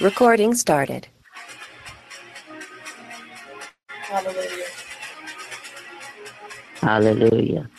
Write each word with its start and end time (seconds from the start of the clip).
Recording 0.00 0.54
started. 0.54 1.08
Hallelujah. 4.00 4.66
Hallelujah. 6.80 7.70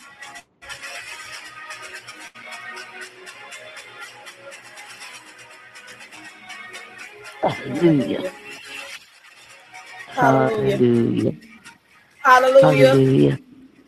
Hallelujah. 7.42 8.32
Hallelujah. 10.08 10.82
Hallelujah. 10.84 11.34
Hallelujah. 12.22 12.62
Hallelujah. 12.62 13.38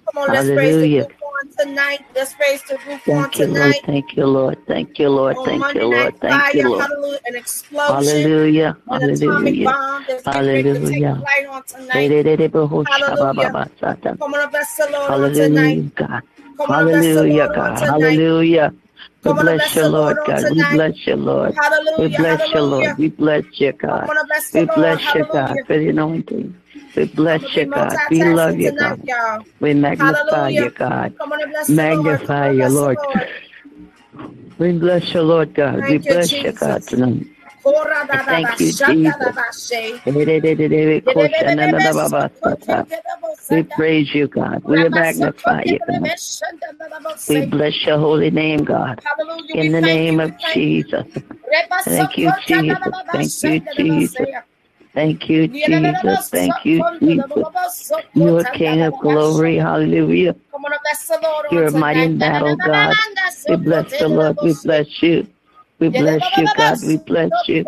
Come 0.07 0.23
on, 0.23 0.33
let's 0.33 0.51
praise 0.51 0.79
the 0.79 0.89
Hallelujah. 0.89 0.89
group 0.89 1.13
on 1.22 1.22
tonight. 1.65 2.05
Let's 2.15 2.35
praise 2.35 2.63
the 2.63 2.77
group 2.79 3.01
on 3.09 3.31
Thank 3.31 3.39
you, 3.39 3.47
Lord. 3.47 3.75
Thank 3.85 4.17
you, 4.17 4.27
Lord. 4.27 4.67
Thank 4.67 4.99
you, 4.99 5.09
Lord. 5.09 5.37
On 5.37 5.45
Thank 5.45 5.61
Monday 5.61 5.81
you, 5.81 5.87
Lord. 5.89 6.21
Thank 6.21 6.55
you, 6.55 6.63
Lord. 6.65 6.89
hallelujah, 6.89 7.21
an 7.27 7.37
explosion, 7.37 8.19
Hallelujah. 8.19 8.77
an 8.91 9.01
Hallelujah. 9.01 9.65
bomb 9.65 10.05
that's 10.09 10.29
getting 10.29 10.53
ready 10.53 10.71
to 10.73 10.81
take 10.81 11.05
Hallelujah. 11.05 11.15
on 11.51 11.63
tonight. 11.65 12.13
Hallelujah. 12.87 12.87
Hallelujah. 12.87 13.51
Come 14.19 14.35
on, 14.35 14.51
bless 14.51 14.77
the 14.77 14.89
Lord 14.93 15.15
on 15.15 15.33
Hallelujah, 15.33 15.33
tonight. 15.33 15.83
God. 15.95 16.23
Come 16.57 16.71
on, 16.73 16.89
bless 16.89 17.15
the 17.15 17.21
Hallelujah, 17.21 17.49
God. 17.49 17.79
Hallelujah. 17.89 18.75
We 19.25 19.33
bless 19.35 19.43
bless 19.43 19.77
you, 19.77 19.87
Lord 19.87 20.17
God. 20.17 20.45
We 20.51 20.63
bless 20.65 21.07
you, 21.07 21.17
Lord. 21.17 21.55
We 21.99 22.09
bless 22.09 22.41
you. 22.53 22.61
Lord. 22.61 22.99
We 22.99 23.09
bless 23.09 23.45
you, 23.61 23.73
God. 23.73 24.09
bless 24.09 24.55
We 24.55 24.65
bless 24.67 25.15
you, 25.15 25.25
God, 25.25 25.59
for 25.67 25.79
the 25.79 25.89
anointing. 25.91 26.55
We 26.97 27.05
bless 27.07 27.57
you, 27.57 27.67
God. 27.67 27.99
We 28.11 28.25
love 28.25 28.59
you, 28.59 28.73
God. 28.73 29.47
We 29.61 29.75
magnify 29.75 30.49
you, 30.49 30.71
God. 30.71 31.17
Come 31.19 31.33
on 31.33 31.43
and 31.43 31.53
bless 31.53 31.67
the 31.69 31.75
Lord. 31.75 31.89
Come 31.95 32.05
Magnify 32.05 32.51
you, 32.51 32.69
Lord. 32.69 32.99
Lord. 32.99 33.29
We 34.59 34.73
bless 34.79 35.15
you, 35.15 35.23
Lord 35.23 35.55
God. 35.55 35.83
We 35.89 35.99
bless 35.99 36.33
you, 36.33 36.53
God, 36.53 36.83
tonight. 36.83 37.27
Kora 37.63 38.07
da 38.09 38.23
da 38.23 38.23
ba, 38.23 38.57
Thank 38.57 38.61
you, 38.61 38.73
Jesus. 38.73 39.37
We 43.51 43.63
praise 43.65 44.15
you, 44.15 44.29
God. 44.29 44.65
We 44.65 44.89
magnify 44.89 45.63
you, 45.67 45.79
God. 45.79 46.11
We 47.29 47.47
bless 47.47 47.87
your 47.87 47.99
holy 47.99 48.31
name, 48.31 48.65
God. 48.65 49.01
In 49.55 49.73
the 49.73 49.81
name 49.81 50.21
of 50.21 50.31
We 50.31 50.37
thank 50.43 50.57
you. 50.57 50.83
Jesus. 50.85 51.07
Thank 51.85 52.19
you, 52.19 52.33
Jesus. 52.47 52.79
Thank 53.13 53.43
you, 53.43 53.61
Jesus. 53.77 54.29
Thank 54.95 55.29
you, 55.31 55.49
Jesus. 55.49 56.29
Thank 56.31 56.65
you, 56.65 56.85
Jesus. 57.01 57.45
You 58.15 58.39
are 58.39 58.45
King 58.45 58.83
of 58.83 58.99
glory. 58.99 59.57
Hallelujah. 59.57 60.35
Come 60.51 60.65
on, 60.65 60.73
bless 60.83 61.09
the 61.09 61.19
Lord 61.23 61.47
on 61.47 61.55
You're 61.55 61.71
tonight. 61.71 61.81
mighty 61.81 62.03
in 62.03 62.19
battle, 62.19 62.57
God. 62.57 62.95
We 63.49 63.57
bless 63.57 63.99
the 63.99 64.09
Lord. 64.09 64.37
We 64.43 64.55
bless 64.65 65.03
you. 65.03 65.27
We 65.83 65.89
bless 65.89 66.39
you, 66.39 66.47
God. 66.57 66.81
We 66.85 66.97
bless 66.97 67.49
you. 67.49 67.65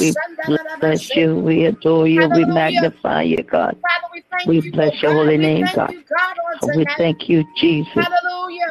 We 0.00 0.58
bless 0.80 1.14
you. 1.14 1.34
We 1.34 1.66
adore 1.66 2.08
you. 2.08 2.26
We 2.30 2.46
magnify 2.46 3.24
you, 3.24 3.36
God. 3.36 3.76
We 4.14 4.24
thank 4.30 4.48
We 4.48 4.60
you, 4.62 4.72
bless 4.72 5.02
your 5.02 5.12
holy 5.12 5.36
name, 5.36 5.66
God. 5.74 5.92
you, 5.92 6.02
God, 6.08 6.36
on 6.62 6.74
We 6.74 6.86
thank 6.96 7.28
you, 7.28 7.44
Jesus. 7.58 8.06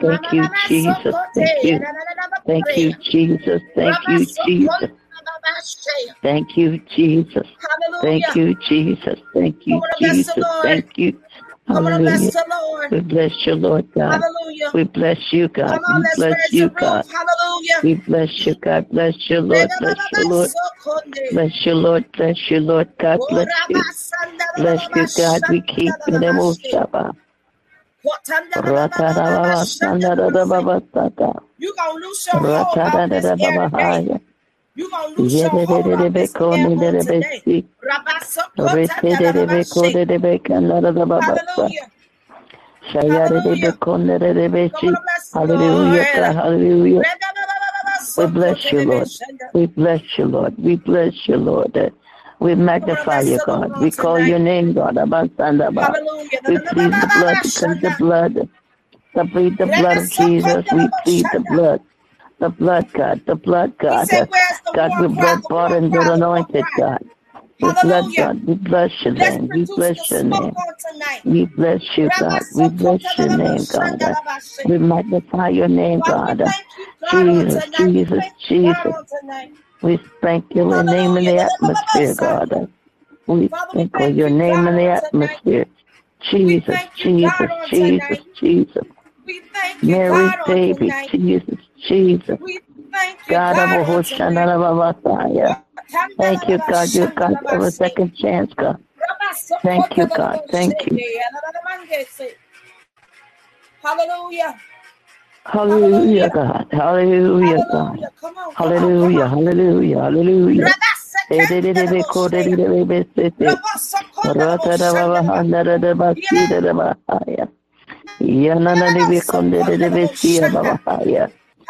Thank 0.01 0.33
you, 0.33 0.49
Jesus. 0.67 1.15
Thank 1.35 1.63
you. 1.63 1.79
Thank 2.47 2.65
you, 2.75 2.93
Jesus. 3.11 3.61
Thank 3.75 4.07
you, 4.07 4.25
Jesus. 4.47 4.89
Thank 6.23 6.57
you, 6.57 6.79
Jesus. 6.95 7.47
Thank 8.01 8.35
you, 8.35 8.55
Jesus. 8.55 9.19
Thank 9.35 9.67
you, 9.67 9.75
on, 9.75 9.87
bless 9.99 10.25
the 10.25 10.33
Jesus. 10.33 10.45
Thank 10.63 10.97
you. 10.97 11.22
Come 11.67 11.87
on, 11.87 12.01
bless 12.01 12.19
Hallelujah. 12.19 12.31
the 12.31 12.45
Lord. 12.49 12.91
We 12.91 12.99
bless 12.99 13.31
you, 13.45 13.55
Lord 13.55 13.91
God. 13.93 14.11
Hallelujah. 14.11 14.71
We 14.73 14.83
bless 14.83 15.17
you, 15.31 15.47
God. 15.47 15.67
Come 15.69 15.85
on, 15.85 16.03
We 16.03 16.09
bless 16.15 16.51
you. 16.51 16.69
God. 16.69 17.05
Hallelujah. 17.07 17.79
We 17.83 17.93
bless 17.95 18.45
you, 18.45 18.55
God. 18.55 18.89
Bless 18.89 19.29
you, 19.29 19.39
Lord. 19.39 19.69
Bless 19.79 19.97
you, 20.13 20.29
Lord. 20.29 20.49
Bless 21.31 21.65
you, 21.65 21.73
Lord. 21.73 22.11
Bless 22.11 22.51
you, 22.51 22.59
Lord. 22.59 22.89
God 22.99 23.19
Oh, 23.21 23.27
bless 23.29 23.47
you. 23.69 23.75
Rama, 23.75 23.93
sanda, 23.93 24.45
na, 24.57 24.63
na, 24.63 24.63
Bless 24.63 25.17
you, 25.17 25.23
God. 25.23 25.41
We 25.49 25.61
keep 25.61 25.93
in 26.07 26.19
the 26.19 26.19
na, 26.19 26.33
most 26.33 26.61
say. 26.61 26.71
Shabbat. 26.71 27.15
Kotanda, 28.05 28.61
na, 28.63 28.71
na, 28.71 28.87
na, 28.87 29.01
na, 29.01 29.21
na, 29.23 29.39
na, 29.39 29.55
Ratarababa, 29.55 29.65
shanda, 29.65 30.09
na, 30.15 30.25
na, 30.27 30.37
say. 30.43 30.67
Sandarababa, 30.67 31.43
You 31.57 31.73
gonna 31.77 31.99
lose 31.99 32.27
your 32.27 32.41
hold 32.41 32.79
off 32.83 33.09
this 33.09 33.33
air 34.77 34.81
today. 34.81 34.83
You 34.83 34.91
gonna 34.91 35.15
lose 35.21 35.41
your 35.41 35.51
hold 35.65 35.93
off 35.93 36.13
this 36.15 36.35
air 36.53 36.69
on 36.77 36.99
today. 36.99 37.43
Yerebeko, 38.59 38.59
Reterebeko, 38.59 39.91
Rabasokotandalabashe. 39.91 39.93
Rebeka, 39.93 40.59
Narababa, 40.61 41.41
Hallelujah. 41.47 41.89
Shayarebeko, 42.91 43.79
Come 44.71 44.85
Nerebechi. 44.85 44.87
on, 44.87 45.03
bless 45.03 45.29
the 45.31 45.39
Hallelujah, 45.39 46.05
Hallelujah. 46.33 47.03
We 48.17 48.27
bless 48.27 48.71
you, 48.71 48.81
Lord. 48.81 49.09
We 49.53 49.67
bless 49.67 50.01
you, 50.17 50.25
Lord. 50.25 50.55
We 50.57 50.77
bless 50.77 51.13
you, 51.27 51.37
Lord. 51.37 51.93
We 52.39 52.55
magnify 52.55 53.21
you, 53.21 53.39
God. 53.39 53.77
We 53.79 53.91
call 53.91 54.19
your 54.19 54.39
name, 54.39 54.73
God. 54.73 54.95
Abasandaba. 54.95 55.93
We 56.47 56.59
plead 56.59 57.01
the 57.01 57.07
blood 57.07 57.39
because 57.43 57.77
the 57.81 57.91
blood. 57.91 58.49
The 59.15 59.25
plead 59.25 59.57
the 59.59 59.67
blood 59.67 59.97
of 59.97 60.09
Jesus. 60.11 60.65
We 60.71 60.89
plead 61.03 61.31
the 61.31 61.41
blood. 61.41 61.81
The 62.43 62.49
blood, 62.49 62.91
God. 62.91 63.21
The 63.25 63.35
blood, 63.35 63.73
God. 63.77 64.05
said, 64.09 64.27
the 64.27 64.73
God, 64.75 64.91
cry? 64.91 65.07
blood 65.07 65.41
The 65.43 65.47
bought 65.47 65.71
and 65.71 65.89
blood 65.89 66.07
the 66.07 66.11
anointed. 66.11 66.65
God. 66.77 67.09
We 67.61 67.71
blood, 67.71 68.15
God. 68.17 68.45
We 68.45 68.55
bless 68.55 68.91
your 69.05 69.13
name. 69.13 69.47
We 69.47 69.63
bless 69.63 70.11
your 70.11 70.23
name. 70.25 70.53
We 71.23 71.45
bless 71.45 71.81
you, 71.95 72.09
God. 72.19 72.41
We 72.53 72.67
bless 72.67 73.17
your 73.17 73.37
name, 73.37 73.65
God. 73.71 74.15
We 74.65 74.77
magnify 74.77 75.49
your 75.49 75.69
name, 75.69 76.01
God. 76.05 76.43
thank 76.43 76.65
you, 76.77 76.85
God, 76.99 77.15
on 77.15 77.45
Jesus, 77.45 77.63
Jesus, 77.77 78.23
you, 78.49 78.73
Jesus. 78.75 78.93
We 79.81 79.99
thank 80.21 80.53
you. 80.53 80.69
Your 80.69 80.83
name 80.83 81.15
in 81.15 81.23
the 81.23 81.37
atmosphere, 81.37 82.15
God. 82.15 82.69
We 83.25 83.47
thank 83.47 83.93
thank 83.93 84.17
your 84.17 84.29
you, 84.29 84.35
name 84.35 84.67
in 84.67 84.75
the 84.75 85.01
atmosphere. 85.01 85.65
Jesus, 86.29 86.75
you, 86.97 87.29
Jesus, 87.29 87.69
Jesus. 87.69 88.17
Jesus. 88.37 88.83
We 89.25 89.41
thank 89.53 89.81
you, 89.81 89.87
Mary's 89.89 90.31
baby. 90.45 90.91
Jesus, 91.09 91.59
Jesus. 91.87 92.39
We 92.39 92.59
thank 92.91 93.19
you, 93.27 93.33
God 93.33 93.55
God, 93.55 93.69
a 93.81 93.83
on 93.85 94.03
tonight. 94.03 94.45
Thank 96.17 96.47
you, 96.49 96.57
God. 96.59 96.93
You 96.95 97.07
got 97.07 97.61
a 97.61 97.71
second 97.71 98.15
chance, 98.15 98.53
God. 98.53 98.83
Thank 99.63 99.97
you, 99.97 100.07
God. 100.07 100.41
Thank 100.51 100.85
you. 100.87 101.03
Hallelujah. 103.83 104.59
Hallelujah, 105.45 106.29
God. 106.29 106.67
Hallelujah, 106.71 107.59
God. 107.59 107.93
Hallelujah. 107.93 108.11
Come 108.19 108.37
on, 108.37 108.55
come 108.55 108.73
on, 108.75 108.99
come 108.99 109.15
Hallelujah, 109.15 109.27
hallelujah, 109.27 110.01
hallelujah. 110.01 110.73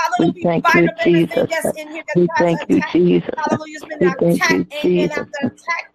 Hallelujah. 0.04 0.34
We 0.36 0.44
thank 0.44 0.74
you, 0.76 0.90
Jesus. 1.04 1.50
that's 1.64 1.78
in 1.78 1.92
here 1.92 2.04
that 2.08 2.16
We 2.18 2.28
thank 2.38 2.70
you. 2.70 2.82
Jesus. 2.92 3.30
Hallelujah. 3.38 3.76
It's 3.78 3.86
been 3.86 4.00
We 4.00 4.10
thank 4.20 4.50
you, 4.50 4.66
Jesus. 4.82 5.28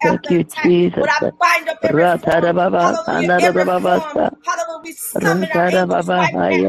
Thank 0.01 0.29
you. 0.29 0.43
Jesus. 0.43 0.95
But 0.99 1.09
I 1.09 1.19
bind 1.39 1.69
up 1.69 1.77
every 1.83 2.07
form. 2.07 2.57
Hallelujah. 2.81 3.29
Every 3.39 3.65
form. 3.65 4.17
Hallelujah. 4.45 4.81
We 4.83 4.91
summon 4.93 5.51
our 5.51 5.65
angels 5.69 6.09
right 6.09 6.35
now. 6.41 6.63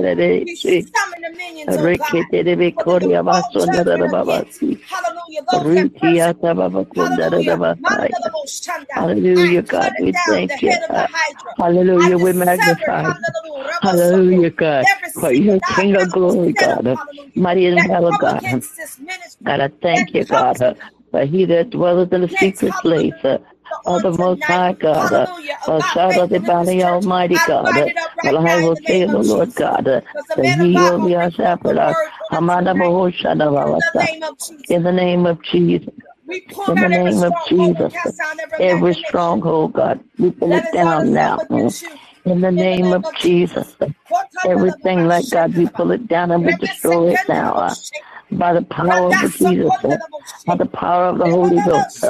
We 0.44 0.56
summon 0.56 1.22
oh 1.24 1.32
the 1.32 1.36
minions, 1.36 1.76
oh 1.78 1.88
God. 1.96 2.26
For 2.74 2.84
them 2.84 2.98
to 3.00 3.08
fall 3.24 3.50
judgment 3.64 4.06
against. 4.12 4.60
Hallelujah. 4.88 5.42
Those 5.48 5.72
that 5.74 5.88
persecute. 5.96 6.70
Hallelujah. 6.96 7.56
Mandalabo 7.56 8.44
Shanda. 8.48 8.86
Hallelujah, 8.94 9.60
I 9.60 9.62
cut 9.62 9.68
God. 9.68 9.92
We 9.98 10.12
thank 10.26 10.62
you. 10.62 10.68
head 10.70 10.82
of 10.82 10.92
the 10.92 11.08
Hydra. 11.12 11.52
Hallelujah. 11.58 12.18
We 12.18 12.32
magnify. 12.32 13.12
hallelujah, 13.82 14.50
God. 14.50 14.86
For 15.14 15.32
your 15.32 15.60
King 15.60 15.96
of 15.96 16.10
glory, 16.10 16.52
God. 16.52 16.86
hallelujah, 16.86 17.29
Mighty 17.36 17.66
and 17.66 17.76
come 17.88 18.18
God. 18.18 18.38
against 18.38 18.76
this 18.76 18.98
ministry, 18.98 19.44
God, 19.44 19.60
I 19.60 19.68
thank 19.82 20.14
you, 20.14 20.24
God. 20.24 20.78
For 21.10 21.24
he 21.26 21.44
that 21.47 21.71
dwelleth 21.71 22.12
in 22.12 22.22
the 22.22 22.28
secret 22.28 22.74
place 22.82 23.15
uh, 23.24 23.38
of 23.86 24.03
the 24.03 24.12
Most 24.12 24.42
High 24.44 24.72
God. 24.74 25.12
Uh, 25.12 25.27
hallelujah, 25.27 25.59
uh, 25.66 25.82
shout 25.82 26.18
of 26.18 26.30
the 26.30 26.41
bounty. 26.41 26.82
Almighty 26.82 27.34
God. 27.47 27.77
Uh, 27.77 27.86
it 27.86 27.97
up 27.98 28.10
right 28.16 28.34
well, 28.34 28.38
I 28.48 28.56
will 28.56 28.77
the 28.77 28.82
say 28.86 29.03
of 29.03 29.12
the 29.12 29.18
Lord. 29.22 29.54
God, 29.54 29.88
uh, 29.88 30.00
that 30.36 30.47
he 30.47 30.78
will 30.78 30.98
be 31.00 31.15
our 31.16 31.30
bring 31.30 31.42
forth 31.62 31.62
the 31.62 31.72
shepherd. 31.72 31.78
Uh, 31.78 31.94
word 31.94 32.10
on 32.30 32.38
Amanda 32.38 32.72
tonight. 32.72 32.82
Bahoshana 32.82 33.50
In 33.80 33.82
the 33.82 34.03
name 34.03 34.22
of 34.24 34.38
Jesus. 34.38 34.68
In 34.68 34.82
the 34.82 34.92
name 34.92 35.27
of 35.27 35.42
Jesus. 35.42 35.88
In 36.68 36.80
the 36.80 36.88
every 36.88 36.88
name 36.88 37.22
of 37.22 37.34
stronghold 37.34 37.77
Jesus. 37.78 38.21
Every 38.59 38.94
stronghold, 38.94 39.72
God, 39.74 40.04
we 40.18 40.30
pull 40.30 40.53
it 40.54 40.72
down 40.72 41.12
now. 41.12 41.38
In 42.24 42.40
the 42.40 42.52
name 42.52 42.92
of 42.92 43.04
Jesus. 43.16 43.76
Everything 44.44 45.06
like 45.06 45.30
God, 45.30 45.56
we 45.56 45.66
pull 45.68 45.90
it 45.92 46.06
down 46.08 46.30
and 46.30 46.44
we 46.44 46.52
destroy 46.54 47.12
it 47.12 47.20
now. 47.28 47.54
Uh, 47.54 47.74
by 48.32 48.52
the 48.52 48.62
power 48.62 49.08
of 49.08 49.20
the 49.20 49.28
Jesus, 49.28 49.68
by 50.46 50.56
the 50.56 50.66
power 50.66 51.06
of 51.06 51.18
the 51.18 51.24
Holy 51.24 51.60
Ghost, 51.60 52.00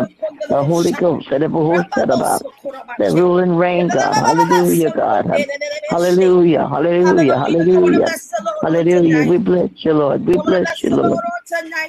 the 0.48 0.64
Holy 0.64 0.92
Ghost, 0.92 1.30
that 1.30 1.42
ever 1.42 1.58
was 1.58 1.84
said 1.94 2.10
about 2.10 2.42
the 2.98 3.12
rule 3.12 3.38
and 3.38 3.58
reign, 3.58 3.88
God. 3.88 4.14
Hallelujah, 4.14 4.90
God. 4.90 5.26
Hallelujah, 5.90 6.68
hallelujah, 6.68 7.38
hallelujah, 7.38 8.08
hallelujah. 8.62 9.24
We 9.30 9.38
bless 9.38 9.70
you, 9.84 9.92
Lord. 9.94 10.26
We 10.26 10.38
bless 10.38 10.82
you, 10.82 10.90
Lord. 10.90 11.20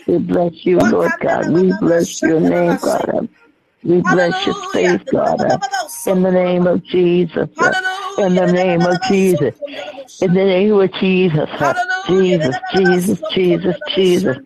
We 0.08 0.18
bless 0.20 0.66
you, 0.66 0.80
Lord 0.80 1.14
God. 1.20 1.50
We 1.50 1.74
bless 1.74 2.22
your 2.24 2.40
name, 2.40 2.78
God. 2.82 3.30
We 3.84 4.02
bless 4.02 4.46
your 4.46 4.56
faith, 4.74 5.02
God. 5.12 5.42
In 6.08 6.22
the 6.24 6.32
name 6.32 6.68
of 6.68 6.84
Jesus. 6.86 7.50
In 8.22 8.36
the 8.36 8.48
name 8.48 8.86
of 8.86 9.02
Jesus. 9.02 9.56
In 10.22 10.34
the 10.34 10.46
name 10.46 10.74
of 10.74 10.94
Jesus. 10.94 11.50
Jesus, 12.08 12.56
Jesus, 12.74 13.20
Jesus, 13.34 13.78
Jesus. 13.96 14.38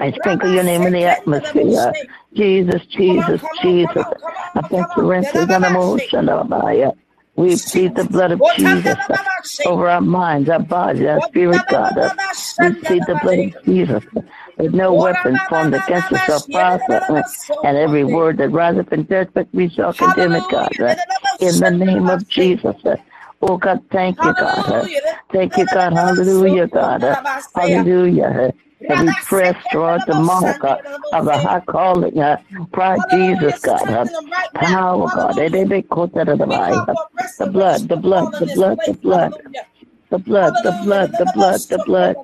I 0.00 0.12
sprinkle 0.12 0.50
your 0.50 0.64
name 0.64 0.86
in 0.86 0.92
the 0.94 1.04
atmosphere. 1.04 1.96
Jesus, 2.34 2.82
Jesus, 2.88 3.42
Jesus. 3.62 4.06
I 4.56 4.62
thank 4.62 4.96
you, 4.96 5.04
Rented 5.10 5.50
and 5.50 5.64
emotion 5.66 6.28
of 6.28 6.52
oh, 6.52 6.96
we 7.36 7.56
plead 7.58 7.96
the 7.96 8.04
blood 8.04 8.32
of 8.32 8.46
Jesus 8.56 8.98
over 9.64 9.88
our 9.88 10.02
minds, 10.02 10.50
our 10.50 10.60
bodies, 10.60 11.06
our 11.06 11.22
spirit, 11.22 11.66
God. 11.68 12.12
We 12.58 12.74
plead 12.86 13.06
the 13.06 13.16
blood 13.16 13.40
of 13.40 13.52
Jesus. 13.66 14.04
There's 14.56 14.72
no 14.72 14.94
weapon 14.94 15.38
formed 15.48 15.74
against 15.74 16.12
us 16.12 16.24
shall 16.26 16.40
prosper, 16.40 17.22
and 17.64 17.76
every 17.76 18.04
word 18.04 18.38
that 18.38 18.50
rises 18.50 18.86
in 18.90 19.06
judgment 19.06 19.48
we 19.52 19.68
shall 19.68 19.92
condemn 19.92 20.34
it, 20.34 20.44
God. 20.50 20.72
In 21.40 21.60
the 21.60 21.70
name 21.70 22.08
of 22.08 22.26
Jesus. 22.28 22.76
Oh 23.42 23.58
God, 23.58 23.84
thank 23.92 24.16
you, 24.22 24.32
God. 24.32 24.88
Thank 25.32 25.56
you, 25.58 25.66
God. 25.66 25.92
Hallelujah, 25.92 26.66
God. 26.68 27.02
Hallelujah. 27.54 28.52
And 28.88 29.00
we 29.06 29.12
press 29.24 29.56
toward 29.72 30.02
the 30.06 30.14
mark 30.14 30.64
uh, 30.64 30.76
of 31.12 31.24
the 31.26 31.36
high 31.38 31.60
calling, 31.60 32.18
uh, 32.18 32.36
Christ 32.72 33.02
Jesus, 33.10 33.60
God. 33.60 33.90
Uh, 33.90 34.06
power, 34.54 35.08
God. 35.14 35.36
The 35.36 35.48
blood, 36.38 36.38
the 37.46 37.46
blood, 37.46 37.88
the 37.88 37.96
blood, 37.96 38.28
the 38.38 38.46
blood. 38.46 38.80
The 38.86 38.92
blood, 38.94 39.32
the 40.10 40.18
blood, 40.18 40.54
the 40.62 40.72
blood, 40.84 41.12
the 41.12 41.26
blood. 41.34 41.60
The 41.60 41.78
blood. 41.86 42.16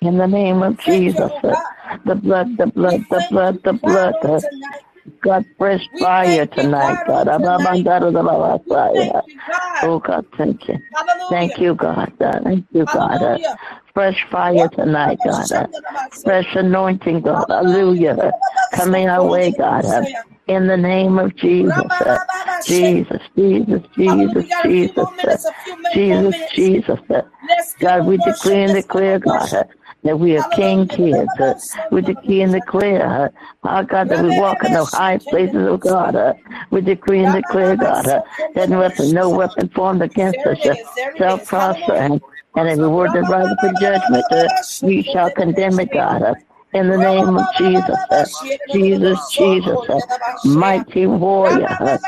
In 0.00 0.18
the 0.18 0.26
name 0.26 0.62
of 0.62 0.78
Jesus. 0.78 1.16
The 2.04 2.14
blood, 2.14 2.56
the 2.56 2.66
blood, 2.66 3.02
the 3.10 3.20
blood, 3.30 3.62
the 3.62 3.72
blood. 3.72 4.44
God, 5.22 5.44
fresh 5.58 5.82
fire 5.98 6.46
tonight, 6.46 6.98
God. 7.06 7.28
Oh, 9.82 9.98
God, 9.98 10.26
thank 10.36 10.68
you. 10.68 10.78
Thank 11.30 11.58
you, 11.58 11.74
God. 11.74 12.12
Thank 12.18 12.66
you, 12.72 12.84
God. 12.84 13.40
Fresh 13.92 14.26
fire 14.30 14.68
tonight, 14.68 15.18
God. 15.24 15.68
Fresh 16.22 16.54
anointing, 16.54 17.20
God. 17.22 17.44
Hallelujah. 17.48 18.32
Coming 18.72 19.08
our 19.08 19.24
way, 19.26 19.50
God. 19.52 19.84
In 20.46 20.66
the 20.66 20.76
name 20.76 21.18
of 21.18 21.34
Jesus. 21.36 21.74
Jesus, 22.66 23.22
Jesus, 23.36 23.82
Jesus, 23.96 24.44
Jesus. 24.62 25.46
Jesus, 25.92 26.36
Jesus. 26.54 27.00
God, 27.80 28.06
we 28.06 28.16
decree 28.18 28.62
and 28.64 28.74
declare, 28.74 29.18
God 29.18 29.68
that 30.04 30.18
we 30.18 30.36
are 30.36 30.48
king 30.50 30.86
kids. 30.86 31.30
Uh, 31.40 31.54
we 31.90 32.02
decree 32.02 32.42
and 32.42 32.52
declare, 32.52 33.06
uh, 33.06 33.28
our 33.64 33.84
God, 33.84 34.08
that 34.10 34.22
we 34.22 34.38
walk 34.38 34.62
in 34.64 34.72
the 34.72 34.84
high 34.84 35.18
places 35.18 35.66
of 35.66 35.80
God. 35.80 36.14
Uh, 36.14 36.34
we 36.70 36.82
decree 36.82 37.24
and 37.24 37.34
declare, 37.34 37.76
God, 37.76 38.06
uh, 38.06 38.20
that 38.54 38.68
no 38.68 38.80
weapon, 38.80 39.12
no 39.12 39.30
weapon 39.30 39.68
formed 39.70 40.02
against 40.02 40.38
us 40.46 40.58
uh, 40.66 40.74
shall 41.16 41.38
prosper. 41.38 41.94
And, 41.94 42.20
and 42.56 42.68
every 42.68 42.88
word 42.88 43.12
that 43.14 43.28
rises 43.30 43.56
to 43.62 43.72
judgment, 43.80 44.24
uh, 44.30 44.48
we 44.82 45.02
shall 45.02 45.30
condemn 45.30 45.80
it, 45.80 45.90
God. 45.92 46.22
Uh, 46.22 46.34
in 46.74 46.88
the 46.88 46.98
name 46.98 47.36
of 47.36 47.46
Jesus. 47.56 47.98
Uh, 48.10 48.24
Jesus, 48.72 49.30
Jesus, 49.30 49.78
uh, 49.88 50.00
mighty 50.44 51.06
warrior. 51.06 51.68
Uh, 51.80 51.98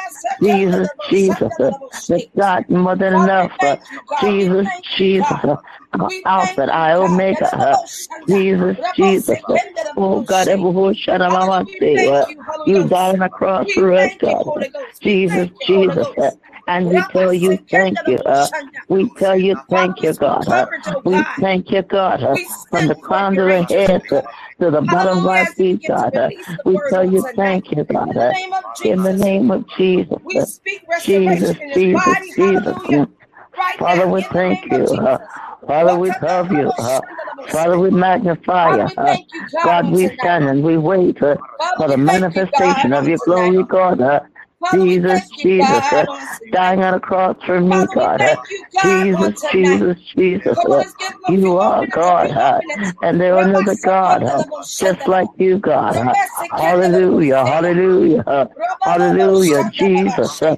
Jesus, 0.42 0.88
Jesus, 1.08 1.42
uh, 1.60 1.70
the 2.08 2.28
God 2.36 2.68
more 2.68 2.96
than 2.96 3.14
enough. 3.14 3.52
Uh, 3.60 3.76
Jesus, 4.20 4.66
Jesus, 4.96 5.30
uh, 5.30 5.56
Alpha, 6.26 6.68
I 6.72 6.92
Omega. 6.94 7.78
Jesus, 8.28 8.76
Jesus. 8.96 9.40
Oh 9.96 10.20
God, 10.22 10.48
you 12.66 12.88
died 12.88 13.14
on 13.14 13.18
the 13.20 13.28
cross 13.28 13.72
for 13.72 13.92
us, 13.94 14.10
God. 14.20 14.66
Jesus, 15.00 15.48
Jesus. 15.66 16.08
Uh, 16.66 16.70
and 16.70 16.90
we 16.90 17.02
tell 17.02 17.32
you 17.32 17.58
thank 17.70 17.98
you. 18.06 18.18
Uh, 18.18 18.46
we 18.88 19.08
tell 19.10 19.38
you 19.38 19.56
thank 19.70 20.02
you, 20.02 20.12
God. 20.14 20.48
Uh, 20.48 20.66
we 21.04 21.22
thank 21.40 21.70
you, 21.70 21.82
God, 21.82 22.22
uh, 22.22 22.36
from 22.70 22.88
the 22.88 22.94
crown 22.94 23.38
of 23.38 23.46
the 23.46 23.62
head 23.62 24.02
to, 24.58 24.70
the 24.70 24.80
bottom 24.82 25.18
of 25.18 25.26
our 25.26 25.46
feet, 25.46 25.86
God. 25.86 26.14
Uh, 26.16 26.30
we 26.64 26.78
tell 26.90 27.04
you 27.08 27.22
thank 27.34 27.70
you, 27.70 27.84
God. 27.84 28.16
Uh, 28.16 28.32
in 28.84 29.02
the 29.02 29.12
name 29.12 29.50
of 29.50 29.64
Jesus. 29.76 30.12
Uh, 30.12 30.44
Jesus, 31.02 31.56
Jesus, 31.74 32.34
Jesus. 32.34 33.06
Father, 33.78 34.08
we 34.08 34.22
thank 34.22 34.70
you. 34.70 34.84
Uh, 34.84 35.18
Father, 35.66 35.96
we 35.96 36.10
love 36.22 36.52
you. 36.52 36.68
Uh, 36.78 37.00
Father, 37.50 37.78
we 37.78 37.90
magnify 37.90 38.70
you. 38.70 38.88
Uh, 38.96 39.16
God, 39.62 39.90
we 39.90 40.08
stand 40.18 40.48
and 40.48 40.62
we 40.62 40.76
wait 40.76 41.22
uh, 41.22 41.36
for 41.76 41.88
the 41.88 41.96
manifestation 41.96 42.92
of 42.92 43.06
your 43.08 43.18
glory, 43.18 43.62
God. 43.64 44.00
Uh, 44.00 44.20
Jesus, 44.72 45.30
Jesus, 45.30 45.92
uh, 45.92 46.06
dying 46.52 46.82
on 46.82 46.94
a 46.94 47.00
cross 47.00 47.36
for 47.44 47.60
me, 47.60 47.86
God. 47.94 48.20
Uh, 48.22 48.36
Jesus, 48.82 49.42
Jesus, 49.52 49.96
Jesus, 50.16 50.58
uh, 50.58 50.82
you 51.30 51.58
are 51.58 51.86
God, 51.86 52.30
uh, 52.30 52.60
and 53.02 53.20
there 53.20 53.38
is 53.38 53.46
another 53.46 53.76
God, 53.76 54.22
uh, 54.22 54.44
just 54.78 55.06
like 55.08 55.28
you, 55.36 55.58
God. 55.58 55.96
Uh, 55.96 56.14
hallelujah, 56.50 57.44
hallelujah, 57.44 58.48
hallelujah, 58.82 59.70
Jesus. 59.72 60.42
Uh, 60.42 60.56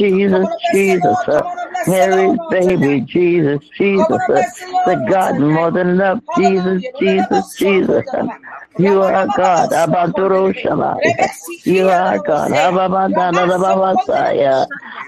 Jesus, 0.00 0.48
Jesus, 0.72 1.20
uh, 1.28 1.42
Mary's 1.86 2.38
baby, 2.50 3.02
Jesus, 3.02 3.60
Jesus, 3.78 4.22
uh, 4.30 4.42
the 4.86 4.96
God 4.96 5.38
more 5.38 5.72
than 5.72 5.90
enough, 5.90 6.20
Jesus, 6.36 6.84
Jesus, 7.00 7.44
Jesus. 7.58 8.04
Uh, 8.14 8.28
you 8.78 9.02
are 9.02 9.28
God, 9.28 9.70
Abaduro 9.72 10.54
You 11.64 11.88
are 11.90 12.18
God, 12.20 12.52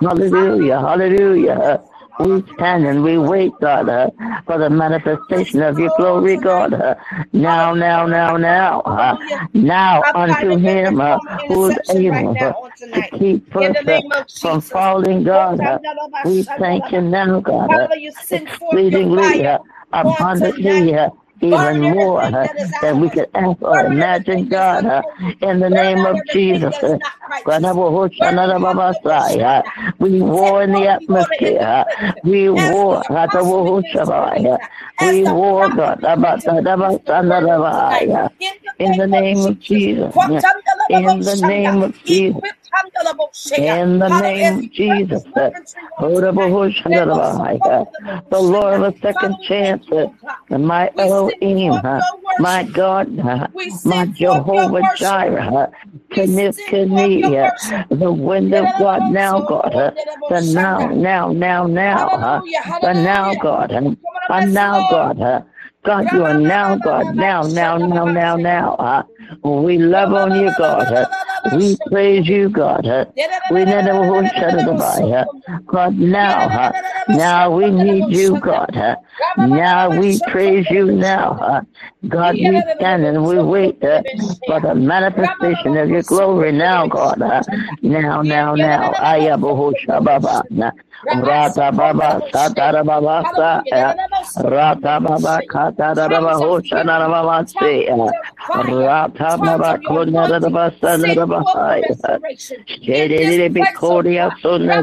Hallelujah, 0.00 0.80
hallelujah. 0.80 1.82
We 2.20 2.44
stand 2.54 2.86
and 2.86 3.02
we 3.02 3.18
wait, 3.18 3.52
God, 3.60 3.88
uh, 3.88 4.10
for 4.46 4.58
the 4.58 4.70
manifestation 4.70 5.62
of 5.62 5.78
your 5.78 5.90
glory, 5.90 6.38
God. 6.38 6.74
Uh, 6.74 6.94
now, 7.32 7.74
now, 7.74 8.06
now, 8.06 8.36
now. 8.36 8.80
Uh, 8.82 9.16
now 9.54 10.02
unto 10.14 10.56
him 10.56 11.00
uh, 11.00 11.18
who 11.48 11.68
is 11.68 11.78
able 11.90 12.38
uh, 12.40 12.52
to 12.94 13.02
keep 13.18 13.56
us 13.56 13.76
uh, 13.88 14.02
from 14.40 14.60
falling, 14.62 15.24
God. 15.24 15.60
Uh, 15.60 15.78
we 16.24 16.42
thank 16.58 16.92
you 16.92 17.00
now, 17.02 17.40
God. 17.40 17.74
Uh, 17.74 17.88
exceedingly 18.30 19.46
uh, 19.46 19.58
abundantly. 19.92 20.94
Uh, 20.94 21.10
even 21.42 21.80
more 21.80 22.30
than 22.80 23.00
we 23.00 23.10
could 23.10 23.28
ask 23.34 23.60
or 23.62 23.86
imagine, 23.86 24.48
God, 24.48 24.84
in 25.40 25.60
the 25.60 25.68
name 25.70 26.06
of 26.06 26.24
Jesus. 26.26 26.74
We 29.98 30.22
war 30.22 30.62
in 30.62 30.72
the 30.72 30.86
atmosphere. 30.88 31.84
We 32.22 32.48
war. 32.50 33.02
We 35.00 35.24
war, 35.24 35.68
God. 35.70 36.00
In 38.78 38.96
the 38.96 39.06
name 39.06 39.44
of 39.44 39.58
Jesus. 39.60 40.14
In 40.88 41.20
the 41.20 41.36
name 41.36 41.82
of 41.82 42.04
Jesus. 42.04 42.42
In 43.58 43.98
the 43.98 44.08
name 44.20 44.58
of 44.58 44.72
Jesus, 44.72 45.22
the 45.34 45.52
Lord 48.40 48.74
of 48.82 48.94
a 48.94 48.98
second 49.00 49.40
chance, 49.42 49.84
my 50.50 50.90
Elohim, 50.98 51.80
my 52.38 52.62
God, 52.64 53.08
my 53.84 54.06
Jehovah 54.06 54.82
Jireh, 54.96 55.70
Kniskani, 56.10 57.22
the 57.90 58.12
wind 58.12 58.54
of 58.54 58.66
God 58.78 59.10
now, 59.10 59.40
God, 59.40 59.94
the 60.30 60.40
now, 60.40 60.88
now, 60.88 61.28
now, 61.32 61.66
now, 61.66 62.42
the 62.80 62.92
now, 62.94 63.34
God, 63.34 63.72
and 63.72 64.54
now, 64.54 64.88
God. 64.90 65.44
God, 65.84 66.06
you 66.12 66.24
are 66.24 66.38
now, 66.38 66.76
God, 66.76 67.16
now, 67.16 67.42
now, 67.42 67.76
now, 67.76 68.04
now, 68.04 68.36
now. 68.36 68.74
Uh, 68.74 69.02
we 69.42 69.78
love 69.78 70.12
on 70.12 70.40
you, 70.40 70.52
God. 70.56 70.92
Uh, 70.92 71.06
we 71.56 71.76
praise 71.90 72.28
you, 72.28 72.48
God. 72.48 72.86
Uh, 72.86 73.04
we 73.50 73.64
never 73.64 74.00
will 74.00 74.24
shut 74.28 74.54
it 74.54 74.66
by. 74.78 75.02
Uh, 75.02 75.24
God, 75.66 75.98
now, 75.98 76.48
uh, 76.48 76.72
Now 77.08 77.50
we 77.50 77.70
need 77.70 78.04
you, 78.16 78.38
God. 78.40 78.70
Now 79.36 79.90
we 79.98 80.20
praise 80.28 80.66
you 80.70 80.92
now. 80.92 81.62
God, 82.08 82.34
we 82.36 82.62
stand 82.76 83.04
and 83.04 83.24
we 83.24 83.38
wait 83.42 83.80
for 83.80 84.60
the 84.60 84.74
manifestation 84.76 85.76
of 85.76 85.88
your 85.88 86.02
glory 86.02 86.52
now, 86.52 86.86
God. 86.86 87.18
Now, 87.82 88.22
now, 88.22 88.54
now. 88.54 88.92
Ayaboho 88.92 89.72
Shababa. 89.84 90.42
Rata 91.04 91.72
Baba 91.72 92.20
Satara 92.32 92.84
Baba 92.84 93.62
eh. 93.72 93.92
Rata 94.44 95.00
Baba 95.00 95.40
Katara 95.50 96.08
Baba 96.08 96.34
Hoshana 96.38 97.08
Baba 97.10 97.44
eh. 97.62 97.88
Rata 98.86 99.36
Baba 99.38 99.80
Kona 99.84 100.40
Baba 100.40 100.72
Sana 100.80 101.26
Baba 101.26 101.78
eh. 101.78 102.36
Shede 102.36 103.48
Bikoria 103.52 104.30
Sona 104.40 104.80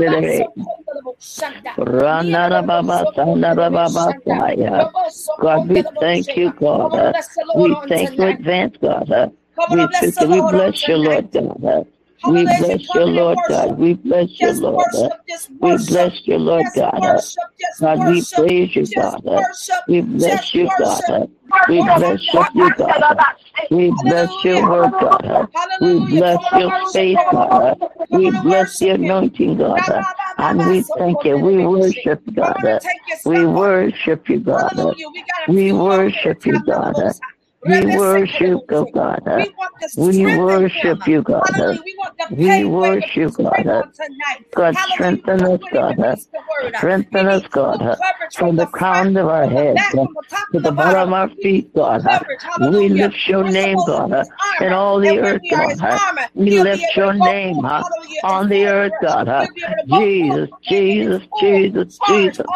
Rana 1.77 2.63
Baba 2.63 3.05
Sana 3.15 3.55
Baba 3.55 3.89
Saya 3.89 4.91
God 5.39 5.69
we 5.69 5.81
thank 5.99 6.35
you 6.35 6.51
God. 6.59 7.15
We 7.55 7.75
thank 7.87 8.17
you 8.17 8.27
advance 8.27 8.75
God. 8.81 9.31
We, 9.71 9.77
we 9.77 10.41
bless 10.41 10.87
you 10.87 10.97
Lord 10.97 11.31
God 11.31 11.87
we 12.25 12.45
bless 12.45 12.93
you, 12.93 13.05
Lord 13.05 13.37
God. 13.47 13.77
We 13.77 13.93
bless 13.93 14.39
you, 14.39 14.51
Lord. 14.51 14.77
God. 14.91 15.11
We 15.61 15.77
bless 15.77 16.27
you, 16.27 16.37
Lord 16.37 16.65
God. 16.75 17.01
God, 17.79 17.99
we 18.05 18.21
praise 18.33 18.75
you, 18.75 18.85
God. 18.95 19.23
We 19.87 20.01
bless 20.01 20.53
you, 20.53 20.69
God. 20.79 21.29
We 21.67 21.81
bless 21.81 22.53
you, 22.55 22.69
God. 22.77 23.29
We 23.71 23.91
bless 23.91 24.29
your 24.43 24.69
word, 24.69 24.91
God. 24.97 25.47
We 25.81 25.99
bless 25.99 26.39
your 26.51 26.71
faith, 26.91 27.17
God. 27.31 27.77
We 28.09 28.31
bless 28.31 28.79
the 28.79 28.89
anointing, 28.89 29.57
God. 29.57 30.05
And 30.37 30.59
we 30.67 30.81
thank 30.81 31.23
you. 31.25 31.37
We 31.37 31.65
worship 31.65 32.21
God. 32.33 32.81
We 33.25 33.45
worship 33.45 34.29
you, 34.29 34.39
God. 34.39 34.95
We 35.47 35.73
worship 35.73 36.45
you, 36.45 36.59
God. 36.59 36.95
We 37.65 37.83
worship 37.83 38.63
you, 38.69 38.89
God. 38.93 39.21
We 39.95 40.27
worship 40.27 41.07
you, 41.07 41.23
God. 41.23 41.81
We 42.31 42.65
worship 42.65 43.33
God. 43.35 43.83
God, 44.55 44.77
strengthen 44.77 45.43
us, 45.43 45.61
God. 45.71 46.19
Strengthen 46.77 47.27
us, 47.27 47.43
God. 47.51 47.97
From 48.37 48.57
the 48.57 48.67
crown 48.67 49.17
of 49.17 49.27
our 49.27 49.47
head 49.47 49.89
to 50.53 50.59
the 50.59 50.71
bottom 50.71 51.09
of 51.09 51.13
our 51.13 51.29
feet, 51.41 51.73
God. 51.75 52.03
We 52.57 52.89
lift 52.89 53.17
your 53.27 53.43
name, 53.45 53.83
God, 53.83 54.27
in 54.59 54.73
all 54.73 54.99
the 54.99 55.19
earth, 55.19 55.43
God. 55.49 55.99
We 56.35 56.51
lift 56.51 56.95
your 56.95 57.13
name 57.13 57.65
on 58.23 58.49
the 58.49 58.67
earth, 58.67 58.93
God. 59.01 59.49
Jesus, 59.87 60.49
Jesus, 60.63 61.27
Jesus, 61.39 61.99
Jesus. 61.99 62.47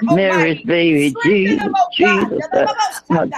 Mary's 0.00 0.62
baby, 0.64 1.16
Jesus, 1.22 1.76
Jesus. 1.90 2.44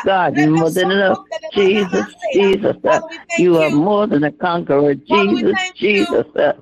God, 0.04 0.36
more 0.36 0.70
enough. 0.98 1.18
Jesus, 1.54 2.14
Jesus. 2.32 2.76
Uh, 2.84 3.00
you 3.38 3.56
are 3.56 3.70
more 3.70 4.06
than 4.06 4.24
a 4.24 4.32
conqueror. 4.32 4.94
Jesus, 4.94 5.56
Jesus. 5.76 6.26
Uh, 6.36 6.52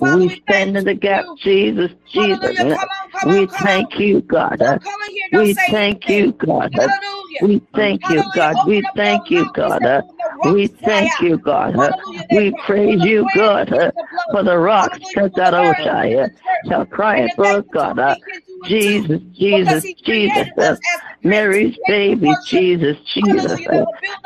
we 0.00 0.40
stand 0.42 0.76
in 0.76 0.84
the 0.84 0.94
gap. 0.94 1.24
Jesus, 1.42 1.90
Jesus. 2.12 2.60
Uh, 2.60 2.86
we 3.26 3.46
thank 3.46 3.98
you, 3.98 4.20
God. 4.22 4.60
We 5.32 5.54
thank 5.54 6.08
you, 6.08 6.32
God. 6.32 6.70
We 7.40 7.62
thank 7.74 8.08
you, 8.10 8.22
God. 8.22 8.48
We 8.70 8.86
thank 8.94 9.22
you, 9.30 9.50
God. 9.54 9.82
We 10.44 10.66
thank 10.66 11.20
you, 11.20 11.38
God. 11.38 11.76
We 12.30 12.52
praise 12.66 13.02
you, 13.02 13.26
God, 13.34 13.68
for 14.30 14.42
the 14.42 14.58
rocks 14.58 14.98
shall 16.68 16.86
cry 16.86 17.28
for 17.36 17.46
us, 17.46 17.64
God. 17.72 18.16
Jesus, 18.66 19.20
Jesus, 19.34 19.84
Jesus, 20.04 20.78
Mary's 21.22 21.76
baby, 21.86 22.34
Jesus, 22.46 22.96
Jesus, 23.14 23.60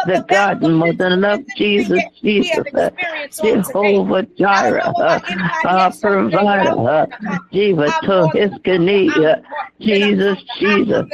the 0.06 0.24
God 0.28 0.62
mother 0.62 1.26
of 1.26 1.44
Jesus, 1.56 2.02
Jesus, 2.22 2.64
Jehovah 3.40 4.22
Jireh, 4.38 4.92
our 5.64 5.92
provider, 5.92 7.06
Jiva 7.52 8.00
to 8.00 8.30
his 8.34 8.50
Jesus, 9.80 10.38
Jesus, 10.58 11.06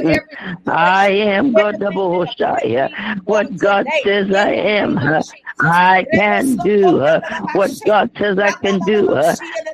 I 0.67 1.11
am 1.11 1.53
God 1.53 1.79
the 1.79 1.91
Boshai, 1.91 2.91
what 3.25 3.57
God 3.59 3.87
says 4.03 4.33
I 4.35 4.53
am, 4.53 4.99
I 5.61 6.07
can 6.11 6.57
do 6.57 6.99
what 7.53 7.71
God 7.85 8.11
says 8.19 8.39
I 8.39 8.53
can 8.53 8.81
do, 8.85 9.15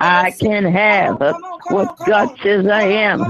I 0.01 0.33
can 0.41 0.65
have 0.65 1.21
what 1.69 1.97
God 2.07 2.37
says 2.43 2.67
I 2.67 2.83
am, 2.83 3.21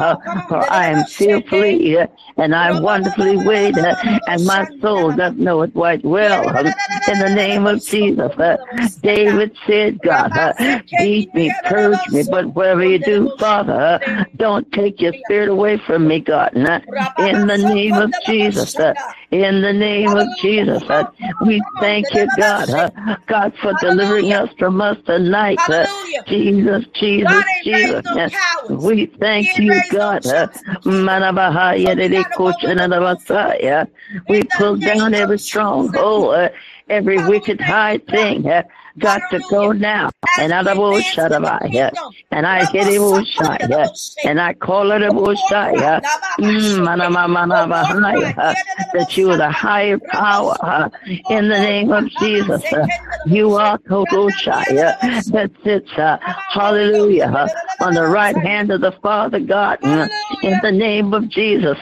for 0.48 0.70
I 0.70 0.88
am 0.88 1.04
fearfully 1.04 1.98
uh, 1.98 2.06
and 2.36 2.54
I 2.54 2.80
wonderfully 2.80 3.36
weighed, 3.36 3.78
uh, 3.78 3.94
and 4.26 4.44
my 4.44 4.66
soul 4.80 5.12
does 5.12 5.34
know 5.36 5.62
it 5.62 5.74
quite 5.74 6.04
well. 6.04 6.48
In 6.48 7.18
the 7.18 7.32
name 7.34 7.66
of 7.66 7.84
Jesus, 7.84 8.32
uh, 8.38 8.56
David 9.02 9.56
said, 9.66 10.00
God, 10.00 10.32
beat 10.98 11.34
me, 11.34 11.52
purge 11.64 12.08
me, 12.08 12.22
but 12.22 12.54
whatever 12.54 12.84
you 12.84 12.98
do, 12.98 13.30
Father, 13.38 14.00
don't 14.36 14.70
take 14.72 15.00
your 15.00 15.12
spirit 15.24 15.48
away 15.48 15.78
from 15.86 16.08
me, 16.08 16.20
God. 16.20 16.54
In 16.54 17.46
the 17.46 17.58
name 17.58 17.96
of 17.96 18.12
Jesus, 18.26 18.74
in 19.30 19.62
the 19.62 19.72
name 19.72 20.08
of 20.08 20.26
Jesus, 20.38 20.82
uh, 20.88 21.04
we 21.46 21.62
thank 21.78 22.12
you, 22.14 22.26
God, 22.36 22.68
uh, 22.70 22.90
God, 23.26 23.54
for 23.62 23.72
delivering 23.80 24.32
us 24.32 24.48
from 24.58 24.80
us 24.80 24.96
tonight. 25.06 25.58
Uh, 25.68 25.86
Jesus, 26.26 26.84
Jesus, 26.94 27.44
Jesus. 27.62 28.32
We 28.68 29.06
thank 29.06 29.56
you, 29.58 29.80
God. 29.90 30.24
We 34.28 34.42
pull 34.44 34.76
down 34.76 35.14
every 35.14 35.38
stronghold, 35.38 36.50
every 36.88 37.24
wicked 37.28 37.60
high 37.60 37.98
thing 37.98 38.50
got 38.98 39.22
to 39.30 39.40
go 39.50 39.72
now. 39.72 40.10
And 40.38 40.52
I 40.52 40.62
will 40.74 41.00
shut 41.00 41.32
up. 41.32 41.62
And 42.30 42.46
I 42.46 42.64
hit 42.66 42.86
it 42.88 42.98
will 43.00 43.24
shut 43.24 43.62
And 44.24 44.40
I 44.40 44.54
call 44.54 44.92
it 44.92 45.02
a 45.02 45.12
will 45.12 45.34
shut 45.34 45.74
that 48.92 49.16
you 49.16 49.30
are 49.30 49.36
the 49.36 49.50
higher 49.50 49.98
power 49.98 50.90
in 51.28 51.48
the 51.48 51.58
name 51.58 51.92
of 51.92 52.08
Jesus. 52.20 52.62
You 53.26 53.54
are 53.54 53.78
total 53.78 54.28
Shaya 54.30 54.98
that 55.32 55.50
sits, 55.64 55.90
hallelujah, 56.50 57.48
on 57.80 57.94
the 57.94 58.06
right 58.06 58.36
hand 58.36 58.70
of 58.70 58.80
the 58.80 58.92
Father 59.02 59.40
God 59.40 59.78
in 59.82 60.58
the 60.62 60.72
name 60.72 61.12
of 61.12 61.28
Jesus. 61.28 61.78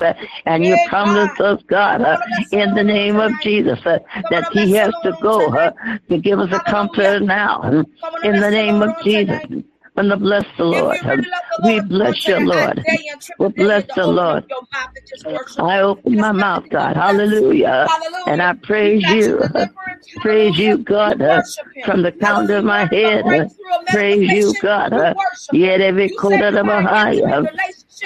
And 0.47 0.65
you 0.65 0.77
promised 0.89 1.41
us, 1.41 1.63
God, 1.69 2.03
in 2.51 2.75
the 2.75 2.85
name 2.85 3.17
of 3.17 3.33
Jesus, 3.43 3.79
that 3.85 4.49
He 4.53 4.73
has 4.73 4.93
to 5.03 5.17
go 5.21 5.51
to 6.09 6.19
give 6.19 6.41
us 6.41 6.53
a 6.53 6.61
comfort 6.99 7.23
now 7.27 7.63
in 8.25 8.41
the 8.41 8.51
name 8.51 8.83
of 8.83 8.91
Jesus. 9.03 9.41
And 9.97 10.21
bless 10.21 10.45
the 10.57 10.65
Lord. 10.65 10.99
We 11.65 11.81
bless 11.81 12.27
your 12.29 12.41
Lord. 12.41 12.85
We 13.39 13.49
bless 13.49 13.85
the 13.95 14.07
Lord. 14.07 14.45
I 15.59 15.81
open 15.81 16.19
my 16.19 16.33
mouth, 16.33 16.65
God. 16.71 16.97
Hallelujah. 16.97 17.87
And 18.27 18.43
I 18.43 18.53
praise 18.63 19.05
you. 19.05 19.41
Praise 20.21 20.59
you, 20.59 20.79
God, 20.79 21.19
from 21.85 22.03
the 22.03 22.13
crown 22.13 22.51
of 22.51 22.65
my 22.65 22.87
head. 22.87 23.25
Praise 23.91 24.31
you, 24.31 24.55
God. 24.63 24.93
Yet 25.53 25.81
every 25.81 26.11
quarter 26.11 26.47
of 26.59 26.67
my 26.67 26.83
high. 26.83 27.15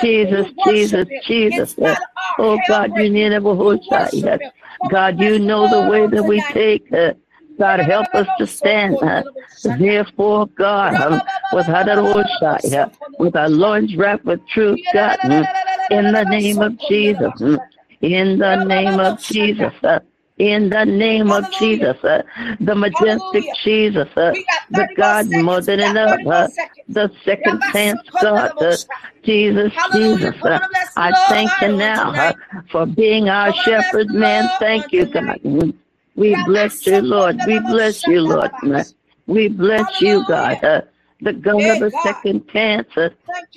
Jesus, 0.01 0.47
Jesus, 0.65 1.07
Jesus. 1.25 1.77
Oh, 2.39 2.59
God, 2.69 2.97
you 2.97 3.11
need 3.11 3.33
a 3.33 3.41
God, 4.89 5.21
you 5.21 5.39
know 5.39 5.69
the 5.69 5.81
way 5.91 6.07
that 6.09 6.25
we 6.25 6.41
take. 6.43 6.93
Uh, 6.93 7.13
God, 7.59 7.81
help 7.81 8.15
us 8.15 8.27
to 8.39 8.47
stand. 8.47 8.97
Therefore, 9.79 10.47
God, 10.49 11.01
um, 11.01 11.21
with 11.53 11.69
with 13.19 13.37
our 13.37 13.49
loins 13.49 13.97
wrapped 13.97 14.25
with 14.25 14.47
truth, 14.49 14.81
God, 14.93 15.19
um, 15.25 15.47
in 15.91 16.13
the 16.13 16.25
name 16.25 16.61
of 16.61 16.79
Jesus, 16.79 17.33
um, 17.41 17.61
in 18.01 18.39
the 18.39 18.57
name 18.65 18.99
of 19.01 19.23
Jesus. 19.23 19.73
Uh, 19.83 20.01
in 20.39 20.71
the 20.71 20.85
name 20.85 21.31
of 21.31 21.45
Jesus, 21.53 21.97
uh, 22.03 22.23
the 22.59 22.75
majestic 22.75 23.45
Jesus, 23.63 24.09
uh, 24.17 24.33
the 24.71 24.89
God 24.97 25.27
more 25.29 25.61
than 25.61 25.81
enough, 25.81 26.27
uh, 26.27 26.49
the 26.89 27.11
second 27.25 27.61
chance 27.73 28.01
God, 28.21 28.61
uh, 28.61 28.77
Jesus, 29.23 29.73
Jesus. 29.93 30.35
Uh, 30.43 30.59
I 30.97 31.13
thank 31.29 31.51
you 31.61 31.77
now 31.77 32.13
uh, 32.13 32.33
for 32.71 32.87
being 32.87 33.29
our 33.29 33.53
shepherd, 33.53 34.11
man. 34.11 34.49
Thank 34.59 34.93
you, 34.93 35.07
God. 35.07 35.75
We 36.17 36.35
bless 36.45 36.87
you, 36.87 37.01
Lord. 37.01 37.37
We 37.47 37.59
bless 37.61 38.07
you, 38.07 38.21
Lord. 38.21 38.51
We 39.27 39.49
bless 39.49 40.01
you, 40.01 40.25
God. 40.25 40.63
Uh, 40.65 40.81
the 41.21 41.33
God 41.33 41.57
of 41.67 41.79
the 41.81 41.91
second 42.03 42.49
chance. 42.49 42.89
Uh, 42.97 43.11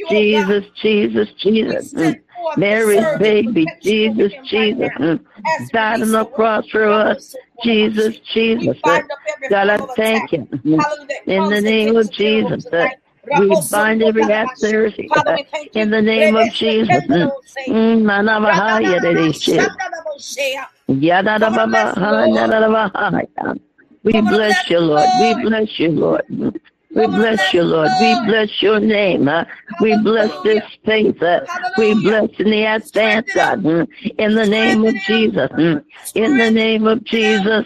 Jesus, 0.09 0.65
Jesus, 0.81 1.29
Jesus. 1.33 1.93
Mm. 1.93 2.21
Mary's 2.57 3.09
baby, 3.17 3.65
Jesus, 3.81 4.31
Jesus. 4.49 4.89
Mm. 4.99 5.25
Died 5.71 6.01
on 6.03 6.11
the 6.11 6.25
cross 6.25 6.69
for 6.69 6.85
us. 6.85 7.35
Jesus, 7.63 8.19
Jesus. 8.33 8.77
Uh, 8.85 9.01
God, 9.49 9.69
I 9.69 9.77
thank 9.95 10.31
you. 10.31 10.47
Mm. 10.65 10.83
In 11.27 11.49
the 11.49 11.61
name 11.61 11.97
of 11.97 12.11
Jesus. 12.11 12.63
Uh, 12.71 12.87
We 13.39 13.61
bind 13.71 14.03
every 14.03 14.31
adversary 14.31 15.11
in 15.73 15.89
the 15.89 16.01
name 16.01 16.35
of 16.35 16.51
Jesus. 16.53 17.03
We 24.03 24.21
bless 24.21 24.69
you, 24.69 24.79
Lord. 24.79 25.09
We 25.19 25.33
bless 25.43 25.79
you, 25.79 25.89
Lord. 25.89 26.23
We 26.95 27.07
bless 27.07 27.53
you, 27.53 27.63
Lord. 27.63 27.89
We 27.99 28.25
bless 28.27 28.61
your 28.61 28.79
name. 28.79 29.27
Uh, 29.27 29.43
we 29.81 29.97
bless 30.01 30.31
this 30.43 30.63
space. 30.73 31.21
Uh, 31.21 31.45
we 31.77 31.93
bless 31.95 32.29
in 32.39 32.51
the 32.51 32.63
advance, 32.63 33.27
God. 33.33 33.63
Mm, 33.63 33.87
in 34.17 34.35
the 34.35 34.45
name 34.45 34.85
of 34.85 34.95
Jesus. 35.07 35.51
In 36.13 36.37
the 36.37 36.51
name 36.51 36.87
of 36.87 37.03
Jesus. 37.03 37.65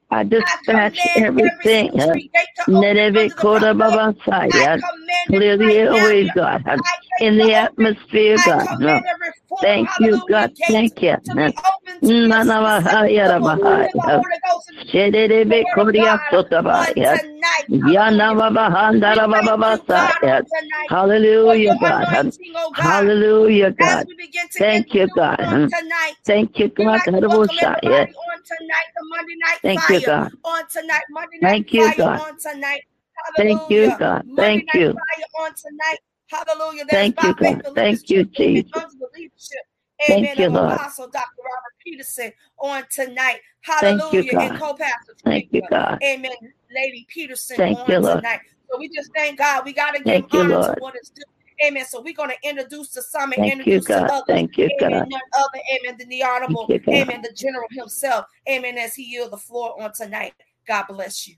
I 0.11 0.23
dispatch 0.25 1.11
everything. 1.15 1.91
Koda 3.37 3.73
Babasaya. 3.73 4.83
Clear 5.29 5.57
the 5.57 5.75
airways, 5.77 6.31
God. 6.33 6.63
In 7.19 7.37
the 7.37 7.53
atmosphere, 7.55 8.39
God. 8.39 8.67
Thank 9.61 9.99
you, 9.99 10.19
God. 10.29 10.51
Thank 10.67 11.01
you. 11.03 11.17
Nanavahaya 12.03 13.29
Rabahaya. 13.31 14.25
Shedebe 14.93 15.65
Kodia 15.73 16.19
Sotabaya. 16.31 17.21
Yanavahanda 17.69 19.15
Babasaya. 19.17 20.43
Hallelujah, 20.89 21.75
God. 21.75 22.33
Hallelujah, 22.75 23.71
God. 23.71 24.07
Thank 24.57 24.95
you, 24.95 25.07
God. 25.15 25.71
Thank 26.25 26.59
you, 26.59 26.69
God. 26.69 27.01
Thank 29.61 29.89
you, 29.89 30.01
God. 30.01 30.31
On 30.43 30.63
tonight, 30.67 31.01
Monday 31.11 31.37
night 31.41 31.51
Thank 31.51 31.73
you, 31.73 31.95
God. 31.97 32.19
on 32.19 32.37
tonight. 32.39 32.81
Hallelujah. 33.35 33.57
Thank 33.57 33.71
you, 33.71 33.97
God. 33.97 34.27
Thank 34.35 34.65
Monday 34.65 34.79
you. 34.79 34.87
on 35.39 35.51
tonight. 35.55 35.97
Hallelujah. 36.27 36.85
That's 36.85 36.99
Thank 36.99 37.23
you, 37.23 37.33
God. 37.35 37.75
Thank 37.75 38.09
you, 38.09 38.23
Jesus. 38.25 38.71
Amen. 40.09 40.23
Thank 40.23 40.39
you, 40.39 40.49
Lord. 40.49 40.73
Apostle 40.73 41.07
Dr. 41.09 41.25
Robert 41.37 41.75
Peterson 41.85 42.31
on 42.59 42.83
tonight. 42.91 43.39
Hallelujah. 43.61 43.99
Thank 44.09 44.25
you, 44.25 44.31
God. 44.33 44.51
And 44.51 44.59
co-pastor. 44.59 45.13
Thank 45.23 45.49
you, 45.51 45.61
God. 45.69 45.99
Amen. 46.03 46.31
Lady 46.73 47.05
Peterson 47.09 47.57
thank 47.57 47.77
on 47.77 47.87
you, 47.87 47.99
Lord. 47.99 48.17
tonight. 48.17 48.39
So 48.71 48.79
we 48.79 48.89
just 48.95 49.11
thank 49.15 49.37
God. 49.37 49.63
We 49.65 49.73
got 49.73 49.91
to 49.91 49.97
give 50.03 50.05
thank 50.05 50.33
honor 50.33 50.43
you, 50.43 50.55
Lord. 50.55 50.75
to 50.75 50.81
what 50.81 50.95
is 50.95 51.11
due. 51.15 51.23
Amen. 51.65 51.85
So 51.85 52.01
we're 52.01 52.13
going 52.13 52.31
to 52.31 52.49
introduce 52.49 52.89
the 52.91 53.01
some 53.01 53.33
and 53.33 53.43
Thank 53.43 53.53
introduce 53.53 53.87
you, 53.89 53.95
to 53.95 54.11
others. 54.11 54.23
Thank 54.27 54.57
you, 54.57 54.69
amen. 54.81 54.99
God. 54.99 55.09
None 55.09 55.21
other, 55.37 55.59
amen, 55.75 55.97
than 55.99 56.09
the 56.09 56.23
honorable, 56.23 56.65
you, 56.69 56.81
amen, 56.89 57.21
the 57.21 57.31
general 57.35 57.67
himself. 57.71 58.25
Amen. 58.49 58.77
As 58.77 58.95
he 58.95 59.03
yield 59.03 59.31
the 59.31 59.37
floor 59.37 59.81
on 59.81 59.91
tonight. 59.93 60.33
God 60.67 60.85
bless 60.89 61.27
you. 61.27 61.35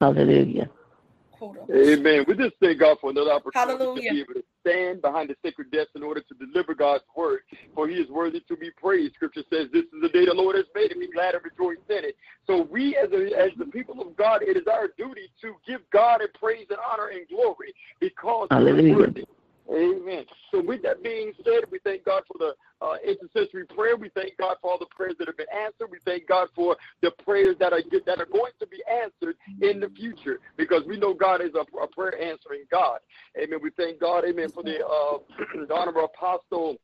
Hallelujah. 0.00 0.70
Amen. 1.74 2.24
We 2.26 2.34
just 2.34 2.54
thank 2.60 2.80
God 2.80 2.98
for 3.00 3.10
another 3.10 3.32
opportunity 3.32 3.78
Hallelujah. 3.78 4.08
to 4.08 4.14
be 4.14 4.20
able 4.20 4.34
to 4.34 4.44
stand 4.60 5.02
behind 5.02 5.30
the 5.30 5.36
sacred 5.44 5.70
desk 5.70 5.90
in 5.94 6.02
order 6.02 6.20
to 6.20 6.34
deliver 6.34 6.74
God's 6.74 7.04
word. 7.16 7.40
For 7.74 7.88
he 7.88 7.96
is 7.96 8.08
worthy 8.10 8.40
to 8.40 8.56
be 8.56 8.70
praised. 8.70 9.14
Scripture 9.14 9.42
says, 9.50 9.68
This 9.72 9.84
is 9.84 10.02
the 10.02 10.08
day 10.08 10.26
the 10.26 10.34
Lord 10.34 10.56
has 10.56 10.66
made, 10.74 10.90
and 10.92 11.00
be 11.00 11.10
glad 11.10 11.34
and 11.34 11.44
rejoice 11.44 11.82
in 11.88 12.04
it. 12.04 12.16
So 12.46 12.62
we 12.70 12.96
as 12.96 13.10
a, 13.12 13.38
as 13.38 13.50
the 13.58 13.66
people 13.66 14.00
of 14.00 14.16
God, 14.16 14.42
it 14.42 14.56
is 14.56 14.66
our 14.70 14.88
duty 14.96 15.30
to 15.42 15.54
give 15.66 15.80
God 15.92 16.20
a 16.22 16.38
praise 16.38 16.66
and 16.70 16.78
honor 16.92 17.08
and 17.08 17.26
glory 17.28 17.72
because 18.00 18.48
Hallelujah. 18.50 19.24
Amen. 19.72 20.24
So 20.50 20.60
with 20.60 20.82
that 20.82 21.02
being 21.02 21.32
said, 21.44 21.64
we 21.70 21.78
thank 21.84 22.04
God 22.04 22.22
for 22.26 22.36
the 22.38 22.54
uh, 22.84 22.96
intercessory 23.06 23.66
prayer. 23.66 23.96
We 23.96 24.08
thank 24.10 24.36
God 24.36 24.56
for 24.60 24.72
all 24.72 24.78
the 24.78 24.86
prayers 24.86 25.14
that 25.18 25.28
have 25.28 25.36
been 25.36 25.46
answered. 25.54 25.88
We 25.90 25.98
thank 26.04 26.26
God 26.26 26.48
for 26.54 26.76
the 27.02 27.12
prayers 27.24 27.56
that 27.60 27.72
are 27.72 27.82
that 28.06 28.18
are 28.18 28.26
going 28.26 28.52
to 28.58 28.66
be 28.66 28.82
answered 28.90 29.36
in 29.60 29.78
the 29.78 29.88
future 29.90 30.40
because 30.56 30.82
we 30.86 30.96
know 30.96 31.14
God 31.14 31.40
is 31.40 31.50
a, 31.54 31.60
a 31.78 31.86
prayer 31.86 32.20
answering 32.20 32.64
God. 32.70 32.98
Amen. 33.40 33.60
We 33.62 33.70
thank 33.76 34.00
God. 34.00 34.24
Amen. 34.24 34.48
For 34.50 34.64
the, 34.64 34.84
uh, 34.84 35.18
the 35.68 35.74
honorable 35.74 36.06
apostle. 36.06 36.76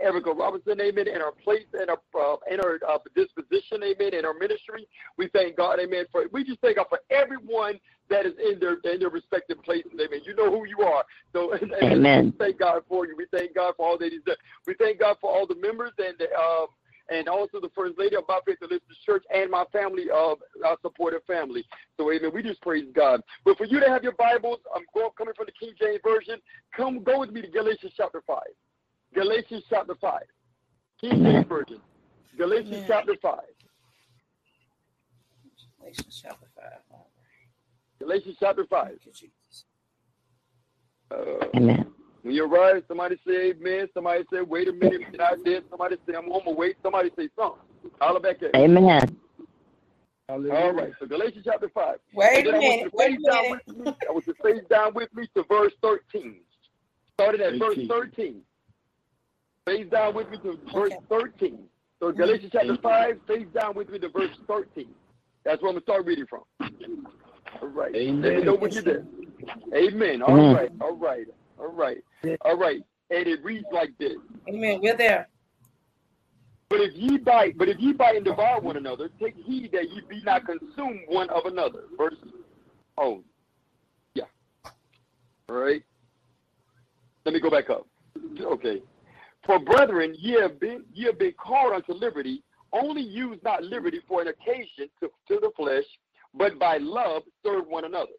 Erica 0.00 0.32
Robinson, 0.32 0.80
amen, 0.80 1.08
in 1.08 1.20
our 1.22 1.32
place, 1.32 1.66
in 1.80 1.88
our, 1.88 1.98
uh, 2.20 2.36
in 2.50 2.60
our 2.60 2.78
uh, 2.88 2.98
disposition, 3.14 3.82
amen, 3.84 4.14
in 4.14 4.24
our 4.24 4.34
ministry. 4.34 4.86
We 5.16 5.28
thank 5.28 5.56
God, 5.56 5.78
amen, 5.80 6.06
for, 6.10 6.24
we 6.32 6.44
just 6.44 6.60
thank 6.60 6.76
God 6.76 6.86
for 6.88 6.98
everyone 7.10 7.78
that 8.08 8.26
is 8.26 8.34
in 8.38 8.58
their 8.60 8.76
in 8.92 9.00
their 9.00 9.10
respective 9.10 9.62
places. 9.62 9.92
Amen. 9.94 10.20
You 10.24 10.34
know 10.36 10.50
who 10.50 10.64
you 10.66 10.80
are. 10.80 11.04
So 11.32 11.54
amen. 11.82 12.34
We 12.38 12.46
thank 12.46 12.58
God 12.60 12.82
for 12.88 13.06
you. 13.06 13.16
We 13.16 13.26
thank 13.32 13.54
God 13.54 13.74
for 13.76 13.86
all 13.86 13.98
that 13.98 14.12
He's 14.12 14.22
done. 14.22 14.36
We 14.66 14.74
thank 14.74 15.00
God 15.00 15.16
for 15.20 15.30
all 15.30 15.46
the 15.46 15.56
members 15.56 15.92
and 15.98 16.14
the, 16.18 16.26
um, 16.36 16.66
and 17.08 17.28
also 17.28 17.60
the 17.60 17.70
first 17.74 17.98
lady 17.98 18.16
of 18.16 18.24
my 18.28 18.40
faith 18.46 18.58
the 18.60 18.80
church 19.04 19.24
and 19.32 19.50
my 19.50 19.64
family 19.72 20.04
of 20.12 20.38
uh, 20.64 20.68
our 20.68 20.76
supportive 20.82 21.24
family. 21.24 21.64
So 21.96 22.10
amen. 22.12 22.30
We 22.32 22.42
just 22.42 22.60
praise 22.60 22.86
God. 22.94 23.22
But 23.44 23.58
for 23.58 23.64
you 23.64 23.80
to 23.80 23.88
have 23.88 24.02
your 24.02 24.12
Bibles, 24.12 24.58
I'm 24.74 24.82
going 24.94 25.10
coming 25.16 25.34
from 25.36 25.46
the 25.46 25.52
King 25.52 25.74
James 25.80 26.00
version. 26.04 26.40
Come 26.76 27.02
go 27.02 27.20
with 27.20 27.30
me 27.30 27.42
to 27.42 27.48
Galatians 27.48 27.92
chapter 27.96 28.22
five. 28.26 28.54
Galatians 29.14 29.64
chapter 29.68 29.94
five. 29.94 30.26
King 31.00 31.22
James 31.22 31.46
version. 31.46 31.80
Galatians 32.36 32.74
amen. 32.74 32.86
chapter 32.88 33.14
five. 33.22 33.40
Galatians 35.80 36.20
chapter 36.22 36.46
five. 36.56 36.96
Galatians 37.98 38.36
chapter 38.38 38.64
5. 38.66 38.98
Uh, 41.10 41.16
amen. 41.56 41.86
When 42.22 42.34
you 42.34 42.44
arrive, 42.44 42.82
somebody 42.88 43.16
say 43.26 43.50
amen. 43.50 43.88
Somebody 43.94 44.24
say, 44.32 44.42
wait 44.42 44.68
a 44.68 44.72
minute, 44.72 45.00
you're 45.00 45.10
not 45.12 45.44
dead. 45.44 45.64
Somebody 45.70 45.96
say, 46.06 46.14
I'm 46.16 46.30
home 46.30 46.42
wait. 46.56 46.76
Somebody 46.82 47.10
say 47.16 47.28
something. 47.38 47.60
Holler 48.00 48.20
back 48.20 48.42
at 48.42 48.54
Amen. 48.54 49.16
All 50.28 50.40
right, 50.40 50.92
so 50.98 51.06
Galatians 51.06 51.44
chapter 51.44 51.68
5. 51.68 51.96
Wait 52.14 52.46
a 52.48 52.52
minute. 52.52 52.92
Wait 52.92 53.18
a 53.18 53.72
minute. 53.72 53.96
I 54.08 54.12
want 54.12 54.24
to 54.24 54.34
face 54.42 54.62
down 54.68 54.92
with 54.92 55.14
me 55.14 55.28
to 55.36 55.44
verse 55.48 55.72
13. 55.82 56.40
Started 57.14 57.40
at 57.40 57.54
18. 57.54 57.58
verse 57.60 58.10
13. 58.16 58.42
Face 59.66 59.86
down 59.90 60.14
with 60.14 60.30
me 60.30 60.38
to 60.38 60.58
verse 60.72 60.92
okay. 60.92 61.30
13. 61.40 61.58
So 61.98 62.12
Galatians 62.12 62.52
chapter 62.52 62.76
5, 62.76 63.20
face 63.26 63.46
down 63.52 63.74
with 63.74 63.90
me 63.90 63.98
to 63.98 64.08
verse 64.08 64.30
13. 64.46 64.86
That's 65.44 65.60
where 65.60 65.70
I'm 65.70 65.74
going 65.74 65.80
to 65.80 65.82
start 65.82 66.06
reading 66.06 66.26
from. 66.26 66.42
All 67.60 67.68
right. 67.68 67.94
Amen. 67.94 68.22
Let 68.22 68.36
me 68.36 68.42
know 68.44 68.54
what 68.54 68.72
you 68.74 68.82
did. 68.82 69.06
Amen. 69.74 70.22
All 70.22 70.38
Amen. 70.38 70.54
right. 70.54 70.70
All 70.80 70.96
right. 70.96 71.26
All 71.58 71.72
right. 71.72 71.98
All 72.42 72.56
right. 72.56 72.80
And 73.10 73.26
it 73.26 73.42
reads 73.42 73.66
like 73.72 73.90
this. 73.98 74.16
Amen. 74.48 74.80
We're 74.82 74.96
there. 74.96 75.28
But 76.68 76.80
if 76.80 76.94
ye 76.94 77.16
bite, 77.16 77.56
but 77.56 77.68
if 77.68 77.78
ye 77.78 77.92
bite 77.92 78.16
and 78.16 78.24
devour 78.24 78.60
one 78.60 78.76
another, 78.76 79.08
take 79.20 79.36
heed 79.36 79.70
that 79.72 79.88
ye 79.90 80.00
be 80.08 80.20
not 80.24 80.44
consumed 80.44 81.00
one 81.06 81.30
of 81.30 81.46
another. 81.46 81.84
Verse. 81.96 82.16
Oh, 82.98 83.22
yeah. 84.14 84.24
All 85.48 85.56
right. 85.56 85.82
Let 87.24 87.34
me 87.34 87.40
go 87.40 87.50
back 87.50 87.70
up. 87.70 87.86
Okay. 88.40 88.82
For 89.46 89.60
brethren, 89.60 90.14
ye 90.18 90.32
have 90.40 90.58
been 90.58 90.84
ye 90.92 91.04
have 91.04 91.18
been 91.18 91.32
called 91.32 91.72
unto 91.72 91.92
liberty. 91.92 92.42
Only 92.72 93.02
use 93.02 93.38
not 93.44 93.62
liberty 93.62 94.00
for 94.08 94.20
an 94.20 94.28
occasion 94.28 94.90
to, 95.00 95.08
to 95.28 95.40
the 95.40 95.50
flesh, 95.56 95.84
but 96.34 96.58
by 96.58 96.78
love 96.78 97.22
serve 97.44 97.66
one 97.68 97.84
another. 97.84 98.12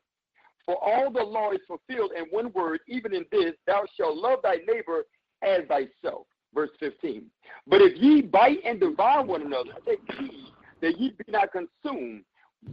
For 0.66 0.76
all 0.82 1.12
the 1.12 1.22
law 1.22 1.52
is 1.52 1.60
fulfilled 1.68 2.12
in 2.18 2.26
one 2.26 2.52
word, 2.54 2.80
even 2.88 3.14
in 3.14 3.26
this, 3.32 3.54
thou 3.66 3.84
shalt 3.96 4.18
love 4.18 4.40
thy 4.44 4.58
neighbor 4.68 5.06
as 5.42 5.62
thyself. 5.68 6.28
Verse 6.54 6.70
15. 6.80 7.26
But 7.68 7.82
if 7.82 8.02
ye 8.02 8.22
bite 8.22 8.60
and 8.66 8.80
devour 8.80 9.24
one 9.24 9.44
another, 9.44 9.72
take 9.86 10.00
heed 10.18 10.48
that 10.82 11.00
ye 11.00 11.12
be 11.12 11.32
not 11.32 11.50
consumed 11.52 12.24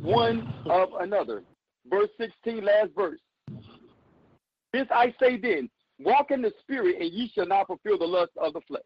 one 0.01 0.53
of 0.67 0.91
another. 1.01 1.43
Verse 1.89 2.09
16, 2.19 2.65
last 2.65 2.91
verse. 2.97 3.21
This 4.73 4.87
I 4.91 5.15
say 5.21 5.37
then, 5.37 5.69
walk 5.99 6.31
in 6.31 6.43
the 6.43 6.53
spirit, 6.61 6.97
and 7.01 7.13
ye 7.13 7.31
shall 7.35 7.47
not 7.47 7.67
fulfill 7.67 7.99
the 7.99 8.07
lust 8.07 8.33
of 8.37 8.53
the 8.53 8.61
flesh. 8.63 8.83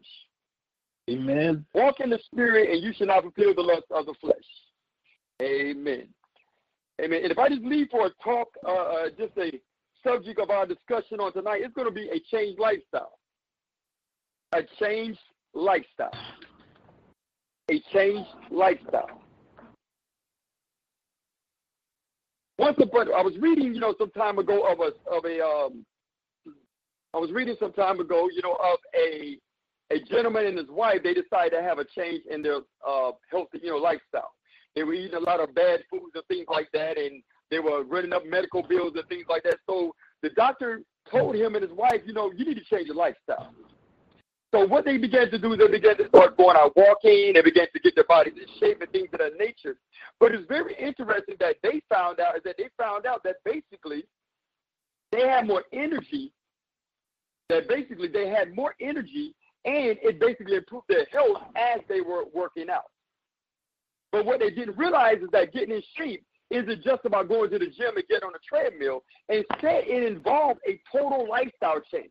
Amen. 1.09 1.65
Walk 1.73 1.99
in 1.99 2.09
the 2.09 2.19
spirit, 2.25 2.69
and 2.69 2.83
you 2.83 2.93
shall 2.93 3.07
not 3.07 3.23
fulfill 3.23 3.55
the 3.55 3.61
lust 3.61 3.85
of 3.91 4.05
the 4.05 4.13
flesh. 4.21 4.35
Amen. 5.41 6.07
Amen. 7.01 7.23
And 7.23 7.31
if 7.31 7.39
I 7.39 7.49
just 7.49 7.63
leave 7.63 7.87
for 7.89 8.07
a 8.07 8.11
talk, 8.23 8.49
uh, 8.65 8.71
uh, 8.71 9.09
just 9.17 9.31
a 9.37 9.59
subject 10.03 10.39
of 10.39 10.49
our 10.49 10.65
discussion 10.65 11.19
on 11.19 11.33
tonight, 11.33 11.61
it's 11.63 11.73
going 11.73 11.87
to 11.87 11.93
be 11.93 12.09
a 12.09 12.19
changed 12.31 12.59
lifestyle. 12.59 13.17
A 14.53 14.61
changed 14.79 15.19
lifestyle. 15.53 16.11
A 17.71 17.81
changed 17.93 18.29
lifestyle. 18.51 19.21
Once 22.57 22.77
upon, 22.81 23.13
I 23.13 23.21
was 23.21 23.37
reading, 23.39 23.73
you 23.73 23.79
know, 23.79 23.95
some 23.97 24.11
time 24.11 24.37
ago 24.37 24.69
of 24.69 24.79
a 24.79 24.91
of 25.09 25.23
a 25.23 25.41
um, 25.41 25.85
I 27.13 27.17
was 27.17 27.31
reading 27.31 27.55
some 27.59 27.73
time 27.73 27.99
ago, 27.99 28.29
you 28.31 28.41
know, 28.43 28.53
of 28.53 28.79
a 28.95 29.37
a 29.91 29.99
gentleman 30.01 30.45
and 30.45 30.57
his 30.57 30.69
wife, 30.69 31.01
they 31.03 31.15
decided 31.15 31.51
to 31.51 31.63
have 31.63 31.79
a 31.79 31.85
change 31.85 32.21
in 32.29 32.43
their 32.43 32.59
uh, 32.87 33.11
healthy, 33.31 33.59
you 33.63 33.71
know, 33.71 33.77
lifestyle. 33.77 34.33
They 34.75 34.83
were 34.83 34.93
eating 34.93 35.15
a 35.15 35.19
lot 35.19 35.39
of 35.39 35.55
bad 35.55 35.79
foods 35.89 36.13
and 36.13 36.23
things 36.27 36.45
like 36.47 36.69
that, 36.73 36.97
and 36.99 37.23
they 37.49 37.57
were 37.57 37.83
running 37.83 38.13
up 38.13 38.23
medical 38.25 38.61
bills 38.61 38.93
and 38.95 39.07
things 39.07 39.25
like 39.27 39.43
that. 39.43 39.57
So 39.67 39.95
the 40.21 40.29
doctor 40.29 40.81
told 41.11 41.35
him 41.35 41.55
and 41.55 41.63
his 41.63 41.75
wife, 41.75 42.01
you 42.05 42.13
know, 42.13 42.31
you 42.31 42.45
need 42.45 42.55
to 42.55 42.63
change 42.65 42.85
your 42.85 42.95
lifestyle. 42.95 43.51
So 44.51 44.65
what 44.65 44.85
they 44.85 44.97
began 44.97 45.29
to 45.31 45.37
do 45.37 45.53
is 45.53 45.59
they 45.59 45.67
began 45.67 45.97
to 45.97 46.07
start 46.07 46.37
going 46.37 46.57
out 46.57 46.75
walking. 46.75 47.33
They 47.33 47.41
began 47.41 47.67
to 47.73 47.79
get 47.79 47.95
their 47.95 48.05
bodies 48.05 48.33
in 48.35 48.47
shape 48.59 48.81
and 48.81 48.91
things 48.91 49.09
of 49.13 49.19
that 49.19 49.37
nature. 49.37 49.77
But 50.19 50.33
it's 50.33 50.47
very 50.47 50.75
interesting 50.79 51.35
that 51.39 51.57
they 51.61 51.81
found 51.89 52.19
out 52.19 52.35
is 52.35 52.43
that 52.45 52.57
they 52.57 52.69
found 52.77 53.05
out 53.05 53.23
that 53.23 53.37
basically 53.45 54.05
they 55.11 55.21
had 55.27 55.47
more 55.47 55.63
energy. 55.71 56.31
That 57.49 57.67
basically 57.67 58.07
they 58.07 58.29
had 58.29 58.55
more 58.55 58.75
energy, 58.79 59.33
and 59.65 59.97
it 60.01 60.19
basically 60.19 60.55
improved 60.55 60.85
their 60.87 61.05
health 61.11 61.41
as 61.55 61.81
they 61.89 62.01
were 62.01 62.25
working 62.33 62.69
out. 62.69 62.91
But 64.11 64.25
what 64.25 64.39
they 64.39 64.49
didn't 64.49 64.77
realize 64.77 65.17
is 65.21 65.29
that 65.31 65.53
getting 65.53 65.75
in 65.75 65.83
shape 65.97 66.23
isn't 66.49 66.83
just 66.83 67.05
about 67.05 67.27
going 67.27 67.49
to 67.51 67.59
the 67.59 67.67
gym 67.67 67.95
and 67.95 68.07
getting 68.07 68.27
on 68.27 68.33
a 68.33 68.39
treadmill. 68.47 69.03
Instead, 69.29 69.83
it 69.87 70.03
involved 70.03 70.59
a 70.67 70.79
total 70.91 71.27
lifestyle 71.29 71.81
change. 71.91 72.09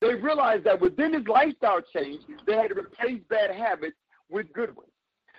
They 0.00 0.14
realized 0.14 0.64
that 0.64 0.80
within 0.80 1.12
this 1.12 1.26
lifestyle 1.26 1.80
change, 1.94 2.20
they 2.46 2.54
had 2.54 2.68
to 2.68 2.74
replace 2.74 3.22
bad 3.30 3.54
habits 3.54 3.96
with 4.30 4.52
good 4.52 4.76
ones. 4.76 4.90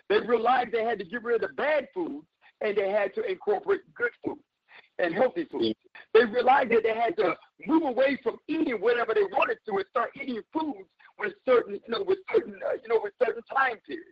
They 0.10 0.20
realized 0.20 0.72
they 0.72 0.84
had 0.84 1.00
to 1.00 1.06
get 1.06 1.24
rid 1.24 1.44
of 1.44 1.50
the 1.50 1.56
bad 1.56 1.88
foods 1.94 2.26
and 2.62 2.76
they 2.76 2.90
had 2.90 3.14
to 3.16 3.24
incorporate 3.30 3.82
good 3.96 4.12
foods 4.26 4.42
and 5.00 5.14
healthy 5.14 5.46
foods. 5.46 5.78
They 6.14 6.26
realized 6.26 6.72
that 6.72 6.84
they 6.84 6.96
had 6.96 7.16
to 7.18 7.36
move 7.66 7.84
away 7.84 8.20
from 8.24 8.38
eating 8.48 8.76
whatever 8.76 9.14
they 9.14 9.24
wanted 9.24 9.58
to 9.68 9.78
and 9.78 9.86
start 9.90 10.12
eating 10.16 10.42
foods 10.52 10.88
with 11.20 11.34
certain, 11.46 11.74
you 11.76 11.90
know, 11.90 12.04
with 12.04 12.20
certain, 12.34 12.56
uh, 12.66 12.74
you 12.82 12.90
know, 12.90 13.00
with 13.04 13.14
certain 13.24 13.44
time 13.44 13.78
periods. 13.86 14.10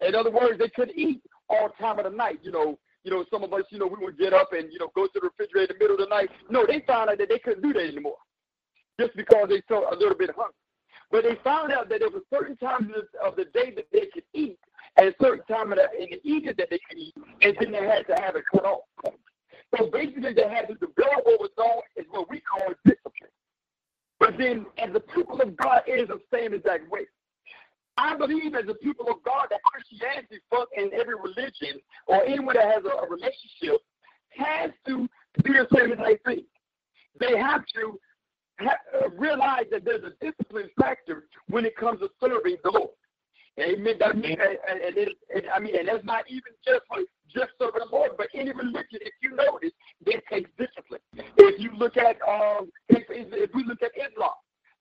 In 0.00 0.14
other 0.14 0.30
words, 0.30 0.58
they 0.58 0.68
couldn't 0.68 0.98
eat 0.98 1.22
all 1.48 1.70
time 1.80 1.98
of 1.98 2.04
the 2.04 2.16
night. 2.16 2.40
You 2.42 2.52
know, 2.52 2.78
you 3.04 3.10
know, 3.10 3.24
some 3.30 3.42
of 3.44 3.52
us, 3.52 3.62
you 3.70 3.78
know, 3.78 3.86
we 3.86 4.04
would 4.04 4.18
get 4.18 4.32
up 4.32 4.52
and 4.52 4.72
you 4.72 4.78
know 4.78 4.90
go 4.94 5.06
to 5.06 5.12
the 5.14 5.20
refrigerator 5.20 5.72
in 5.72 5.78
the 5.78 5.84
middle 5.84 6.02
of 6.02 6.08
the 6.08 6.14
night. 6.14 6.30
No, 6.48 6.66
they 6.66 6.80
found 6.86 7.10
out 7.10 7.18
that 7.18 7.28
they 7.28 7.38
couldn't 7.38 7.62
do 7.62 7.72
that 7.72 7.88
anymore, 7.88 8.18
just 8.98 9.16
because 9.16 9.48
they 9.48 9.62
felt 9.68 9.92
a 9.92 9.96
little 9.96 10.16
bit 10.16 10.30
hungry. 10.30 10.54
But 11.10 11.24
they 11.24 11.36
found 11.42 11.72
out 11.72 11.88
that 11.88 12.00
there 12.00 12.10
were 12.10 12.22
certain 12.32 12.56
times 12.56 12.92
of 13.24 13.36
the 13.36 13.46
day 13.46 13.72
that 13.74 13.86
they 13.92 14.06
could 14.12 14.22
eat, 14.32 14.58
and 14.96 15.14
certain 15.20 15.44
time 15.46 15.72
of 15.72 15.78
the, 15.78 16.02
in 16.02 16.08
the 16.10 16.20
evening 16.24 16.54
that 16.56 16.68
they 16.70 16.78
could 16.88 16.98
eat, 16.98 17.14
and 17.42 17.56
then 17.60 17.72
they 17.72 17.84
had 17.84 18.06
to 18.06 18.14
have 18.20 18.36
it 18.36 18.44
cut 18.52 18.64
off. 18.64 18.84
So 19.76 19.86
basically, 19.86 20.34
they 20.34 20.48
had 20.48 20.68
to 20.68 20.74
develop 20.74 21.24
what 21.24 21.40
was 21.40 21.50
known 21.56 21.82
as 21.98 22.04
what 22.10 22.28
we 22.28 22.40
call 22.40 22.74
discipline. 22.84 23.30
But 24.18 24.36
then, 24.36 24.66
as 24.78 24.92
the 24.92 25.00
people 25.00 25.40
of 25.40 25.56
God, 25.56 25.82
it 25.86 26.00
is 26.00 26.08
the 26.08 26.20
same 26.32 26.52
exact 26.54 26.90
way. 26.90 27.06
I 27.96 28.16
believe 28.16 28.54
as 28.54 28.68
a 28.68 28.74
people 28.74 29.08
of 29.08 29.22
God 29.24 29.46
that 29.50 29.60
Christianity, 29.62 30.40
fuck 30.50 30.68
in 30.76 30.90
every 30.92 31.14
religion 31.14 31.80
or 32.06 32.24
anyone 32.24 32.56
that 32.56 32.66
has 32.66 32.84
a, 32.84 32.88
a 32.88 33.08
relationship, 33.08 33.80
has 34.30 34.70
to 34.86 35.08
be 35.42 35.52
the 35.52 35.66
same 35.74 35.92
as 35.92 35.98
I 36.00 36.16
think. 36.24 36.44
They 37.18 37.36
have 37.36 37.64
to 37.74 37.98
ha- 38.60 38.76
uh, 38.94 39.10
realize 39.10 39.64
that 39.70 39.84
there's 39.84 40.04
a 40.04 40.12
discipline 40.24 40.70
factor 40.80 41.24
when 41.48 41.64
it 41.64 41.76
comes 41.76 42.00
to 42.00 42.10
serving 42.20 42.56
the 42.64 42.70
Lord. 42.70 42.90
Amen. 43.60 43.94
That 43.98 44.16
means, 44.16 44.38
and, 44.40 44.80
and, 44.80 44.96
it, 44.96 45.08
and 45.34 45.44
I 45.54 45.58
mean, 45.58 45.76
and 45.76 45.88
that's 45.88 46.04
not 46.04 46.24
even 46.28 46.52
just 46.64 46.80
for 46.88 46.98
just 47.32 47.52
serving 47.58 47.82
the 47.84 47.94
Lord, 47.94 48.12
but 48.16 48.28
any 48.34 48.52
religion, 48.52 48.98
if 49.00 49.12
you 49.22 49.36
notice, 49.36 49.70
it 50.06 50.22
takes 50.30 50.50
discipline. 50.58 51.00
If 51.36 51.60
you 51.60 51.70
look 51.76 51.96
at, 51.96 52.16
um, 52.26 52.70
if, 52.88 53.04
if 53.08 53.50
we 53.54 53.64
look 53.64 53.82
at 53.82 53.92
Islam, 53.96 54.32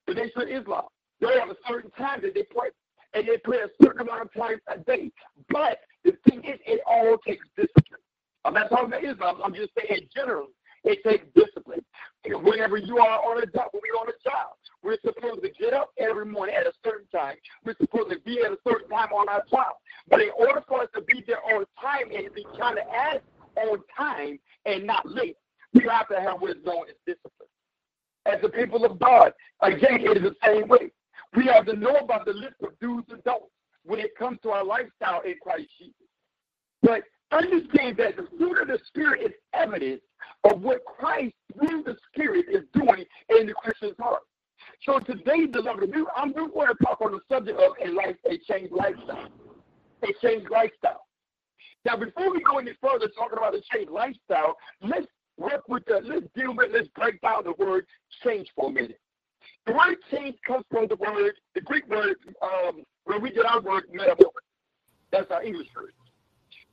the 0.08 0.14
nation 0.14 0.42
of 0.42 0.50
Islam, 0.50 0.86
they 1.22 1.28
have 1.40 1.50
a 1.50 1.56
certain 1.68 1.92
time 1.92 2.22
that 2.24 2.34
they 2.34 2.44
pray 2.44 2.70
and 3.14 3.28
they 3.28 3.38
pray 3.38 3.58
a 3.60 3.84
certain 3.84 4.02
amount 4.02 4.22
of 4.24 4.34
time 4.34 4.58
a 4.68 4.78
day. 4.80 5.12
But 5.50 5.80
the 6.04 6.14
thing 6.28 6.40
is, 6.44 6.60
it 6.66 6.82
all 6.88 7.18
takes 7.28 7.46
discipline. 7.56 8.02
I'm 8.46 8.54
not 8.54 8.70
talking 8.70 8.88
about 8.88 9.04
Islam. 9.04 9.42
I'm 9.44 9.54
just 9.54 9.72
saying 9.78 10.08
generally, 10.16 10.54
it 10.84 11.04
takes 11.04 11.26
discipline. 11.36 11.84
Whenever 12.26 12.78
you 12.78 12.98
are 13.00 13.20
on 13.20 13.42
a 13.42 13.46
job, 13.46 13.68
when 13.72 13.82
we're 13.82 14.00
on 14.00 14.08
a 14.10 14.30
job, 14.30 14.52
we're 14.84 14.98
supposed 15.06 15.42
to 15.42 15.50
get 15.60 15.74
up 15.74 15.92
every 15.98 16.26
morning 16.26 16.56
at 16.56 16.66
a 16.66 16.74
certain 16.84 17.08
time. 17.08 17.36
We're 17.66 17.76
supposed 17.80 18.10
to 18.12 18.20
be 18.20 18.42
at 18.42 18.52
a 18.52 18.58
certain 18.68 18.90
time 18.90 19.14
on 19.14 19.30
our 19.30 19.44
job. 19.50 19.74
But 20.10 20.22
in 20.22 20.30
order 20.38 20.62
for 20.68 20.82
us 20.82 20.90
to 20.96 21.02
be 21.02 21.24
there 21.26 21.44
on 21.44 21.66
time 21.82 22.12
and 22.14 22.34
be 22.34 22.46
trying 22.58 22.76
to 22.76 22.84
act 22.94 23.24
on 23.56 23.80
time 23.96 24.40
and 24.66 24.86
not 24.86 25.08
late, 25.10 25.38
we 25.74 25.86
have 25.90 26.08
to 26.10 26.20
have 26.20 26.42
what 26.42 26.58
is 26.58 26.64
known 26.66 26.86
as 26.90 26.96
discipline. 27.06 27.50
As 28.26 28.42
the 28.42 28.50
people 28.50 28.86
of 28.86 29.00
God, 29.00 29.34
again, 29.62 30.02
it 30.02 30.18
is 30.18 30.24
the 30.24 30.36
same 30.46 30.68
way. 30.68 30.92
We 31.36 31.46
have 31.46 31.66
to 31.68 31.74
know 31.74 31.96
about 31.96 32.26
the 32.26 32.34
list 32.34 32.56
of 32.62 32.78
do's 32.80 33.04
and 33.10 33.24
don'ts 33.24 33.46
when 33.84 34.00
it 34.00 34.16
comes 34.18 34.40
to 34.44 34.50
our 34.50 34.64
lifestyle 34.64 35.22
in 35.22 35.36
Christ 35.42 35.70
Jesus. 35.78 35.94
But 36.82 37.04
understand 37.32 37.98
that 37.98 38.18
the 38.18 38.28
fruit 38.38 38.62
of 38.62 38.68
the 38.68 38.80
Spirit 38.88 39.22
is 39.22 39.32
evidence 39.54 40.02
of 40.44 40.62
what 40.62 40.84
Christ 40.86 41.34
through 41.54 41.84
the 41.84 41.98
Spirit 42.12 42.46
is 42.50 42.64
doing 42.74 43.06
in 43.38 43.48
the 43.48 43.54
Christian's 43.54 43.98
heart. 44.00 44.22
So 44.84 45.00
today, 45.00 45.46
beloved, 45.46 45.94
I'm 46.16 46.32
going 46.32 46.52
to 46.52 46.76
talk 46.84 47.02
on 47.02 47.12
the 47.12 47.20
subject 47.30 47.60
of 47.60 47.74
a 47.84 47.92
life, 47.92 48.16
a 48.26 48.38
changed 48.52 48.72
lifestyle. 48.72 49.30
A 50.04 50.08
changed 50.22 50.50
lifestyle. 50.50 51.06
Now, 51.86 51.98
before 51.98 52.32
we 52.32 52.42
go 52.42 52.58
any 52.58 52.72
further 52.82 53.10
talking 53.10 53.38
about 53.38 53.56
a 53.56 53.62
changed 53.74 53.92
lifestyle, 53.92 54.56
let's 54.82 55.08
work 55.38 55.68
with 55.68 55.84
the, 55.86 56.02
let's 56.04 56.26
deal 56.36 56.56
with, 56.56 56.72
let's 56.74 56.88
break 56.90 57.20
down 57.22 57.44
the 57.44 57.54
word 57.64 57.86
change 58.24 58.48
for 58.56 58.70
a 58.70 58.72
minute. 58.72 59.00
The 59.66 59.74
word 59.74 59.98
change 60.12 60.36
comes 60.46 60.66
from 60.72 60.88
the 60.88 60.96
word, 60.96 61.34
the 61.56 61.62
Greek 61.62 61.88
word, 61.90 62.16
um, 62.42 62.84
where 63.06 63.20
we 63.20 63.32
get 63.32 63.46
our 63.46 63.62
word 63.62 63.84
metamorphosis. 63.92 64.32
That's 65.12 65.32
our 65.32 65.44
English 65.44 65.68
word. 65.76 65.94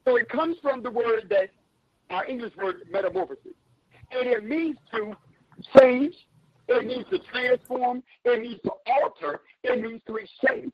So 0.05 0.17
it 0.17 0.29
comes 0.29 0.57
from 0.63 0.83
the 0.83 0.91
word 0.91 1.27
that, 1.31 1.51
our 2.11 2.25
English 2.27 2.55
word 2.57 2.77
metamorphosis. 2.91 3.46
It 4.27 4.45
means 4.45 4.77
to 4.93 5.17
change, 5.79 6.15
it 6.69 6.85
means 6.85 7.05
to 7.11 7.19
transform, 7.31 8.03
it 8.25 8.43
means 8.43 8.61
to 8.65 8.73
alter, 8.87 9.41
it 9.63 9.81
means 9.81 10.03
to 10.09 10.17
exchange. 10.17 10.73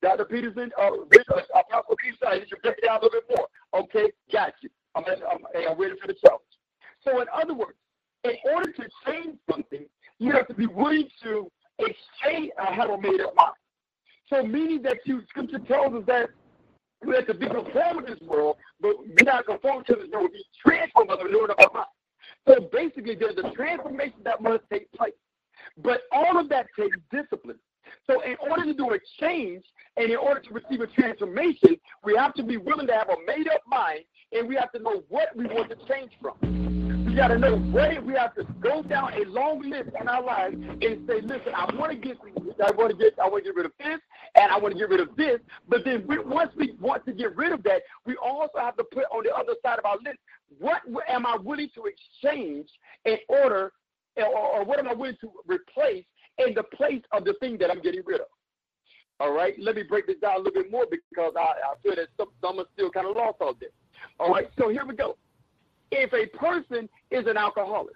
Dr. 0.00 0.24
Peterson, 0.26 0.70
uh, 0.80 0.90
Apostle 0.90 1.96
Peterson, 2.00 2.28
I 2.28 2.34
need 2.34 2.46
you 2.50 2.56
to 2.56 2.62
break 2.62 2.78
it 2.78 2.86
down 2.86 3.00
a 3.00 3.02
little 3.04 3.20
bit 3.20 3.36
more. 3.36 3.48
Okay, 3.82 4.12
got 4.32 4.52
you. 4.60 4.70
I'm, 4.94 5.04
I'm, 5.06 5.38
I'm 5.70 5.80
ready 5.80 5.94
for 6.00 6.06
the 6.06 6.14
challenge. 6.24 6.42
So, 7.02 7.20
in 7.20 7.26
other 7.34 7.54
words, 7.54 7.76
in 8.22 8.36
order 8.52 8.70
to 8.70 8.88
change 9.06 9.38
something, 9.50 9.86
you 10.18 10.30
have 10.32 10.46
to 10.48 10.54
be 10.54 10.66
willing 10.66 11.08
to 11.24 11.50
exchange 11.80 12.52
a 12.58 12.72
have 12.72 12.88
made 13.00 13.20
up 13.20 13.34
mind. 13.34 13.54
So 14.30 14.42
meaning 14.42 14.82
that 14.82 14.98
you 15.04 15.22
scripture 15.28 15.58
tells 15.58 15.94
us 15.94 16.04
that 16.06 16.30
say, 41.28 41.34
listen, 41.34 41.52
I 41.54 41.74
want 41.74 41.92
to 41.92 41.96
get, 41.96 42.18
I 42.64 42.70
want 42.72 42.90
to 42.90 42.96
get, 42.96 43.18
I 43.22 43.28
want 43.28 43.44
to 43.44 43.50
get 43.50 43.56
rid 43.56 43.66
of 43.66 43.72
this, 43.78 43.98
and 44.34 44.52
I 44.52 44.58
want 44.58 44.74
to 44.74 44.78
get 44.78 44.88
rid 44.88 45.00
of 45.00 45.14
this. 45.16 45.40
But 45.68 45.84
then 45.84 46.04
we, 46.06 46.18
once 46.18 46.52
we 46.56 46.74
want 46.80 47.04
to 47.06 47.12
get 47.12 47.36
rid 47.36 47.52
of 47.52 47.62
that, 47.64 47.82
we 48.06 48.16
also 48.16 48.58
have 48.58 48.76
to 48.76 48.84
put 48.84 49.04
on 49.12 49.24
the 49.24 49.34
other 49.34 49.54
side 49.64 49.78
of 49.78 49.84
our 49.84 49.96
list, 49.96 50.18
what 50.58 50.82
am 51.08 51.26
I 51.26 51.36
willing 51.36 51.70
to 51.74 51.84
exchange 51.86 52.68
in 53.04 53.16
order, 53.28 53.72
or, 54.16 54.26
or 54.26 54.64
what 54.64 54.78
am 54.78 54.88
I 54.88 54.94
willing 54.94 55.16
to 55.20 55.30
replace 55.46 56.04
in 56.38 56.54
the 56.54 56.62
place 56.62 57.02
of 57.12 57.24
the 57.24 57.34
thing 57.40 57.58
that 57.58 57.70
I'm 57.70 57.80
getting 57.80 58.02
rid 58.04 58.20
of? 58.20 58.26
All 59.20 59.32
right, 59.32 59.54
let 59.60 59.76
me 59.76 59.84
break 59.84 60.06
this 60.06 60.16
down 60.20 60.34
a 60.34 60.38
little 60.38 60.62
bit 60.62 60.70
more 60.70 60.86
because 60.90 61.32
I, 61.36 61.40
I 61.40 61.74
feel 61.82 61.94
that 61.94 62.08
some, 62.16 62.28
some 62.40 62.58
are 62.58 62.66
still 62.74 62.90
kind 62.90 63.06
of 63.06 63.16
lost 63.16 63.40
on 63.40 63.54
this. 63.60 63.70
All 64.18 64.30
right, 64.30 64.48
so 64.58 64.68
here 64.68 64.84
we 64.84 64.94
go 64.94 65.16
if 65.94 66.12
a 66.12 66.26
person 66.36 66.88
is 67.10 67.26
an 67.26 67.36
alcoholic, 67.36 67.94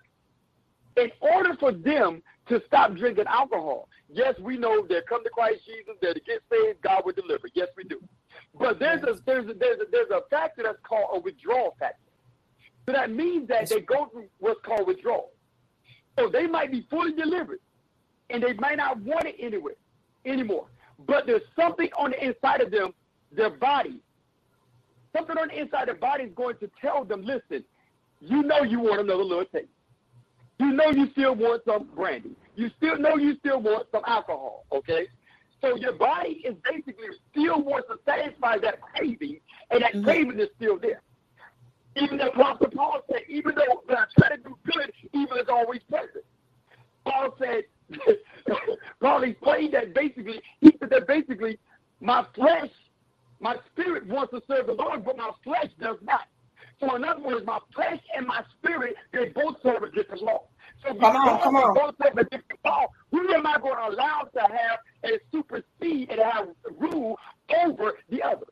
in 0.98 1.10
order 1.20 1.54
for 1.58 1.72
them 1.72 2.22
to 2.48 2.62
stop 2.66 2.94
drinking 2.94 3.26
alcohol, 3.26 3.88
yes, 4.08 4.34
we 4.38 4.56
know 4.56 4.86
they 4.86 5.00
come 5.08 5.22
to 5.24 5.30
Christ 5.30 5.60
Jesus, 5.66 5.94
they 6.00 6.12
get 6.26 6.42
saved, 6.50 6.80
God 6.82 7.02
will 7.04 7.12
deliver. 7.12 7.48
Yes, 7.54 7.68
we 7.76 7.84
do. 7.84 8.00
But 8.58 8.78
there's 8.78 9.02
a 9.02 9.18
there's 9.26 9.48
a, 9.48 9.54
there's 9.54 9.80
a, 9.80 9.84
there's 9.90 10.10
a 10.10 10.22
factor 10.30 10.62
that's 10.62 10.78
called 10.82 11.08
a 11.12 11.20
withdrawal 11.20 11.76
factor. 11.78 11.98
So 12.86 12.92
that 12.92 13.10
means 13.10 13.48
that 13.48 13.68
they 13.68 13.80
go 13.80 14.06
through 14.06 14.28
what's 14.38 14.60
called 14.64 14.86
withdrawal. 14.86 15.30
So 16.18 16.28
they 16.28 16.46
might 16.46 16.72
be 16.72 16.86
fully 16.90 17.12
delivered, 17.12 17.60
and 18.30 18.42
they 18.42 18.54
might 18.54 18.78
not 18.78 18.98
want 19.00 19.26
it 19.26 19.36
anywhere 19.38 19.74
anymore. 20.24 20.66
But 21.06 21.26
there's 21.26 21.42
something 21.54 21.90
on 21.96 22.10
the 22.10 22.24
inside 22.24 22.60
of 22.60 22.70
them, 22.70 22.92
their 23.30 23.50
body, 23.50 24.00
something 25.14 25.36
on 25.36 25.48
the 25.48 25.60
inside 25.60 25.82
of 25.82 25.86
their 25.86 25.94
body 25.96 26.24
is 26.24 26.32
going 26.34 26.56
to 26.58 26.70
tell 26.80 27.04
them, 27.04 27.22
listen, 27.22 27.64
you 28.20 28.42
know 28.42 28.62
you 28.62 28.80
want 28.80 29.00
another 29.00 29.22
little 29.22 29.44
taste. 29.44 29.68
You 30.58 30.72
know 30.72 30.90
you 30.90 31.10
still 31.12 31.34
want 31.34 31.62
some 31.64 31.88
brandy. 31.94 32.36
You 32.56 32.70
still 32.76 32.98
know 32.98 33.16
you 33.16 33.36
still 33.38 33.60
want 33.60 33.86
some 33.92 34.02
alcohol, 34.06 34.64
okay? 34.72 35.06
So 35.60 35.76
your 35.76 35.92
body 35.92 36.42
is 36.44 36.54
basically 36.64 37.08
still 37.30 37.62
wants 37.62 37.88
to 37.88 37.98
satisfy 38.04 38.58
that 38.58 38.80
craving, 38.80 39.40
and 39.70 39.82
that 39.82 39.92
mm-hmm. 39.92 40.04
craving 40.04 40.40
is 40.40 40.48
still 40.56 40.78
there. 40.78 41.02
Even 41.96 42.18
the 42.18 42.28
Apostle 42.28 42.70
Paul 42.70 43.00
said, 43.10 43.22
even 43.28 43.54
though 43.54 43.82
I 43.90 44.04
try 44.18 44.36
to 44.36 44.42
do 44.42 44.56
good, 44.64 44.92
evil 45.12 45.36
is 45.36 45.48
always 45.48 45.80
present. 45.88 46.24
Paul 47.04 47.36
said, 47.38 47.64
Paul 49.00 49.22
explained 49.24 49.74
that 49.74 49.94
basically, 49.94 50.40
he 50.60 50.76
said 50.78 50.90
that 50.90 51.06
basically, 51.06 51.58
my 52.00 52.24
flesh, 52.34 52.70
my 53.40 53.56
spirit 53.72 54.06
wants 54.06 54.32
to 54.32 54.42
serve 54.48 54.66
the 54.66 54.74
Lord, 54.74 55.04
but 55.04 55.16
my 55.16 55.30
flesh 55.42 55.70
does 55.80 55.96
not. 56.02 56.28
So 56.80 56.94
in 56.96 57.04
other 57.04 57.20
words, 57.20 57.46
my 57.46 57.58
flesh 57.74 58.00
and 58.16 58.26
my 58.26 58.42
spirit, 58.58 58.94
they 59.12 59.28
both 59.30 59.56
serve 59.62 59.82
a 59.82 59.90
different 59.90 60.22
law. 60.22 60.44
So 60.84 60.94
come 60.94 61.16
on, 61.16 61.40
come 61.42 61.56
on. 61.56 61.74
both 61.74 61.94
serve 62.02 62.18
a 62.18 62.24
different 62.24 62.60
law, 62.64 62.86
who 63.10 63.32
am 63.32 63.46
I 63.46 63.58
going 63.58 63.76
to 63.76 63.96
allow 63.96 64.28
to 64.34 64.40
have 64.40 64.78
and 65.02 65.18
supersede 65.32 66.10
and 66.10 66.20
have 66.20 66.48
rule 66.78 67.18
over 67.64 67.94
the 68.10 68.22
other? 68.22 68.46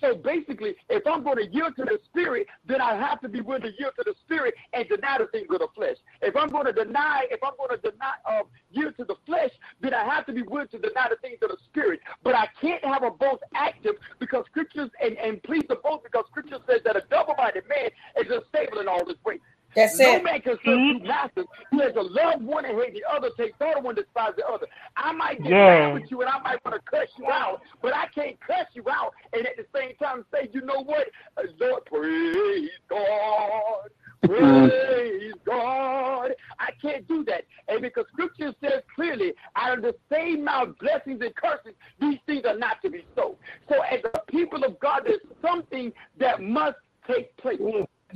So 0.00 0.14
basically, 0.14 0.76
if 0.88 1.06
I'm 1.06 1.22
going 1.24 1.38
to 1.38 1.46
yield 1.46 1.76
to 1.76 1.84
the 1.84 1.98
spirit, 2.04 2.46
then 2.66 2.80
I 2.80 2.94
have 2.94 3.20
to 3.20 3.28
be 3.28 3.40
willing 3.40 3.62
to 3.62 3.72
yield 3.78 3.92
to 3.96 4.04
the 4.04 4.14
spirit 4.24 4.54
and 4.72 4.88
deny 4.88 5.18
the 5.18 5.26
things 5.26 5.46
of 5.50 5.58
the 5.58 5.68
flesh. 5.74 5.96
If 6.22 6.36
I'm 6.36 6.48
going 6.48 6.66
to 6.66 6.72
deny, 6.72 7.26
if 7.30 7.40
I'm 7.42 7.52
going 7.56 7.70
to 7.80 7.90
deny 7.90 8.14
uh, 8.24 8.42
yield 8.70 8.96
to 8.98 9.04
the 9.04 9.16
flesh, 9.24 9.50
then 9.80 9.94
I 9.94 10.04
have 10.04 10.26
to 10.26 10.32
be 10.32 10.42
willing 10.42 10.68
to 10.68 10.78
deny 10.78 11.08
the 11.08 11.16
things 11.16 11.38
of 11.42 11.50
the 11.50 11.58
spirit. 11.70 12.00
But 12.22 12.34
I 12.34 12.48
can't 12.60 12.84
have 12.84 13.02
a 13.02 13.10
both 13.10 13.40
active 13.54 13.94
because 14.18 14.44
scriptures 14.46 14.90
and, 15.00 15.16
and 15.18 15.42
please 15.42 15.64
the 15.68 15.76
both 15.76 16.02
because 16.02 16.24
scripture 16.30 16.58
says 16.68 16.80
that 16.84 16.96
a 16.96 17.02
double-minded 17.10 17.64
man 17.68 17.90
is 18.20 18.30
unstable 18.30 18.80
in 18.80 18.88
all 18.88 19.06
his 19.06 19.16
ways. 19.24 19.40
That's 19.76 19.98
no 19.98 20.16
it. 20.16 20.24
man 20.24 20.40
can 20.40 20.54
serve 20.64 20.78
mm-hmm. 20.78 20.98
two 21.02 21.08
masters. 21.08 21.46
He 21.70 21.78
has 21.80 21.92
to 21.92 22.02
love 22.02 22.42
one 22.42 22.64
and 22.64 22.78
hate 22.80 22.94
the 22.94 23.04
other, 23.08 23.28
take 23.36 23.56
the 23.58 23.66
other 23.66 23.80
one, 23.82 23.94
despise 23.94 24.32
the 24.36 24.46
other. 24.46 24.66
I 24.96 25.12
might 25.12 25.42
get 25.42 25.52
yeah. 25.52 25.90
mad 25.90 25.94
with 25.94 26.10
you 26.10 26.22
and 26.22 26.30
I 26.30 26.38
might 26.40 26.64
want 26.64 26.82
to 26.82 26.90
cuss 26.90 27.08
you 27.18 27.30
out, 27.30 27.60
but 27.82 27.94
I 27.94 28.06
can't 28.06 28.40
cuss 28.40 28.66
you 28.72 28.84
out 28.90 29.12
and 29.34 29.46
at 29.46 29.56
the 29.56 29.66
same 29.78 29.94
time 29.96 30.24
say, 30.32 30.48
you 30.52 30.62
know 30.62 30.82
what? 30.82 31.08
Lord, 31.60 31.84
praise 31.84 32.70
God. 32.88 33.90
Praise 34.24 35.32
God. 35.44 36.30
I 36.58 36.70
can't 36.80 37.06
do 37.06 37.24
that. 37.24 37.44
And 37.68 37.82
because 37.82 38.06
scripture 38.12 38.54
says 38.62 38.82
clearly, 38.94 39.34
out 39.56 39.78
of 39.78 39.82
the 39.84 39.94
same 40.10 40.44
mouth, 40.44 40.70
blessings 40.80 41.20
and 41.20 41.34
curses, 41.36 41.74
these 42.00 42.18
things 42.26 42.44
are 42.46 42.56
not 42.56 42.80
to 42.82 42.90
be 42.90 43.04
so. 43.14 43.36
So 43.68 43.80
as 43.82 44.00
a 44.14 44.20
people 44.30 44.64
of 44.64 44.78
God, 44.80 45.02
there's 45.04 45.20
something 45.42 45.92
that 46.18 46.42
must 46.42 46.76
take 47.06 47.36
place. 47.36 47.60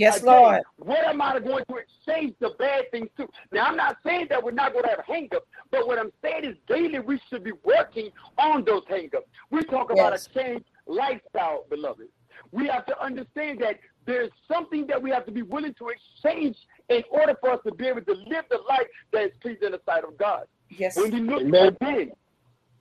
Yes, 0.00 0.22
Again, 0.22 0.32
Lord. 0.32 0.62
What 0.78 1.04
am 1.06 1.20
I 1.20 1.38
going 1.40 1.62
to 1.68 1.76
exchange 1.76 2.34
the 2.40 2.54
bad 2.58 2.90
things 2.90 3.10
to? 3.18 3.28
Now, 3.52 3.66
I'm 3.66 3.76
not 3.76 3.98
saying 4.02 4.28
that 4.30 4.42
we're 4.42 4.50
not 4.50 4.72
going 4.72 4.84
to 4.84 4.88
have 4.88 5.04
hangups, 5.04 5.44
but 5.70 5.86
what 5.86 5.98
I'm 5.98 6.10
saying 6.22 6.46
is 6.46 6.56
daily 6.66 6.98
we 7.00 7.20
should 7.28 7.44
be 7.44 7.52
working 7.64 8.08
on 8.38 8.64
those 8.64 8.82
hangups. 8.84 9.28
We 9.50 9.62
talk 9.64 9.90
about 9.90 10.12
yes. 10.12 10.26
a 10.26 10.38
changed 10.38 10.64
lifestyle, 10.86 11.66
beloved. 11.68 12.08
We 12.50 12.66
have 12.68 12.86
to 12.86 12.98
understand 12.98 13.60
that 13.60 13.78
there's 14.06 14.30
something 14.50 14.86
that 14.86 15.02
we 15.02 15.10
have 15.10 15.26
to 15.26 15.32
be 15.32 15.42
willing 15.42 15.74
to 15.74 15.90
exchange 15.90 16.56
in 16.88 17.02
order 17.10 17.36
for 17.38 17.50
us 17.50 17.60
to 17.66 17.74
be 17.74 17.86
able 17.86 18.00
to 18.00 18.14
live 18.14 18.46
the 18.50 18.60
life 18.70 18.86
that 19.12 19.24
is 19.24 19.32
pleasing 19.42 19.64
in 19.64 19.72
the 19.72 19.82
sight 19.84 20.04
of 20.04 20.16
God. 20.16 20.44
Yes. 20.70 20.96
When 20.96 21.10
we 21.12 21.20
look 21.20 21.42
Amen. 21.42 21.76
again, 21.78 22.12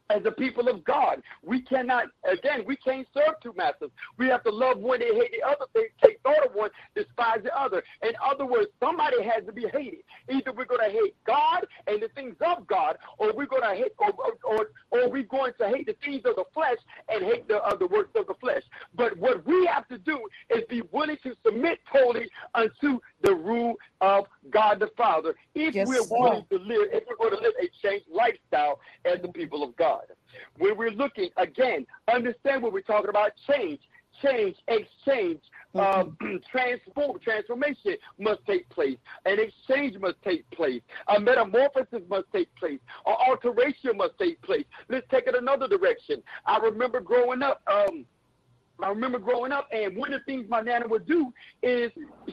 as 0.09 0.23
the 0.23 0.31
people 0.31 0.67
of 0.67 0.83
God. 0.83 1.21
We 1.43 1.61
cannot, 1.61 2.07
again, 2.29 2.63
we 2.65 2.75
can't 2.77 3.07
serve 3.13 3.35
two 3.41 3.53
masters. 3.55 3.91
We 4.17 4.27
have 4.27 4.43
to 4.43 4.51
love 4.51 4.77
one 4.77 5.01
and 5.01 5.15
hate 5.15 5.31
the 5.31 5.47
other, 5.47 5.65
They 5.73 5.87
take 6.03 6.19
thought 6.21 6.45
of 6.45 6.53
one, 6.53 6.69
despise 6.95 7.39
the 7.43 7.57
other. 7.57 7.83
In 8.03 8.13
other 8.23 8.45
words, 8.45 8.67
somebody 8.79 9.21
has 9.23 9.45
to 9.45 9.51
be 9.51 9.67
hated. 9.71 9.99
Either 10.29 10.51
we're 10.51 10.65
going 10.65 10.89
to 10.89 10.91
hate 10.91 11.15
God 11.25 11.65
and 11.87 12.01
the 12.01 12.09
things 12.09 12.35
of 12.45 12.65
God, 12.67 12.97
or 13.17 13.33
we're 13.33 13.45
going 13.45 13.63
to 13.63 13.75
hate, 13.75 13.93
or, 13.97 14.11
or, 14.43 14.69
or 14.91 15.09
we're 15.09 15.23
going 15.23 15.53
to 15.59 15.67
hate 15.67 15.85
the 15.85 15.95
things 16.03 16.21
of 16.25 16.35
the 16.35 16.45
flesh 16.53 16.77
and 17.09 17.23
hate 17.23 17.47
the, 17.47 17.61
uh, 17.63 17.75
the 17.75 17.87
works 17.87 18.11
of 18.15 18.27
the 18.27 18.35
flesh. 18.35 18.63
But 18.95 19.17
what 19.17 19.45
we 19.45 19.65
have 19.65 19.87
to 19.89 19.97
do 19.97 20.19
is 20.49 20.63
be 20.69 20.81
willing 20.91 21.17
to 21.23 21.35
submit 21.45 21.79
totally 21.91 22.29
unto 22.55 22.99
the 23.21 23.35
rule 23.35 23.75
of 24.01 24.25
God 24.49 24.79
the 24.79 24.89
Father 24.97 25.35
if 25.55 25.75
yes, 25.75 25.87
we're 25.87 26.03
willing 26.09 26.45
to 26.51 26.57
live, 26.57 26.87
if 26.93 27.03
we're 27.07 27.17
going 27.17 27.37
to 27.37 27.41
live 27.41 27.53
a 27.61 27.69
changed 27.85 28.05
lifestyle 28.11 28.79
as 29.05 29.21
the 29.21 29.27
people 29.29 29.63
of 29.63 29.75
God. 29.75 29.98
When 30.57 30.77
we're 30.77 30.91
looking, 30.91 31.29
again, 31.37 31.85
understand 32.11 32.63
what 32.63 32.73
we're 32.73 32.81
talking 32.81 33.09
about 33.09 33.31
change. 33.49 33.79
Change, 34.23 34.57
exchange, 34.67 35.39
um, 35.75 36.17
mm-hmm. 36.21 36.37
transform, 36.51 37.19
transformation 37.19 37.95
must 38.17 38.45
take 38.45 38.67
place. 38.69 38.97
An 39.25 39.37
exchange 39.39 39.97
must 39.99 40.21
take 40.23 40.49
place. 40.51 40.81
A 41.15 41.19
metamorphosis 41.19 42.01
must 42.09 42.25
take 42.33 42.53
place. 42.55 42.79
An 43.05 43.15
alteration 43.27 43.95
must 43.95 44.17
take 44.19 44.41
place. 44.41 44.65
Let's 44.89 45.05
take 45.09 45.27
it 45.27 45.35
another 45.35 45.67
direction. 45.67 46.21
I 46.45 46.57
remember 46.57 46.99
growing 46.99 47.43
up, 47.43 47.61
um, 47.67 48.05
I 48.81 48.89
remember 48.89 49.19
growing 49.19 49.51
up, 49.51 49.67
and 49.71 49.95
one 49.95 50.13
of 50.13 50.21
the 50.21 50.25
things 50.25 50.49
my 50.49 50.61
nana 50.61 50.87
would 50.87 51.05
do 51.05 51.33
is 51.61 51.91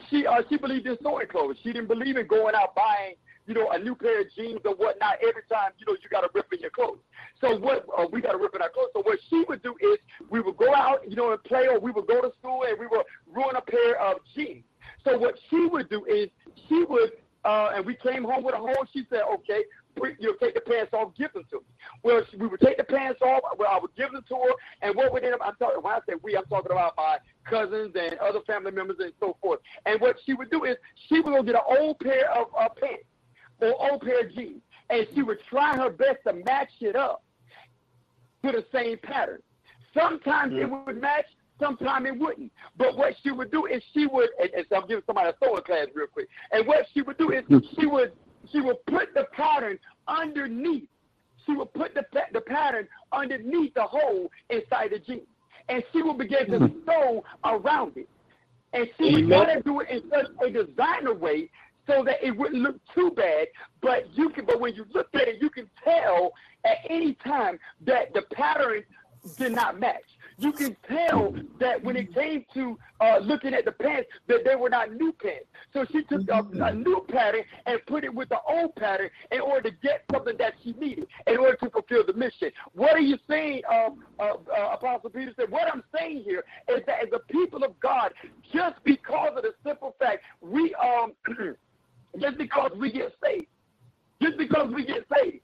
she 0.09 0.25
uh, 0.25 0.41
she 0.49 0.57
believed 0.57 0.87
in 0.87 0.97
sewing 1.03 1.27
clothes. 1.27 1.57
She 1.61 1.73
didn't 1.73 1.87
believe 1.87 2.17
in 2.17 2.25
going 2.27 2.55
out 2.55 2.73
buying, 2.75 3.15
you 3.47 3.53
know, 3.53 3.71
a 3.71 3.79
new 3.79 3.95
pair 3.95 4.21
of 4.21 4.27
jeans 4.35 4.59
or 4.65 4.75
whatnot 4.75 5.17
every 5.21 5.43
time, 5.49 5.71
you 5.79 5.85
know, 5.85 5.97
you 6.01 6.09
got 6.09 6.21
to 6.21 6.29
rip 6.33 6.51
in 6.51 6.59
your 6.59 6.69
clothes. 6.69 6.99
So 7.39 7.57
what 7.57 7.85
uh, 7.97 8.05
we 8.11 8.21
got 8.21 8.33
to 8.33 8.37
rip 8.37 8.53
in 8.53 8.61
our 8.61 8.69
clothes. 8.69 8.89
So 8.93 9.01
what 9.01 9.19
she 9.29 9.45
would 9.47 9.63
do 9.63 9.75
is 9.79 9.97
we 10.29 10.41
would 10.41 10.57
go 10.57 10.75
out, 10.75 11.09
you 11.09 11.15
know, 11.15 11.31
and 11.31 11.43
play, 11.43 11.67
or 11.67 11.79
we 11.79 11.91
would 11.91 12.07
go 12.07 12.21
to 12.21 12.31
school 12.39 12.63
and 12.67 12.77
we 12.77 12.87
would 12.87 13.05
ruin 13.25 13.55
a 13.55 13.61
pair 13.61 13.99
of 14.01 14.17
jeans. 14.35 14.63
So 15.05 15.17
what 15.17 15.35
she 15.49 15.65
would 15.65 15.89
do 15.89 16.03
is 16.05 16.29
she 16.67 16.83
would, 16.83 17.11
uh, 17.45 17.71
and 17.75 17.85
we 17.85 17.95
came 17.95 18.25
home 18.25 18.43
with 18.43 18.55
a 18.55 18.57
hole. 18.57 18.85
She 18.91 19.05
said, 19.09 19.21
okay, 19.35 19.63
you 20.19 20.27
know, 20.27 20.33
take 20.41 20.53
the 20.53 20.61
pants 20.61 20.93
off, 20.93 21.13
give 21.17 21.31
them 21.33 21.43
to 21.49 21.57
me. 21.57 21.65
Well, 22.03 22.21
we 22.37 22.47
would 22.47 22.59
take 22.59 22.77
the 22.77 22.83
pants 22.83 23.21
off. 23.21 23.41
Well, 23.57 23.69
I 23.71 23.79
would 23.79 23.95
give 23.95 24.11
them 24.11 24.23
to 24.27 24.35
her, 24.35 24.51
and 24.81 24.95
what 24.95 25.13
would 25.13 25.23
end 25.23 25.35
up? 25.35 25.41
I'm 25.43 25.55
talking. 25.55 25.81
When 25.81 25.93
I 25.93 25.99
say 26.07 26.15
we, 26.21 26.35
I'm 26.35 26.45
talking 26.45 26.71
about 26.71 26.93
my 26.97 27.17
cousins 27.49 27.95
and 27.95 28.19
other 28.19 28.41
family 28.41 28.71
members 28.71 28.97
and 28.99 29.13
so 29.19 29.37
forth. 29.41 29.59
And 29.85 29.99
what 30.01 30.17
she 30.25 30.33
would 30.33 30.51
do 30.51 30.65
is 30.65 30.75
she 31.07 31.21
would 31.21 31.33
go 31.33 31.41
get 31.41 31.55
an 31.55 31.61
old 31.79 31.99
pair 31.99 32.29
of 32.31 32.47
uh, 32.59 32.69
pants 32.79 33.05
or 33.61 33.91
old 33.91 34.01
pair 34.01 34.25
of 34.25 34.33
jeans, 34.33 34.61
and 34.89 35.07
she 35.13 35.21
would 35.21 35.39
try 35.49 35.75
her 35.75 35.89
best 35.89 36.19
to 36.27 36.33
match 36.33 36.69
it 36.81 36.95
up 36.95 37.23
to 38.43 38.51
the 38.51 38.65
same 38.71 38.97
pattern. 39.03 39.41
Sometimes 39.93 40.53
mm-hmm. 40.53 40.73
it 40.73 40.85
would 40.85 41.01
match, 41.01 41.25
sometimes 41.59 42.07
it 42.07 42.17
wouldn't. 42.17 42.51
But 42.77 42.97
what 42.97 43.13
she 43.23 43.31
would 43.31 43.51
do 43.51 43.65
is 43.65 43.81
she 43.93 44.05
would, 44.07 44.29
and, 44.39 44.49
and 44.51 44.65
so 44.69 44.77
I'm 44.77 44.87
giving 44.87 45.03
somebody 45.05 45.29
a 45.29 45.33
sewing 45.43 45.63
class 45.63 45.87
real 45.93 46.07
quick. 46.07 46.27
And 46.51 46.67
what 46.67 46.85
she 46.93 47.01
would 47.01 47.17
do 47.17 47.31
is 47.31 47.43
she 47.79 47.85
would 47.85 48.11
she 48.51 48.61
would 48.61 48.77
put 48.85 49.13
the 49.13 49.25
pattern 49.33 49.77
underneath. 50.07 50.87
She 51.45 51.53
would 51.53 51.73
put 51.73 51.93
the 51.93 52.03
the 52.33 52.41
pattern 52.41 52.87
underneath 53.11 53.73
the 53.73 53.83
hole 53.83 54.29
inside 54.49 54.91
the 54.91 54.99
jeans, 54.99 55.27
and 55.69 55.83
she 55.91 56.01
would 56.01 56.17
begin 56.17 56.47
to 56.51 56.59
mm-hmm. 56.59 56.79
sew 56.85 57.23
around 57.43 57.97
it. 57.97 58.09
And 58.73 58.87
she 58.97 59.15
would 59.15 59.27
try 59.27 59.55
to 59.55 59.61
do 59.61 59.79
it 59.79 59.89
in 59.89 60.03
such 60.09 60.27
a 60.45 60.49
designer 60.49 61.13
way 61.13 61.49
so 61.87 62.03
that 62.03 62.23
it 62.23 62.35
wouldn't 62.35 62.61
look 62.61 62.79
too 62.93 63.11
bad. 63.11 63.47
But 63.81 64.09
you 64.15 64.29
can, 64.29 64.45
but 64.45 64.59
when 64.59 64.75
you 64.75 64.85
look 64.93 65.07
at 65.13 65.27
it, 65.27 65.41
you 65.41 65.49
can 65.49 65.69
tell 65.83 66.33
at 66.65 66.77
any 66.89 67.13
time 67.13 67.59
that 67.85 68.13
the 68.13 68.23
pattern 68.33 68.83
did 69.37 69.53
not 69.53 69.79
match 69.79 70.17
you 70.39 70.51
can 70.51 70.77
tell 70.87 71.35
that 71.59 71.83
when 71.83 71.95
it 71.95 72.13
came 72.13 72.45
to 72.53 72.77
uh, 73.01 73.17
looking 73.17 73.53
at 73.53 73.65
the 73.65 73.71
pants, 73.71 74.07
that 74.27 74.45
they 74.45 74.55
were 74.55 74.69
not 74.69 74.93
new 74.93 75.11
pants. 75.11 75.45
So 75.73 75.85
she 75.91 76.03
took 76.03 76.29
a, 76.29 76.39
a, 76.39 76.43
mm-hmm. 76.43 76.83
new 76.83 77.05
pattern 77.09 77.41
and 77.65 77.79
put 77.87 78.03
it 78.03 78.13
with 78.13 78.29
the 78.29 78.39
old 78.47 78.75
pattern 78.75 79.09
in 79.31 79.41
order 79.41 79.69
to 79.69 79.75
get 79.81 80.03
something 80.11 80.37
that 80.37 80.53
she 80.63 80.73
needed 80.73 81.07
in 81.25 81.37
order 81.37 81.57
to 81.57 81.69
fulfill 81.71 82.05
the 82.05 82.13
mission. 82.13 82.51
What 82.73 82.93
are 82.93 83.01
you 83.01 83.17
saying, 83.27 83.63
um, 83.71 84.03
uh, 84.19 84.33
uh, 84.55 84.73
Apostle 84.73 85.09
Peterson? 85.09 85.45
What 85.49 85.71
I'm 85.71 85.83
saying 85.95 86.23
here 86.23 86.43
is 86.69 86.81
that 86.85 87.03
as 87.03 87.09
a 87.13 87.19
people 87.31 87.63
of 87.63 87.79
God, 87.79 88.13
just 88.53 88.75
because 88.83 89.31
of 89.35 89.41
the 89.41 89.53
simple 89.65 89.95
fact 89.99 90.23
we 90.41 90.73
um, 90.75 91.13
just 92.19 92.37
because 92.37 92.71
we 92.77 92.91
get 92.91 93.13
saved, 93.23 93.47
just 94.21 94.37
because 94.37 94.71
we 94.73 94.85
get 94.85 95.05
saved, 95.13 95.41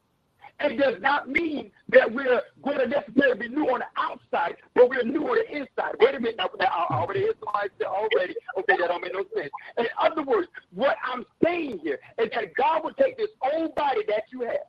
it 0.59 0.77
does 0.77 1.01
not 1.01 1.29
mean 1.29 1.71
that 1.89 2.11
we're 2.11 2.41
going 2.63 2.77
to 2.77 2.87
necessarily 2.87 3.47
be 3.47 3.53
new 3.53 3.65
on 3.65 3.81
the 3.81 3.85
outside, 3.97 4.55
but 4.75 4.89
we're 4.89 5.03
new 5.03 5.23
on 5.23 5.37
the 5.37 5.57
inside. 5.57 5.95
Wait 5.99 6.15
a 6.15 6.19
minute. 6.19 6.37
Now, 6.37 6.49
I 6.59 6.95
already 6.95 7.21
heard 7.21 7.35
somebody 7.43 7.69
say 7.79 7.85
already. 7.85 8.35
Okay, 8.59 8.75
that 8.79 8.87
don't 8.87 9.01
make 9.01 9.13
no 9.13 9.25
sense. 9.35 9.51
In 9.77 9.85
other 9.99 10.23
words, 10.23 10.47
what 10.73 10.95
I'm 11.03 11.25
saying 11.43 11.79
here 11.83 11.99
is 12.17 12.29
that 12.33 12.55
God 12.55 12.83
will 12.83 12.93
take 12.93 13.17
this 13.17 13.29
old 13.53 13.75
body 13.75 14.01
that 14.07 14.23
you 14.31 14.41
have. 14.41 14.67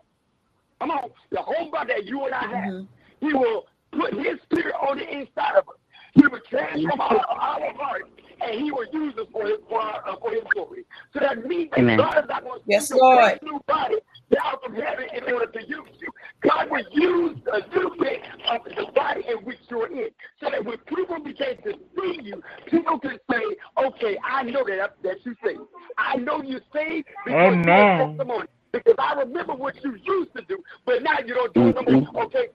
Come 0.80 0.90
on, 0.90 1.10
the 1.30 1.40
whole 1.40 1.70
body 1.70 1.92
that 1.94 2.06
you 2.06 2.24
and 2.24 2.34
I 2.34 2.40
have. 2.42 2.72
Mm-hmm. 2.74 3.26
He 3.26 3.32
will 3.32 3.66
put 3.92 4.14
His 4.14 4.40
spirit 4.42 4.74
on 4.74 4.98
the 4.98 5.04
inside 5.04 5.56
of 5.56 5.68
us. 5.68 5.76
He 6.14 6.26
will 6.26 6.40
transform 6.50 7.00
our, 7.00 7.18
our 7.18 7.74
heart 7.74 8.10
and 8.40 8.60
he 8.60 8.70
will 8.72 8.86
use 8.92 9.14
us 9.18 9.26
for 9.32 9.46
his, 9.46 9.58
for, 9.68 9.80
uh, 9.82 10.16
for 10.20 10.30
his 10.32 10.42
glory. 10.54 10.84
So 11.12 11.20
that 11.20 11.46
means 11.46 11.70
that 11.72 11.80
Amen. 11.80 11.98
God 11.98 12.18
is 12.18 12.24
not 12.28 12.44
going 12.44 12.60
to 12.60 12.64
yes, 12.66 12.90
Lord. 12.90 13.38
new 13.42 13.60
body 13.66 13.96
down 14.34 14.54
from 14.64 14.74
heaven 14.74 15.06
in 15.14 15.32
order 15.32 15.46
to 15.52 15.60
use 15.66 15.88
you. 16.00 16.08
God 16.42 16.70
will 16.70 16.84
use 16.92 17.38
a 17.52 17.60
new 17.76 17.96
bit 17.98 18.20
of 18.50 18.64
the 18.64 18.86
body 18.94 19.22
in 19.28 19.38
which 19.44 19.58
you're 19.70 19.86
in. 19.88 20.08
So 20.40 20.50
that 20.50 20.64
when 20.64 20.78
people 20.78 21.20
begin 21.20 21.56
to 21.64 21.74
see 21.96 22.20
you, 22.22 22.42
people 22.70 22.98
can 22.98 23.18
say, 23.30 23.42
okay, 23.86 24.18
I 24.24 24.42
know 24.44 24.64
that, 24.66 24.96
that 25.02 25.16
you 25.24 25.34
saved. 25.44 25.60
I 25.98 26.16
know 26.16 26.42
you 26.42 26.60
saved 26.74 27.06
because 27.24 27.54
Amen. 27.54 28.00
you 28.00 28.06
testimony. 28.16 28.48
Because 28.72 28.94
I 28.98 29.14
remember 29.14 29.54
what 29.54 29.76
you 29.84 29.96
used 30.04 30.34
to 30.36 30.42
do, 30.48 30.58
but 30.84 31.02
now 31.02 31.18
you 31.24 31.34
don't 31.34 31.54
do 31.54 31.68
it 31.68 31.76
no 31.76 32.00
more. 32.00 32.24
Okay, 32.24 32.48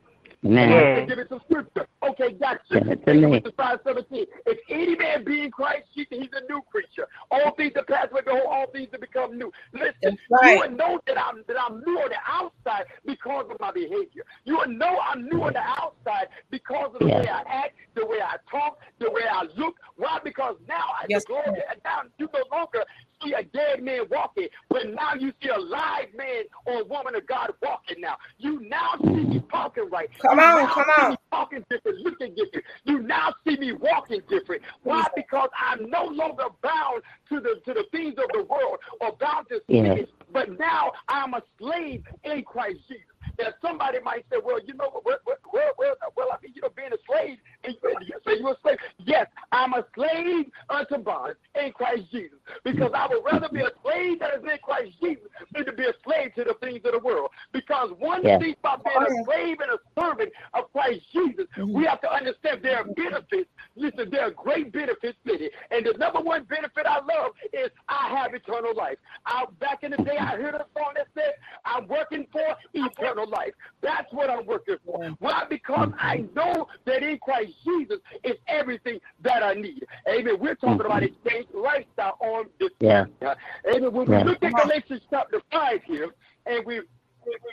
Man. 0.44 1.08
Give 1.08 1.20
it 1.20 1.28
some 1.30 1.42
scripture. 1.50 1.88
Okay, 2.08 2.32
got 2.34 2.60
you. 2.70 2.80
Galatians 3.06 3.54
5 3.58 3.80
17. 3.86 4.26
If 4.46 4.59
any 4.80 4.96
man 4.96 5.24
be 5.24 5.44
in 5.44 5.52
Christ 5.52 5.84
he's 5.94 6.08
a 6.12 6.42
new 6.52 6.62
creature. 6.72 7.08
All 7.32 7.52
things 7.56 7.74
are 7.76 7.84
passed 7.84 8.12
away, 8.12 8.22
behold, 8.26 8.44
all 8.50 8.68
things 8.68 8.90
have 8.92 9.02
become 9.02 9.38
new. 9.38 9.52
Listen, 9.74 10.18
right. 10.30 10.54
you 10.54 10.60
will 10.60 10.72
know 10.72 11.00
that 11.08 11.18
I'm 11.20 11.44
that 11.48 11.58
I'm 11.60 11.82
new 11.86 12.00
on 12.00 12.10
the 12.10 12.18
outside 12.26 12.86
because 13.06 13.46
of 13.50 13.60
my 13.60 13.72
behavior. 13.72 14.24
You 14.46 14.58
will 14.58 14.70
know 14.70 15.00
I'm 15.00 15.28
new 15.28 15.44
on 15.44 15.54
the 15.54 15.60
outside 15.60 16.28
because 16.50 16.92
of 16.94 17.00
the 17.00 17.08
yeah. 17.08 17.20
way 17.20 17.28
I 17.28 17.42
act, 17.48 17.76
the 17.96 18.06
way 18.06 18.20
I 18.22 18.38
talk, 18.50 18.80
the 19.00 19.12
way 19.12 19.24
I 19.30 19.46
look. 19.58 19.76
Why? 19.98 20.20
Because 20.24 20.56
now 20.68 20.86
I 21.00 21.06
yes. 21.10 21.26
glory, 21.26 21.48
and 21.48 21.80
now 21.84 22.02
you 22.18 22.30
no 22.34 22.44
longer 22.56 22.84
see 23.24 23.34
a 23.34 23.44
dead 23.44 23.84
man 23.84 24.02
walking, 24.10 24.48
but 24.70 24.90
now 24.90 25.14
you 25.14 25.32
see 25.42 25.50
a 25.50 25.60
live 25.60 26.08
man 26.16 26.44
or 26.66 26.84
woman 26.86 27.16
of 27.16 27.26
God 27.28 27.52
walking 27.62 28.02
now. 28.02 28.18
You 28.38 28.62
now 28.62 28.96
see 29.02 29.24
me 29.24 29.44
talking 29.52 29.90
right. 29.90 30.10
Come 30.22 30.40
you 30.40 30.44
on, 30.44 30.68
come 30.70 30.90
on. 30.98 31.18
talking 31.32 31.64
different, 31.70 32.00
looking 32.00 32.36
different. 32.36 32.66
You 32.86 33.00
now 33.00 33.34
see 33.48 33.58
me 33.58 33.74
walking 33.74 34.22
different. 34.30 34.62
Why? 34.84 35.06
Because 35.16 35.50
I'm 35.58 35.90
no 35.90 36.06
longer 36.06 36.46
bound 36.62 37.04
to 37.30 37.40
the 37.40 37.62
to 37.66 37.74
the 37.74 37.86
things 37.92 38.16
of 38.18 38.30
the 38.34 38.44
world 38.44 38.80
or 39.02 39.14
bound 39.20 39.48
to 39.50 39.62
sin, 39.70 40.08
but 40.32 40.58
now 40.60 40.92
I'm 41.08 41.34
a 41.34 41.42
slave 41.60 42.04
in 42.24 42.44
Christ 42.44 42.80
Jesus. 42.88 43.04
That 43.38 43.56
somebody 43.62 44.00
might 44.04 44.26
say, 44.30 44.38
well, 44.44 44.60
you 44.66 44.74
know, 44.74 45.02
well, 45.06 45.18
well, 45.26 45.38
well, 45.78 45.96
well 46.16 46.28
I 46.32 46.38
mean, 46.44 46.54
you 46.56 46.62
know, 46.62 46.70
being 46.76 46.92
a 46.92 46.98
slave, 47.08 47.38
and 47.64 47.76
you 47.84 48.20
say 48.26 48.40
you're 48.40 48.52
a 48.52 48.58
slave. 48.62 48.78
Yes, 49.06 49.28
I'm 49.52 49.74
a 49.74 49.86
slave 49.96 50.46
unto 50.70 50.98
bond 50.98 51.36
in 51.62 51.72
Christ 51.72 52.04
Jesus. 52.12 52.38
Because 52.64 52.92
I 52.94 53.08
would 53.08 53.24
rather 53.24 53.50
be 53.50 53.62
a 53.62 53.72
slave 53.84 54.20
that 54.20 54.36
is 54.36 54.44
in 54.44 54.58
Christ 54.64 54.92
Jesus 55.02 55.26
than 55.54 55.66
to 55.66 55.74
be 55.74 55.86
a 55.86 55.94
slave 56.04 56.34
to 56.36 56.44
the 56.44 56.56
things 56.62 56.82
of 56.86 56.94
the 56.94 57.00
world. 57.00 57.32
Because 57.52 57.92
one 57.98 58.24
yeah. 58.24 58.40
thing 58.40 58.56
about 58.60 58.84
being 58.84 58.98
a 58.98 59.24
slave 59.26 59.58
and 59.60 59.72
a 59.72 59.80
servant 60.00 60.32
of 60.54 60.72
Christ 60.72 61.02
Jesus, 61.12 61.46
mm-hmm. 61.58 61.74
we 61.74 61.86
have 61.86 62.02
to 62.02 62.12
understand 62.12 62.62
there 62.62 62.78
are 62.78 62.86
benefits. 62.86 63.50
Listen, 63.76 64.10
there 64.10 64.28
are 64.28 64.32
great 64.32 64.72
benefits 64.72 65.18
in 65.26 65.44
it. 65.44 65.52
And 65.72 65.86
the 65.86 65.98
number 65.98 66.20
one 66.20 66.44
benefit 66.44 66.86
I 66.86 66.98
love 67.00 67.32
is 67.54 67.70
I 67.88 68.10
have 68.18 68.34
eternal 68.34 68.76
life. 68.76 68.98
I, 69.26 69.46
back 69.60 69.84
in 69.84 69.92
the 69.92 69.98
day, 69.98 70.18
I 70.18 70.36
heard 70.36 70.56
a 70.56 70.66
song 70.78 70.94
that 70.96 71.08
said, 71.14 71.34
I'm 71.70 71.88
working 71.88 72.26
for 72.32 72.56
eternal 72.74 73.28
life. 73.30 73.54
That's 73.82 74.12
what 74.12 74.30
I'm 74.30 74.46
working 74.46 74.78
for. 74.86 75.04
Why? 75.20 75.46
Because 75.50 75.90
I 75.98 76.26
know 76.36 76.68
that 76.86 77.04
in 77.04 77.18
Christ 77.20 77.54
Jesus 77.64 78.00
is 78.24 78.36
everything 78.48 79.00
that 79.22 79.44
I 79.44 79.54
need. 79.54 79.86
Amen. 80.08 80.38
We're 80.40 80.56
talking 80.56 80.86
about 80.86 81.04
mm-hmm. 81.04 81.28
exchange 81.28 81.48
lifestyle 81.54 82.18
on 82.20 82.46
this. 82.60 82.70
Yeah. 82.80 83.06
Amen. 83.22 83.94
When 83.94 84.10
we 84.10 84.24
look 84.24 84.44
at 84.44 84.54
Galatians 84.54 85.02
chapter 85.10 85.42
5 85.52 85.84
here, 85.84 86.10
and 86.46 86.66
we 86.66 86.82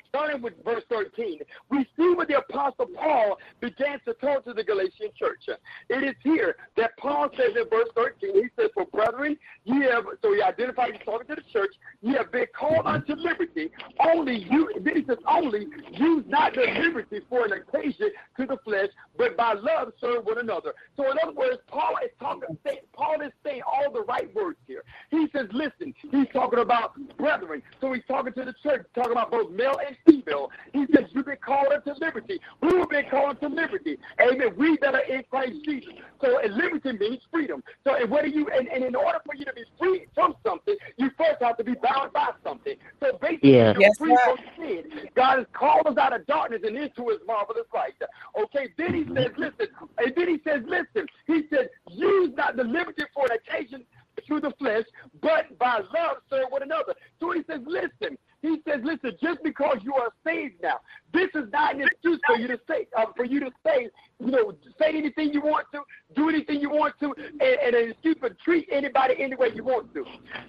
starting 0.09 0.43
with 0.43 0.55
verse 0.65 0.85
13, 0.89 1.41
we 1.71 1.87
see 1.97 2.15
what 2.15 2.29
the 2.29 2.39
Apostle 2.39 2.87
Paul 2.95 3.39
began 3.61 4.01
to 4.07 4.15
talk 4.15 4.45
to 4.45 4.53
the 4.53 4.65
Galatian 4.65 5.11
church. 5.19 5.45
It 5.89 6.03
is 6.03 6.15
here 6.23 6.57
that 6.77 6.97
Paul 6.99 7.29
says 7.37 7.51
in 7.57 7.69
verse 7.69 7.89
13, 7.95 8.35
he 8.35 8.49
says, 8.59 8.71
For 8.75 8.87
brethren, 8.87 9.37
ye 9.65 9.83
have, 9.83 10.05
so 10.23 10.33
he 10.33 10.43
identifies 10.43 10.93
he's 10.93 11.05
talking 11.05 11.27
to 11.29 11.35
the 11.35 11.53
church, 11.53 11.75
ye 12.03 12.15
have 12.15 12.33
been 12.33 12.47
called 12.59 12.87
unto 12.87 13.15
liberty, 13.15 13.71
only 14.01 14.39
you, 14.51 14.71
then 14.81 14.97
he 14.97 15.05
says, 15.05 15.19
only 15.27 15.67
use 15.93 16.25
not 16.27 16.55
the 16.55 16.67
liberty 16.81 17.21
for 17.29 17.45
an 17.45 17.53
occasion 17.53 18.11
to 18.39 18.47
the 18.47 18.57
flesh, 18.65 18.89
but 19.17 19.37
by 19.37 19.55
love 19.55 19.93
serve 20.01 20.25
one 20.25 20.39
another. 20.39 20.75
So 20.97 21.11
in 21.11 21.19
other 21.23 21.33
words, 21.33 21.59
Paul 21.69 21.95
is 22.05 22.11
talking, 22.21 22.57
Paul 22.93 23.21
is 23.23 23.33
saying 23.45 23.63
all 23.67 23.93
the 23.93 24.03
right 24.03 24.33
words 24.35 24.59
here. 24.67 24.83
He 25.11 25.29
says, 25.35 25.47
listen, 25.53 25.95
he's 26.11 26.29
talking 26.33 26.59
about 26.59 26.95
brethren. 27.17 27.63
So 27.81 27.93
he's 27.93 28.05
talking 28.09 28.33
to 28.35 28.45
the 28.45 28.55
church, 28.63 28.87
talking 28.95 29.13
about 29.13 29.31
both 29.31 29.51
male 29.57 29.79
and 29.87 29.97
female. 30.07 30.51
He 30.73 30.87
says, 30.95 31.05
You've 31.13 31.27
been 31.27 31.37
called 31.45 31.69
into 31.73 31.99
liberty. 32.01 32.41
We 32.63 32.79
have 32.79 32.91
been 32.91 33.09
called 33.11 33.41
to 33.41 33.49
liberty. 33.49 33.99
Amen. 34.21 34.55
We 34.57 34.79
that 34.83 34.95
are 34.95 35.05
in 35.05 35.23
Christ 35.31 35.65
Jesus. 35.65 35.95
So 36.23 36.39
and 36.41 36.55
liberty 36.55 36.93
means 36.93 37.23
freedom. 37.31 37.63
So 37.85 37.95
and 37.95 38.11
what 38.11 38.25
do 38.25 38.31
you 38.31 38.49
and, 38.49 38.69
and 38.69 38.85
in 38.85 38.95
order 38.95 39.19
for 39.25 39.35
you 39.35 39.45
to 39.45 39.53
be 39.53 39.65
free 39.79 40.07
from 40.15 40.35
something, 40.45 40.77
you 40.97 41.11
first 41.17 41.43
have 41.43 41.57
to 41.59 41.65
be 41.65 41.75
bound 41.75 42.13
by 42.13 42.31
something. 42.45 42.77
So 43.01 43.19
basically 43.21 43.55
yeah. 43.55 43.73
you're 43.73 43.81
yes, 43.81 43.99
free 43.99 44.19
from 44.25 44.37
sin. 44.59 45.09
God 45.15 45.39
has 45.39 45.47
called 45.53 45.87
us 45.87 45.97
out 45.97 46.15
of 46.15 46.27
darkness 46.27 46.63
and 46.65 46.77
into 46.77 47.09
his 47.09 47.19
marvelous 47.27 47.67
light. 47.75 47.95
Okay, 48.39 48.69
then 48.77 48.95
he 48.95 49.05
says, 49.05 49.29
mm-hmm. 49.29 49.43
listen, 49.43 49.67
and 49.99 50.13
then 50.15 50.29
he 50.29 50.41
says, 50.45 50.63
listen, 50.67 51.07
he 51.27 51.43
said, 51.51 51.69
use 51.91 52.33
not 52.37 52.57
the 52.57 52.65
liberty 52.65 53.03
for 53.15 53.27
an 53.31 53.37
occasion 53.37 53.85
through 54.27 54.41
the 54.41 54.53
flesh, 54.59 54.85
but 55.21 55.57
by 55.59 55.79
love 55.95 56.19
serve 56.31 56.47
one 56.51 56.63
another. 56.63 56.95
So 57.21 57.33
he 57.33 57.43
says, 57.49 57.61
listen, 57.67 58.17
he 58.47 58.63
says, 58.69 58.81
listen, 58.85 59.13
just 59.23 59.43
because 59.43 59.79
you 59.83 59.95
are 59.95 60.11
saved 60.25 60.63
now, 60.63 60.81
this 61.13 61.29
is 61.35 61.51
not 61.53 61.75
an 61.75 61.83
excuse 61.83 62.21
for 62.27 62.37
you 62.37 62.47
to 62.49 62.61
say, 62.69 62.87
uh, 62.97 63.07
for 63.17 63.25
you 63.25 63.41
to 63.41 63.51
say, 63.65 63.89
you 64.19 64.31
know, 64.31 64.53
say 64.79 64.91
anything 64.91 65.33
you 65.33 65.41
want 65.41 65.67
to, 65.73 65.81
do 66.15 66.29
anything 66.29 66.61
you 66.61 66.71
want 66.71 66.95
to, 67.01 67.15
and, 67.19 67.43
and 67.43 67.75
an 67.75 67.91
excuse 67.91 68.17
for 68.19 68.31
treat 68.45 68.69
anybody 68.71 69.15
any 69.19 69.35
way 69.37 69.51
you 69.55 69.65
want 69.65 69.93
to. 69.95 70.05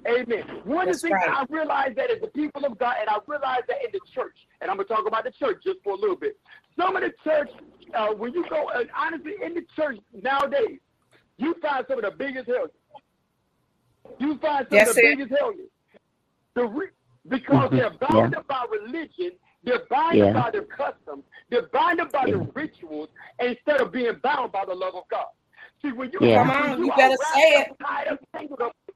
Amen. 0.07 0.43
One 0.63 0.85
That's 0.85 0.97
of 0.97 1.01
the 1.03 1.07
things 1.09 1.21
right. 1.27 1.37
I 1.37 1.45
realize 1.49 1.93
that 1.95 2.11
as 2.11 2.21
the 2.21 2.27
people 2.27 2.65
of 2.65 2.77
God, 2.77 2.95
and 2.99 3.09
I 3.09 3.17
realize 3.25 3.61
that 3.67 3.77
in 3.83 3.91
the 3.91 3.99
church, 4.13 4.35
and 4.61 4.69
I'm 4.69 4.77
going 4.77 4.87
to 4.87 4.93
talk 4.93 5.07
about 5.07 5.23
the 5.23 5.31
church 5.31 5.63
just 5.63 5.79
for 5.83 5.93
a 5.93 5.97
little 5.97 6.15
bit. 6.15 6.37
Some 6.75 6.95
of 6.95 7.01
the 7.01 7.13
church, 7.23 7.49
uh, 7.93 8.13
when 8.13 8.33
you 8.33 8.45
go, 8.49 8.69
uh, 8.69 8.83
honestly, 8.95 9.35
in 9.43 9.53
the 9.53 9.65
church 9.75 9.99
nowadays, 10.13 10.79
you 11.37 11.55
find 11.61 11.85
some 11.87 11.99
of 11.99 12.05
the 12.05 12.11
biggest 12.11 12.47
hellions. 12.47 12.71
You 14.19 14.37
find 14.39 14.65
some 14.69 14.77
yes, 14.77 14.89
of 14.89 14.95
the 14.95 15.01
biggest 15.01 15.31
hellions. 15.31 15.69
The 16.55 16.65
re- 16.65 16.89
because 17.29 17.69
mm-hmm. 17.69 17.77
they're 17.77 18.09
bound 18.09 18.33
yeah. 18.35 18.41
by 18.47 18.65
religion, 18.71 19.31
they're 19.63 19.85
bound 19.89 20.17
yeah. 20.17 20.33
by 20.33 20.51
their 20.51 20.63
customs, 20.63 21.23
they're 21.49 21.67
bound 21.73 21.99
by 22.11 22.25
yeah. 22.25 22.33
the 22.33 22.49
rituals 22.53 23.09
instead 23.39 23.81
of 23.81 23.91
being 23.91 24.13
bound 24.23 24.51
by 24.51 24.65
the 24.65 24.73
love 24.73 24.95
of 24.95 25.03
God. 25.09 25.27
See, 25.81 25.91
when 25.91 26.11
you, 26.11 26.19
yeah. 26.21 26.43
come 26.43 26.49
on, 26.49 26.79
you, 26.79 26.85
you 26.85 26.91
better 26.95 27.17
say 27.33 27.65
it. 27.65 27.71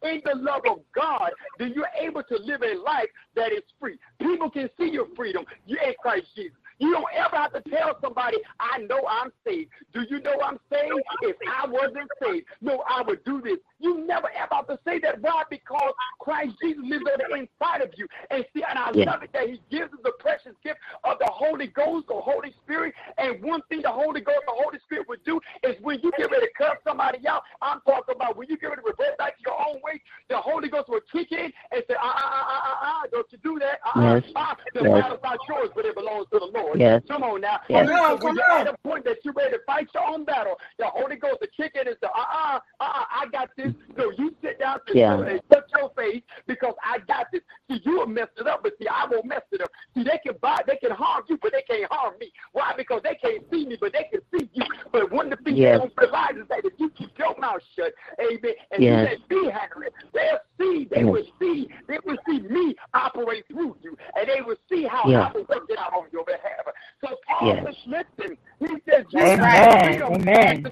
In 0.04 0.22
the 0.26 0.34
love 0.34 0.64
of 0.68 0.80
God, 0.96 1.30
then 1.60 1.74
you're 1.76 1.90
able 2.00 2.24
to 2.24 2.38
live 2.38 2.64
a 2.64 2.74
life 2.80 3.08
that 3.36 3.52
is 3.52 3.62
free. 3.80 4.00
People 4.20 4.50
can 4.50 4.68
see 4.80 4.90
your 4.90 5.06
freedom. 5.16 5.46
You're 5.68 5.84
in 5.84 5.94
Christ 6.02 6.26
Jesus. 6.36 6.58
You 6.82 6.92
don't 6.94 7.06
ever 7.14 7.36
have 7.36 7.54
to 7.54 7.62
tell 7.70 7.96
somebody, 8.02 8.38
I 8.60 8.80
know 8.80 9.06
I'm 9.08 9.32
saved. 9.46 9.70
Do 9.94 10.02
you 10.10 10.20
know 10.20 10.34
I'm 10.44 10.60
saved? 10.72 11.00
If 11.22 11.36
I 11.48 11.68
wasn't 11.68 12.10
saved, 12.22 12.48
no, 12.60 12.84
I 12.90 13.04
would 13.04 13.24
do 13.24 13.40
this. 13.40 13.58
You 13.80 14.04
never 14.06 14.30
ever 14.36 14.56
have 14.56 14.68
to 14.68 14.80
say 14.84 15.00
that. 15.00 15.22
Why? 15.22 15.44
Because 15.48 15.94
Christ 16.20 16.56
Jesus 16.62 16.84
lives 16.84 17.04
on 17.06 17.20
the 17.30 17.36
inside 17.36 17.82
of 17.82 17.92
you. 17.98 18.08
And 18.32 18.44
see, 18.54 18.64
and 18.68 18.80
I 18.80 18.92
yeah. 18.96 19.12
love 19.12 19.22
it 19.22 19.30
that 19.34 19.48
He 19.48 19.62
gives 19.70 19.94
us 19.94 20.00
the 20.04 20.14
precious 20.20 20.54
gift 20.64 20.80
of 21.04 21.20
the 21.20 21.30
Holy 21.30 21.68
Ghost, 21.68 22.08
the 22.08 22.16
Holy 22.16 22.52
Spirit. 22.64 22.96
And 23.20 23.44
one 23.44 23.62
thing 23.70 23.84
the 23.84 23.92
Holy 23.92 24.22
Ghost, 24.22 24.42
the 24.48 24.58
Holy 24.58 24.80
Spirit 24.86 25.08
would 25.08 25.24
do 25.24 25.40
is 25.64 25.76
when 25.82 26.00
you 26.02 26.12
get 26.18 26.32
ready 26.32 26.48
to 26.48 26.54
cut 26.58 26.78
somebody 26.84 27.28
out, 27.28 27.44
I'm 27.62 27.82
talking 27.82 28.16
about 28.16 28.38
when 28.38 28.50
you 28.50 28.58
get 28.58 28.72
ready 28.72 28.82
to 28.82 28.88
revert 28.90 29.20
back 29.20 29.38
to 29.38 29.44
your 29.46 29.60
own 29.68 29.82
way, 29.84 30.02
the 30.30 30.38
Holy 30.38 30.70
Ghost 30.70 30.90
will 30.90 31.02
kick 31.12 31.32
in 31.32 31.54
and 31.72 31.84
say, 31.88 31.96
ah, 32.00 32.14
ah, 32.16 32.22
ah, 32.26 32.48
ah, 32.50 32.62
ah, 32.64 32.80
ah 32.82 33.08
don't 33.12 33.28
you 33.32 33.38
do 33.44 33.60
that. 33.60 33.80
Ah, 33.86 34.16
yes. 34.16 34.24
ah, 34.36 34.58
the 34.74 34.82
yes. 34.82 35.02
battle's 35.02 35.20
not 35.24 35.38
yours, 35.48 35.70
but 35.76 35.86
it 35.86 35.96
belongs 35.96 36.26
to 36.34 36.40
the 36.40 36.50
Lord. 36.54 36.71
Lord. 36.72 36.80
Yes. 36.80 37.02
Come 37.08 37.24
on 37.24 37.42
now. 37.42 37.60
Yes. 37.70 37.88
Come 37.88 38.00
on, 38.00 38.20
when 38.20 38.36
you're 38.36 38.52
at 38.52 38.68
a 38.68 38.78
point 38.84 39.04
that 39.06 39.18
you're 39.24 39.34
ready 39.34 39.52
to 39.52 39.60
fight 39.66 39.88
your 39.94 40.08
own 40.08 40.24
battle, 40.24 40.56
the 40.80 40.86
Holy 40.86 41.16
Ghost 41.18 41.40
the 41.42 41.48
chicken 41.56 41.82
in 41.82 41.88
and 41.88 41.98
say, 42.02 42.08
uh-uh, 42.08 42.60
uh-uh, 42.80 43.06
I 43.12 43.26
got 43.32 43.50
this. 43.58 43.74
So 43.98 44.12
you 44.18 44.36
sit 44.42 44.60
down 44.60 44.80
yeah. 44.94 45.20
and 45.20 45.42
touch 45.52 45.64
your 45.78 45.92
face 45.96 46.22
because 46.48 46.74
I 46.84 47.00
got 47.08 47.28
this. 47.32 47.42
See, 47.70 47.82
you 47.84 48.00
will 48.00 48.08
mess 48.08 48.28
it 48.38 48.48
up, 48.48 48.64
but 48.64 48.74
see, 48.80 48.88
I 48.88 49.06
won't 49.10 49.26
mess 49.26 49.42
it 49.52 49.62
up. 49.62 49.70
See, 49.96 50.04
they 50.04 50.20
can 50.26 50.36
buy, 50.42 50.62
they 50.68 50.78
can 50.78 50.92
harm 50.92 51.24
you, 51.30 51.38
but 51.42 51.52
they 51.52 51.64
can't 51.64 51.92
harm 51.92 52.16
me. 52.20 52.32
Why? 52.54 52.74
Because 52.78 53.02
they 53.04 53.16
can't 53.16 53.44
see 53.52 53.66
me, 53.66 53.78
but 53.80 53.94
they 53.94 54.08
can 54.12 54.22
see 54.34 54.50
you. 54.54 54.64
But 54.92 55.12
one 55.12 55.32
of 55.32 55.40
the 55.40 55.44
things 55.44 55.58
yes. 55.58 55.76
they 55.76 55.80
don't 55.80 55.94
realize 55.98 56.36
is 56.36 56.48
that 56.50 56.62
if 56.64 56.74
you 56.78 56.90
keep 56.92 57.18
your 57.18 57.38
mouth 57.40 57.62
shut, 57.76 57.94
amen, 58.20 58.54
and 58.72 58.84
yes. 58.84 59.18
you 59.30 59.38
let 59.38 59.46
me 59.46 59.52
handle 59.52 59.82
it, 59.84 59.94
they'll 60.14 60.40
see, 60.60 60.88
they 60.92 61.04
will 61.04 61.26
see, 61.40 61.68
they 61.88 61.98
will 62.06 62.18
see 62.28 62.40
me 62.42 62.76
operate 62.94 63.46
through 63.48 63.76
you, 63.82 63.98
and 64.16 64.28
they 64.28 64.42
will 64.42 64.56
see 64.70 64.84
how 64.86 65.08
yeah. 65.08 65.28
I 65.28 65.32
will 65.32 65.46
work 65.50 65.66
it 65.70 65.80
out 65.80 65.94
on 65.94 66.06
your 66.12 66.26
behalf. 66.26 66.61
So 67.04 67.16
Paul 67.28 67.48
yes. 67.48 67.66
is 67.70 67.76
listening. 67.88 68.38
He 68.60 68.68
says, 68.90 69.06
Amen. 69.16 70.02
Amen. 70.02 70.64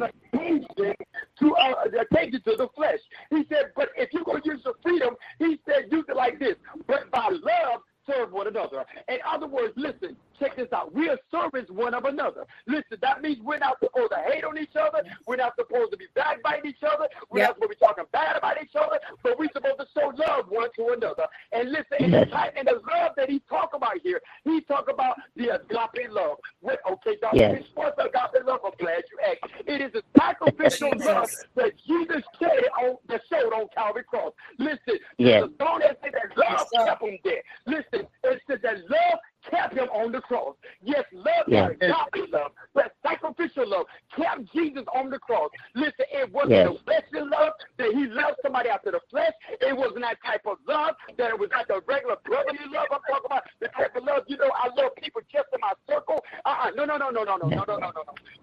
To 1.40 1.56
uh, 1.56 1.74
take 2.14 2.34
it 2.34 2.44
to 2.46 2.56
the 2.58 2.68
flesh. 2.76 3.00
He 3.30 3.46
said, 3.50 3.72
but 3.76 3.90
if 3.96 4.10
you're 4.14 4.24
going 4.24 4.42
to 4.42 4.52
use 4.52 4.62
your 4.66 4.76
freedom, 4.84 5.16
he 5.40 5.60
said, 5.68 5.88
use 5.92 6.06
it 6.08 6.16
like 6.16 6.40
this. 6.40 6.56
But 6.88 7.10
by 7.12 7.30
love, 7.30 7.82
serve 8.10 8.32
one 8.32 8.48
another. 8.48 8.86
In 9.08 9.20
other 9.26 9.48
words, 9.48 9.74
listen, 9.76 10.16
check 10.40 10.56
this 10.56 10.72
out. 10.74 10.94
We 10.94 11.10
are 11.10 11.18
servants 11.32 11.70
one 11.72 11.94
of 11.94 12.06
another. 12.06 12.46
Listen, 12.66 12.98
that 13.02 13.22
means 13.22 13.40
we're 13.42 13.58
not 13.58 13.78
supposed 13.80 14.12
to 14.12 14.20
hate 14.32 14.44
on 14.44 14.58
each 14.58 14.76
other. 14.76 15.04
We're 15.28 15.36
not 15.36 15.54
supposed 15.58 15.92
to 15.92 15.98
be 15.98 16.06
backbiting 16.16 16.72
each 16.72 16.84
other. 16.84 17.08
We're 17.30 17.40
yep. 17.40 17.50
not 17.50 17.56
supposed 17.56 17.72
to 17.72 17.78
be 17.78 17.86
talking 17.86 18.04
bad 18.12 18.38
about 18.38 18.62
each 18.62 18.76
other, 18.76 19.00
but 19.24 19.38
we're 19.38 19.50
supposed 19.54 19.80
to 19.80 19.88
show 19.96 20.12
love 20.16 20.46
one 20.50 20.70
to 20.78 20.94
another. 20.94 21.26
And 21.52 21.72
listen, 21.72 21.98
and 22.00 22.14
the, 22.14 22.60
in 22.60 22.66
the 22.66 22.82
love 22.90 23.12
that 23.18 23.30
he 23.30 23.42
talk 23.50 23.72
about 23.74 24.00
here, 24.02 24.22
he 24.44 24.62
talk 24.62 24.90
about 24.90 25.18
the 25.36 25.56
agape 25.56 26.12
love. 26.12 26.38
Okay, 26.64 27.18
Dr. 27.22 27.38
Yes. 27.38 27.64
What's 27.76 27.98
agape 28.00 28.46
love? 28.46 28.60
I'm 28.66 28.72
glad 28.80 29.04
you 29.12 29.20
asked. 29.28 29.54
It 29.66 29.82
is 29.82 29.92
a 29.96 30.20
sacrificial 30.20 30.92
love 30.98 31.30
that 31.56 31.74
Jesus 31.86 32.24
said 32.40 32.64
on, 32.82 32.98
that 33.08 33.22
showed 33.30 33.54
on 33.54 33.68
Calvary 33.76 34.04
Cross. 34.04 34.34
Listen, 34.58 35.00
yes. 35.18 35.44
the 35.44 35.66
song 35.66 35.80
that 35.80 36.00
said 36.04 36.14
that 36.14 36.38
love 36.38 36.68
yes, 36.72 36.86
kept 36.86 37.04
him 37.04 37.18
there. 37.24 37.42
Listen, 37.66 37.99
it 38.32 38.42
said 38.48 38.62
that 38.64 38.78
love 38.90 39.20
kept 39.50 39.74
him 39.74 39.88
on 39.90 40.12
the 40.12 40.22
cross. 40.22 40.56
Yes, 40.82 41.04
love, 41.14 41.46
yeah. 41.48 41.70
agape 41.70 42.32
love, 42.32 42.52
love 42.76 43.86
kept 44.16 44.54
Jesus 44.54 44.84
on 44.96 45.10
the 45.10 45.20
cross. 45.20 45.50
Listen, 45.76 46.06
it 46.12 46.32
wasn't 46.32 46.52
yes. 46.52 46.70
a 46.70 46.84
fleshly 46.84 47.30
love 47.30 47.54
that 47.78 47.92
he 47.94 48.08
loved 48.08 48.38
somebody 48.42 48.70
after 48.70 48.92
the 48.92 49.00
flesh. 49.10 49.34
It 49.62 49.76
wasn't 49.76 50.02
that 50.02 50.18
type 50.26 50.42
of 50.46 50.58
love 50.68 50.96
that 51.18 51.30
it 51.32 51.40
was 51.40 51.50
like 51.52 51.68
the 51.68 51.82
regular 51.88 52.18
brotherly 52.26 52.60
love. 52.72 52.88
I'm 52.92 53.00
talking 53.08 53.26
about 53.26 53.44
type 53.80 53.96
of 53.96 54.04
love, 54.04 54.24
you 54.28 54.38
know, 54.38 54.52
I 54.56 54.68
love 54.76 54.92
people 55.02 55.22
just 55.32 55.48
in 55.54 55.60
my 55.62 55.74
circle. 55.88 56.24
Uh-uh. 56.46 56.72
No, 56.76 56.86
no, 56.86 56.98
no, 56.98 57.10
no, 57.10 57.24
no, 57.24 57.38
no, 57.38 57.48
no, 57.48 57.64
no, 57.64 57.78
no, 57.78 57.78
no, 57.80 57.92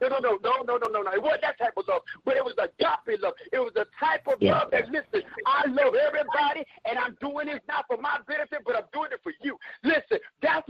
no, 0.01 0.09
no, 0.09 0.19
no, 0.23 0.39
no, 0.41 0.53
no, 0.65 0.77
no, 0.77 0.89
no, 0.89 1.03
no. 1.03 1.11
It 1.13 1.23
wasn't 1.23 1.43
that 1.43 1.59
type 1.59 1.77
of 1.77 1.85
love, 1.89 2.03
but 2.25 2.37
it 2.37 2.45
was 2.45 2.55
a 2.59 2.65
agape 2.65 3.21
love. 3.21 3.35
It 3.53 3.59
was 3.59 3.73
a 3.77 3.87
type 3.99 4.27
of 4.27 4.41
love 4.41 4.71
that, 4.71 4.89
listen, 4.89 5.23
I 5.47 5.67
love 5.69 5.95
everybody, 5.95 6.65
and 6.89 6.99
I'm 6.99 7.17
doing 7.21 7.47
this 7.47 7.61
not 7.69 7.85
for 7.87 7.99
my 8.01 8.19
benefit, 8.27 8.63
but 8.65 8.77
I'm 8.77 8.89
doing 8.93 9.11
it 9.13 9.21
for 9.23 9.33
you. 9.43 9.59
Listen, 9.83 10.06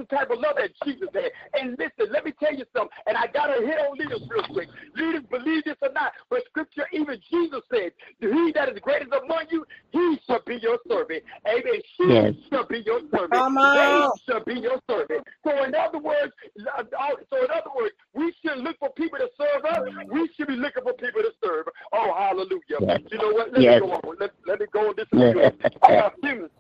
type 0.07 0.31
of 0.31 0.39
love 0.39 0.57
that 0.57 0.71
Jesus 0.85 1.09
had. 1.13 1.31
And 1.55 1.77
listen, 1.79 2.13
let 2.13 2.25
me 2.25 2.33
tell 2.39 2.55
you 2.55 2.65
something, 2.75 2.97
and 3.07 3.17
I 3.17 3.27
got 3.27 3.47
to 3.47 3.67
hit 3.67 3.79
on 3.79 3.97
leaders 3.99 4.23
real 4.29 4.45
quick. 4.53 4.69
Leaders, 4.97 5.23
believe 5.31 5.65
this 5.65 5.77
or 5.83 5.93
not, 5.93 6.13
but 6.31 6.43
Scripture, 6.51 6.87
even 6.93 7.21
Jesus 7.31 7.61
said, 7.73 7.93
He 8.21 8.53
that 8.55 8.69
is 8.69 8.79
greatest 8.81 9.13
among 9.13 9.47
you, 9.51 9.67
he 9.91 10.19
shall 10.27 10.41
be 10.47 10.59
your 10.63 10.79
servant. 10.89 11.23
Amen. 11.47 11.81
She 11.97 12.07
yes. 12.09 12.35
shall 12.51 12.67
be 12.67 12.83
your 12.85 13.01
servant. 13.11 13.33
Come 13.33 13.59
on. 13.59 14.11
They 14.27 14.33
shall 14.33 14.45
be 14.45 14.61
your 14.61 14.81
servant. 14.89 15.27
So 15.45 15.65
in 15.65 15.75
other 15.75 15.99
words, 15.99 16.33
uh, 16.77 16.83
so 17.31 17.45
in 17.45 17.51
other 17.51 17.71
words, 17.75 17.95
we 18.15 18.35
should 18.45 18.59
look 18.59 18.79
for 18.79 18.91
people 18.91 19.19
to 19.19 19.29
serve 19.39 19.65
us. 19.65 19.81
We 20.11 20.29
should 20.37 20.49
be 20.49 20.57
looking 20.57 20.83
for 20.83 20.93
people 20.95 21.23
to 21.23 21.33
serve. 21.45 21.67
Oh, 21.93 22.15
hallelujah. 22.17 22.79
Yes. 22.81 23.01
You 23.11 23.19
know 23.19 23.33
what? 23.33 23.53
Let 23.53 23.63
yes. 23.63 23.81
me 23.81 23.89
go 23.89 23.93
on. 23.95 24.17
Let, 24.19 24.31
let 24.47 24.61
me 24.61 24.67
go 24.73 24.89
on 24.89 24.95
this. 24.97 25.07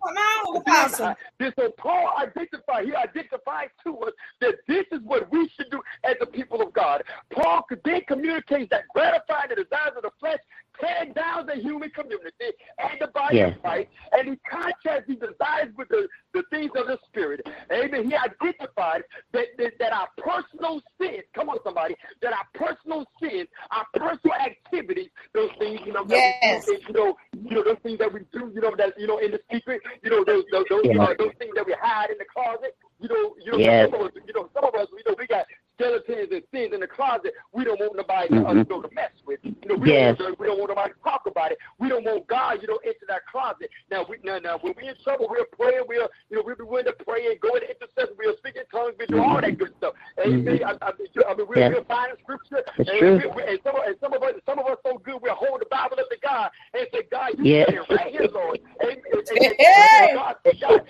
Come 0.06 0.16
on, 0.16 0.56
Apostle. 0.58 1.14
This 1.38 1.52
so 1.58 1.70
Paul 1.78 2.14
identified, 2.18 2.86
he 2.86 2.94
identified 2.94 3.70
to 3.84 3.98
us 4.00 4.12
that 4.40 4.56
this 4.68 4.84
is 4.92 5.00
what 5.04 5.30
we 5.32 5.48
should 5.48 5.70
do 5.70 5.80
as 6.04 6.16
the 6.20 6.26
people 6.26 6.62
of 6.62 6.72
God. 6.72 7.02
Paul 7.32 7.64
then 7.84 8.02
communicates 8.06 8.70
that 8.70 8.84
gratifying 8.94 9.48
the 9.50 9.56
desires 9.56 9.92
of 9.96 10.02
the 10.02 10.10
flesh 10.20 10.38
tear 10.80 11.12
down 11.14 11.46
the 11.46 11.56
human 11.56 11.90
community 11.90 12.52
and 12.78 13.00
the 13.00 13.08
body 13.08 13.36
yes. 13.36 13.54
of 13.54 13.62
Christ, 13.62 13.88
and 14.12 14.28
he 14.28 14.36
contrasts 14.48 15.06
these 15.08 15.18
desires 15.18 15.72
with 15.76 15.88
the, 15.88 16.08
the 16.34 16.42
things 16.50 16.70
of 16.76 16.86
the 16.86 16.98
Spirit. 17.08 17.46
Amen. 17.72 18.06
He 18.06 18.14
identified 18.14 19.02
that, 19.32 19.46
that, 19.58 19.72
that 19.78 19.92
our 19.92 20.08
personal 20.18 20.80
sins, 21.00 21.22
come 21.34 21.48
on, 21.48 21.58
somebody, 21.64 21.96
that 22.22 22.32
our 22.32 22.46
personal 22.54 23.04
sins, 23.20 23.48
our 23.70 23.86
personal 23.94 24.36
activities, 24.36 25.08
those 25.34 25.50
things, 25.58 25.80
you 25.84 25.92
know, 25.92 26.04
yes. 26.08 26.66
we, 26.66 26.78
you 26.86 26.92
know, 26.92 27.16
you 27.32 27.56
know, 27.56 27.64
those 27.64 27.78
things 27.82 27.98
that 27.98 28.12
we 28.12 28.20
do, 28.32 28.50
you 28.54 28.60
know, 28.60 28.74
that 28.76 28.94
you 28.98 29.06
know, 29.06 29.18
in 29.18 29.30
the 29.30 29.40
secret, 29.52 29.80
you 30.02 30.10
know, 30.10 30.24
those 30.24 30.44
those 30.50 30.64
those, 30.68 30.82
yes. 30.84 30.96
uh, 30.98 31.14
those 31.18 31.32
things 31.38 31.52
that 31.54 31.66
we 31.66 31.74
hide 31.80 32.10
in 32.10 32.18
the 32.18 32.24
closet, 32.32 32.76
you 33.00 33.08
know, 33.08 33.34
you 33.44 33.52
know, 33.52 33.58
yes. 33.58 33.90
some 33.90 34.00
of 34.00 34.06
us, 34.06 34.12
you 34.26 34.32
know, 34.34 34.48
some 34.54 34.64
of 34.64 34.74
us, 34.74 34.86
you 34.92 35.02
know, 35.06 35.14
we 35.18 35.26
got 35.26 35.46
skeletons 35.78 36.28
and 36.32 36.42
things 36.50 36.72
in 36.72 36.80
the 36.80 36.86
closet 36.86 37.32
we 37.52 37.64
don't 37.64 37.78
want 37.80 37.96
nobody 37.96 38.28
uh, 38.28 38.40
mm-hmm. 38.40 38.46
uh, 38.46 38.54
you 38.54 38.66
know, 38.68 38.82
to 38.82 38.94
mess 38.94 39.10
with. 39.26 39.40
You 39.42 39.54
know, 39.66 39.76
we, 39.76 39.92
yes. 39.92 40.16
don't 40.18 40.28
want, 40.28 40.40
we 40.40 40.46
don't 40.46 40.58
want 40.58 40.70
nobody 40.70 40.92
to 40.92 41.00
talk 41.04 41.22
about 41.26 41.52
it. 41.52 41.58
We 41.78 41.88
don't 41.88 42.04
want 42.04 42.26
God, 42.26 42.58
you 42.60 42.68
know, 42.68 42.78
into 42.84 43.04
that 43.08 43.26
closet. 43.26 43.70
Now, 43.90 44.04
we, 44.08 44.16
now, 44.24 44.38
now 44.38 44.58
when 44.60 44.74
we're 44.76 44.90
in 44.90 44.96
trouble, 45.02 45.28
we're 45.28 45.44
praying, 45.52 45.84
we're, 45.88 46.08
you 46.30 46.36
know, 46.36 46.42
we'll 46.44 46.56
be 46.56 46.64
willing 46.64 46.86
to 46.86 46.96
pray 47.04 47.26
and 47.26 47.40
go 47.40 47.54
into 47.54 47.68
intercession, 47.68 48.16
we'll 48.18 48.36
speak 48.38 48.56
in 48.56 48.66
tongues, 48.72 48.94
we 48.98 49.06
do 49.06 49.22
all 49.22 49.40
that 49.40 49.58
good 49.58 49.72
stuff. 49.78 49.94
And 50.16 50.46
mm-hmm. 50.46 50.64
I, 50.64 50.72
I, 50.84 50.90
I 50.90 51.34
mean, 51.34 51.46
we're, 51.48 51.58
yes. 51.58 51.72
we're 51.74 51.84
finding 51.84 52.16
scripture, 52.22 52.62
and, 52.78 53.22
we, 53.22 53.26
we, 53.34 53.42
and, 53.44 53.58
some, 53.64 53.76
and 53.84 53.96
some 54.00 54.12
of 54.12 54.22
us, 54.22 54.34
some 54.46 54.58
of 54.58 54.66
us 54.66 54.78
so 54.84 54.98
good, 54.98 55.20
we'll 55.20 55.34
hold 55.34 55.60
the 55.60 55.66
Bible 55.70 55.96
up 56.00 56.08
to 56.10 56.18
God 56.22 56.50
and 56.74 56.86
say, 56.92 57.02
God, 57.10 57.30
you 57.38 57.44
yes. 57.44 57.66
said 57.68 57.74
it 57.78 57.90
right 57.90 58.12
here, 58.12 58.28
Lord. 58.32 58.60
And, 58.80 58.90
and, 58.90 59.28
and, 59.28 59.38
and, 59.42 59.54
and 59.60 60.16
God, 60.16 60.36
God, 60.44 60.60
God 60.60 60.80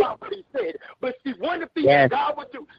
about 0.00 0.20
what 0.20 0.32
He 0.32 0.44
said. 0.56 0.76
But 1.00 1.16
see, 1.24 1.32
one 1.38 1.62
of 1.62 1.68
the 1.68 1.80
things 1.80 1.86
yes. 1.86 2.10
God 2.10 2.36
would 2.36 2.50
do, 2.52 2.60
God 2.60 2.69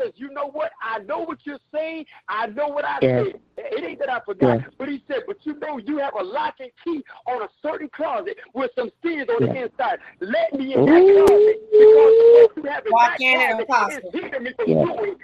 says, 0.00 0.12
you 0.16 0.30
know 0.30 0.50
what? 0.50 0.72
I 0.82 0.98
know 1.00 1.20
what 1.20 1.38
you're 1.44 1.58
saying. 1.72 2.06
I 2.28 2.46
know 2.46 2.68
what 2.68 2.84
I 2.84 2.98
yes. 3.02 3.26
said. 3.26 3.40
It 3.72 3.84
ain't 3.84 3.98
that 4.00 4.10
I 4.10 4.20
forgot. 4.20 4.60
Yes. 4.60 4.70
But 4.78 4.88
he 4.88 5.02
said, 5.08 5.22
but 5.26 5.36
you 5.42 5.54
know 5.58 5.78
you 5.78 5.98
have 5.98 6.14
a 6.18 6.22
lock 6.22 6.54
and 6.60 6.70
key 6.84 7.02
on 7.26 7.42
a 7.42 7.48
certain 7.62 7.88
closet 7.94 8.36
with 8.52 8.70
some 8.76 8.90
sins 9.02 9.28
on 9.28 9.46
yes. 9.46 9.54
the 9.54 9.62
inside. 9.64 9.98
Let 10.20 10.54
me 10.54 10.74
in 10.74 10.80
Ooh. 10.80 10.86
that 10.86 11.26
closet 11.26 11.56
because 11.70 12.14
what 12.32 12.56
you 12.56 12.62
have 12.70 12.86
in 12.86 12.92
Walk 12.92 13.18
that 13.18 13.66
closet 13.66 14.04
is 14.06 14.20
hindering 14.20 14.44
me 14.44 14.52
from 14.56 14.68
yes. 14.68 14.86
doing, 14.86 15.16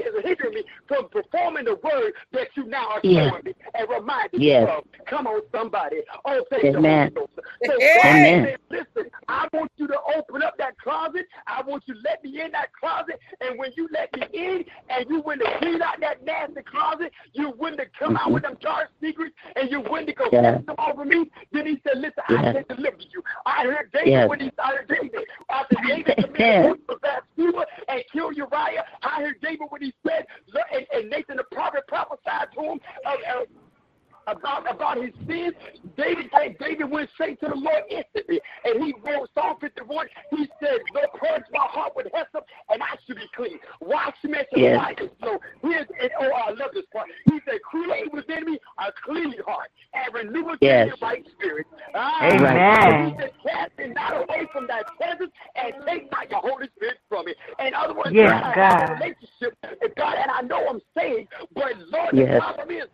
is 0.00 0.24
hindering 0.24 0.54
me 0.54 0.64
from 0.86 1.08
performing 1.08 1.64
the 1.64 1.76
word 1.76 2.12
that 2.32 2.48
you 2.56 2.64
now 2.66 2.88
are 2.88 3.00
yes. 3.02 3.30
showing 3.30 3.44
me 3.44 3.54
and 3.74 3.88
reminding 3.88 4.40
yes. 4.40 4.66
me 4.66 4.72
of. 4.72 4.84
Come 5.06 5.26
on, 5.26 5.40
somebody. 5.52 6.02
Oh, 6.24 6.44
thank 6.50 6.64
Amen. 6.64 7.12
you. 7.16 7.28
So 7.66 7.72
Amen. 7.74 8.56
Said, 8.70 8.86
listen, 8.96 9.10
I 9.28 9.48
want 9.52 9.70
you 9.76 9.86
to 9.88 9.98
open 10.16 10.42
up 10.42 10.56
that 10.58 10.78
closet. 10.78 11.26
I 11.46 11.62
want 11.62 11.84
you 11.86 11.94
to 11.94 12.00
let 12.04 12.22
me 12.24 12.40
in 12.40 12.52
that 12.52 12.70
closet. 12.78 13.18
And 13.40 13.58
when 13.58 13.72
you 13.76 13.88
let 13.92 14.14
me 14.16 14.26
in 14.32 14.64
and 14.88 15.08
you 15.08 15.20
went 15.20 15.42
to 15.42 15.58
clean 15.58 15.82
out 15.82 16.00
that 16.00 16.24
nasty 16.24 16.62
closet, 16.62 17.12
you 17.32 17.52
wouldn't 17.60 17.80
have 17.80 17.90
come 17.98 18.16
out 18.16 18.32
with 18.32 18.42
them 18.42 18.54
mm-hmm. 18.54 18.64
dark 18.64 18.88
secrets 19.00 19.34
and 19.56 19.70
you 19.70 19.80
wouldn't 19.80 20.16
go 20.16 20.28
yeah. 20.32 20.58
them 20.58 20.74
over 20.78 21.04
me. 21.04 21.30
Then 21.52 21.66
he 21.66 21.80
said, 21.86 21.98
Listen. 21.98 22.22
I 22.28 22.52
can 22.52 22.76
deliver 22.76 22.96
you. 23.12 23.22
I 23.46 23.64
heard 23.64 23.90
David 23.92 24.08
yes. 24.08 24.28
when 24.28 24.40
he 24.40 24.50
started 24.54 24.88
David. 24.88 25.26
After 25.50 25.76
David 25.86 26.16
committed 26.34 26.80
Bathsheba 27.02 27.66
and 27.88 28.02
killed 28.12 28.36
Uriah, 28.36 28.84
I 29.02 29.22
heard 29.22 29.40
David 29.42 29.66
when 29.68 29.82
he 29.82 29.92
said, 30.06 30.26
and, 30.72 30.86
and 30.92 31.10
Nathan 31.10 31.36
the 31.36 31.44
prophet 31.52 31.86
prophesied 31.86 32.48
to 32.54 32.62
him. 32.62 32.80
About 34.30 34.70
about 34.72 34.96
his 34.96 35.12
sins, 35.26 35.54
David 35.96 36.30
David 36.58 36.90
went 36.90 37.10
straight 37.14 37.40
to 37.40 37.48
the 37.48 37.54
Lord 37.54 37.82
instantly. 37.90 38.40
And 38.64 38.82
he 38.84 38.94
wrote 39.04 39.28
Psalm 39.34 39.56
51. 39.60 40.06
He 40.30 40.48
said, 40.60 40.78
Lord, 40.94 41.08
purge 41.14 41.42
my 41.52 41.66
heart 41.68 41.92
with 41.96 42.06
hyssop, 42.14 42.46
and 42.70 42.82
I 42.82 42.96
should 43.06 43.16
be 43.16 43.28
clean. 43.34 43.58
Wash 43.80 44.14
me 44.24 44.38
as 44.38 44.46
yes. 44.54 44.76
white 44.76 45.00
So 45.22 45.38
here's 45.62 45.86
and 46.00 46.10
oh 46.20 46.30
I 46.30 46.50
love 46.50 46.70
this 46.74 46.84
part. 46.92 47.08
He 47.26 47.40
said, 47.44 47.60
Create 47.62 48.12
within 48.12 48.44
me 48.44 48.58
a 48.78 48.92
clean 49.04 49.34
heart 49.46 49.70
and 49.94 50.14
renew 50.14 50.44
within 50.44 50.88
yes. 50.88 50.88
right 51.02 51.26
spirit. 51.36 51.66
Ah, 51.94 52.24
Amen. 52.24 53.10
He 53.10 53.20
said, 53.20 53.32
Cast 53.46 53.78
me 53.78 53.86
not 53.88 54.16
away 54.16 54.46
from 54.52 54.66
thy 54.66 54.82
presence 54.98 55.32
and 55.56 55.74
take 55.86 56.10
not 56.10 56.30
your 56.30 56.40
Holy 56.40 56.68
Spirit 56.76 56.98
from 57.08 57.26
me. 57.26 57.34
In 57.58 57.74
other 57.74 57.94
words, 57.94 58.10
yes, 58.12 58.30
God, 58.30 58.54
God. 58.54 58.58
I 58.58 58.80
have 58.80 58.90
a 58.90 58.94
relationship 58.94 59.58
with 59.80 59.94
God, 59.96 60.16
and 60.20 60.30
I 60.30 60.40
know 60.42 60.68
I'm 60.68 60.80
saved, 60.96 61.28
but 61.54 61.72
Lord, 61.88 62.14
yes. 62.14 62.34
the 62.34 62.40
problem 62.40 62.70
is, 62.70 62.84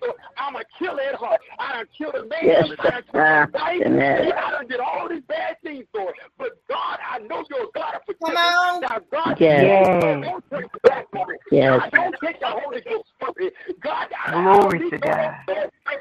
so 0.78 0.90
I'm 0.90 0.96
a 0.96 0.96
killer 0.96 1.02
at 1.02 1.14
heart. 1.16 1.40
I 1.58 1.72
done 1.72 1.86
killed 1.96 2.14
a 2.14 2.24
man. 2.26 2.38
Yes. 2.42 2.68
I 2.78 2.90
done 2.90 3.02
killed 3.02 3.14
a 3.14 3.50
wife. 3.52 3.52
I 3.56 4.50
done 4.50 4.66
did 4.68 4.80
all 4.80 5.08
these 5.08 5.22
bad 5.28 5.56
things 5.62 5.84
for 5.92 6.10
it. 6.10 6.16
But 6.38 6.50
God, 6.68 6.98
I 7.08 7.18
know 7.18 7.44
you're 7.50 7.64
a 7.64 7.72
God 7.74 7.94
of 7.94 8.02
forgiveness. 8.06 8.34
Now, 8.34 8.98
God, 9.10 9.36
yes. 9.40 9.86
don't 10.24 10.44
take 10.50 10.64
it 10.64 10.82
back 10.82 11.06
from 11.10 11.28
me. 11.28 11.36
Yes. 11.50 11.80
God, 11.80 11.90
don't 11.92 12.16
take 12.24 12.40
the 12.40 12.46
Holy 12.46 12.80
Ghost 12.82 13.08
from 13.18 13.34
me. 13.38 13.50
God, 13.80 14.08
Glory 14.32 14.86
I, 14.86 14.90
to 14.90 14.98
God. 14.98 15.34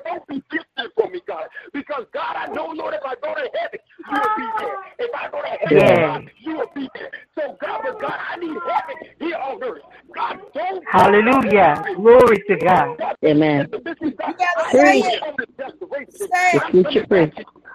Don't 0.06 0.28
be 0.28 0.44
distant 0.50 0.94
from 0.96 1.12
me, 1.12 1.22
God. 1.28 1.46
Because, 1.74 2.06
God, 2.14 2.36
I 2.36 2.48
know, 2.48 2.68
Lord, 2.68 2.94
if 2.94 3.04
I 3.06 3.16
go 3.22 3.34
to 3.34 3.50
heaven, 3.60 3.80
you 4.00 4.14
will 4.14 4.36
be 4.38 4.48
there. 4.60 4.78
If 5.00 5.16
I 5.16 5.30
go 5.30 5.42
to 5.42 5.48
heaven, 5.48 5.78
yes. 5.78 5.98
God, 6.00 6.32
you 6.40 6.58
will 6.58 6.72
be 6.76 6.90
there. 6.96 7.12
So, 7.46 7.58
God, 7.62 7.82
but 7.84 8.02
God, 8.02 8.20
I 8.32 8.38
need 8.38 8.50
heaven 8.50 8.96
here 9.20 9.36
on 9.36 9.64
earth. 9.64 9.82
God, 10.16 10.38
don't. 10.54 10.84
Hallelujah. 10.88 11.84
Glory 11.96 12.44
to 12.50 12.58
God. 12.58 12.98
Amen. 13.24 13.70
You 13.72 14.12
got 14.18 14.74
say 14.74 15.00
it. 15.02 15.24
The 16.18 16.62
future 16.72 17.08
prayer. 17.08 17.32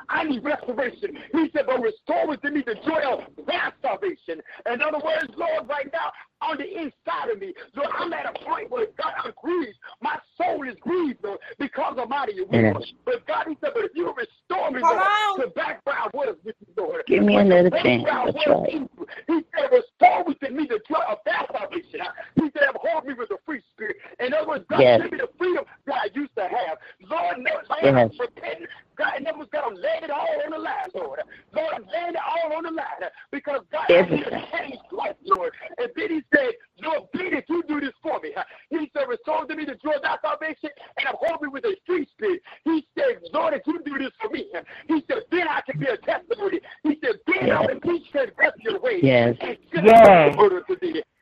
I 0.08 0.24
need 0.24 0.42
restoration. 0.42 1.10
He 1.32 1.50
said, 1.54 1.66
but 1.66 1.80
restore 1.80 2.26
within 2.26 2.54
me 2.54 2.64
the 2.66 2.74
joy 2.86 3.00
of 3.12 3.20
that 3.46 3.74
salvation. 3.80 4.42
In 4.66 4.82
other 4.82 4.98
words, 5.04 5.28
Lord, 5.36 5.68
right 5.68 5.86
now, 5.92 6.10
on 6.43 6.57
the 6.59 6.66
inside 6.66 7.30
of 7.32 7.41
me, 7.41 7.55
Lord, 7.74 7.88
I'm 7.99 8.12
at 8.12 8.26
a 8.26 8.45
point 8.45 8.70
where 8.70 8.86
God, 8.97 9.12
I'm 9.24 9.32
grieved. 9.43 9.76
My 10.01 10.18
soul 10.36 10.66
is 10.66 10.76
grieved, 10.80 11.18
Lord, 11.22 11.38
because 11.59 11.97
I'm 12.01 12.12
out 12.12 12.28
of 12.28 12.34
your 12.34 12.47
will. 12.47 12.84
But 13.05 13.26
God, 13.26 13.47
he 13.49 13.57
said, 13.61 13.70
but 13.74 13.84
if 13.84 13.93
you 13.95 14.12
restore 14.14 14.70
me, 14.70 14.80
Lord, 14.80 15.03
to 15.41 15.49
background 15.49 16.11
what 16.12 16.28
is 16.28 16.36
with 16.45 16.57
you, 16.61 16.82
Lord. 16.82 17.03
Give 17.07 17.22
me 17.22 17.36
another 17.36 17.70
chance. 17.70 18.05
That's 18.05 18.47
right. 18.47 18.88
He 19.26 19.45
said, 19.55 19.70
restore 19.70 20.24
within 20.24 20.57
me 20.57 20.66
the 20.66 20.80
joy 20.88 21.03
of 21.09 21.18
that 21.26 21.47
salvation. 21.53 22.01
He 22.36 22.51
said, 22.57 22.68
hold 22.74 23.05
me 23.05 23.14
with 23.14 23.30
a 23.30 23.38
free 23.45 23.61
spirit. 23.74 23.97
In 24.18 24.32
other 24.34 24.49
words, 24.49 24.64
God, 24.68 24.80
yes. 24.80 25.03
give 25.03 25.12
me 25.12 25.18
the 25.18 25.28
freedom 25.38 25.64
that 25.86 25.95
I 25.95 26.09
used 26.14 26.34
to 26.36 26.43
have. 26.43 26.78
Lord, 27.09 27.38
no, 27.38 27.51
yes. 27.82 28.11
repent 28.18 28.68
God, 29.01 29.12
and 29.16 29.24
then 29.24 29.38
was 29.38 29.49
God, 29.51 29.64
I'm 29.66 29.74
laying 29.74 30.05
it 30.05 30.11
all 30.11 30.28
on 30.45 30.51
the 30.51 30.59
line, 30.59 30.93
Lord. 30.95 31.20
Lord, 31.55 31.72
I'm 31.74 31.84
laying 31.88 32.11
it 32.11 32.20
all 32.20 32.53
on 32.53 32.64
the 32.64 32.70
line 32.70 33.09
because 33.32 33.61
God, 33.72 33.88
I 33.88 34.03
need 34.03 34.24
to 34.24 34.45
change 34.53 34.76
life, 34.93 35.16
Lord. 35.24 35.53
And 35.78 35.88
then 35.97 36.11
he 36.11 36.22
said, 36.34 36.50
Lord, 36.82 37.10
Peter, 37.12 37.42
you 37.48 37.62
do 37.68 37.80
this 37.80 37.92
for 38.02 38.20
me. 38.20 38.34
He 38.70 38.90
said, 38.96 39.08
restore 39.08 39.44
to 39.46 39.56
me 39.56 39.64
the 39.64 39.74
joy 39.76 39.96
of 39.96 40.02
thy 40.02 40.16
salvation, 40.22 40.70
and 40.98 41.08
uphold 41.12 41.42
me 41.42 41.48
with 41.48 41.64
a 41.64 41.76
free 41.86 42.06
spirit. 42.12 42.40
He 42.64 42.86
said, 42.96 43.20
Lord, 43.32 43.54
if 43.54 43.62
you 43.66 43.80
do 43.84 43.98
this 43.98 44.12
for 44.20 44.30
me, 44.30 44.46
he 44.88 45.04
said, 45.08 45.22
then 45.30 45.48
I 45.48 45.60
can 45.60 45.78
be 45.80 45.86
a 45.86 45.96
testimony. 45.98 46.60
He 46.82 46.98
said, 47.04 47.16
then 47.26 47.48
yes. 47.48 47.56
I 47.56 47.72
will 47.72 47.80
teach 47.80 48.12
the 48.12 48.32
rest 48.38 48.54
of 48.54 48.60
your 48.60 48.80
ways. 48.80 49.00
Yes. 49.02 49.36
Yes. 49.72 50.36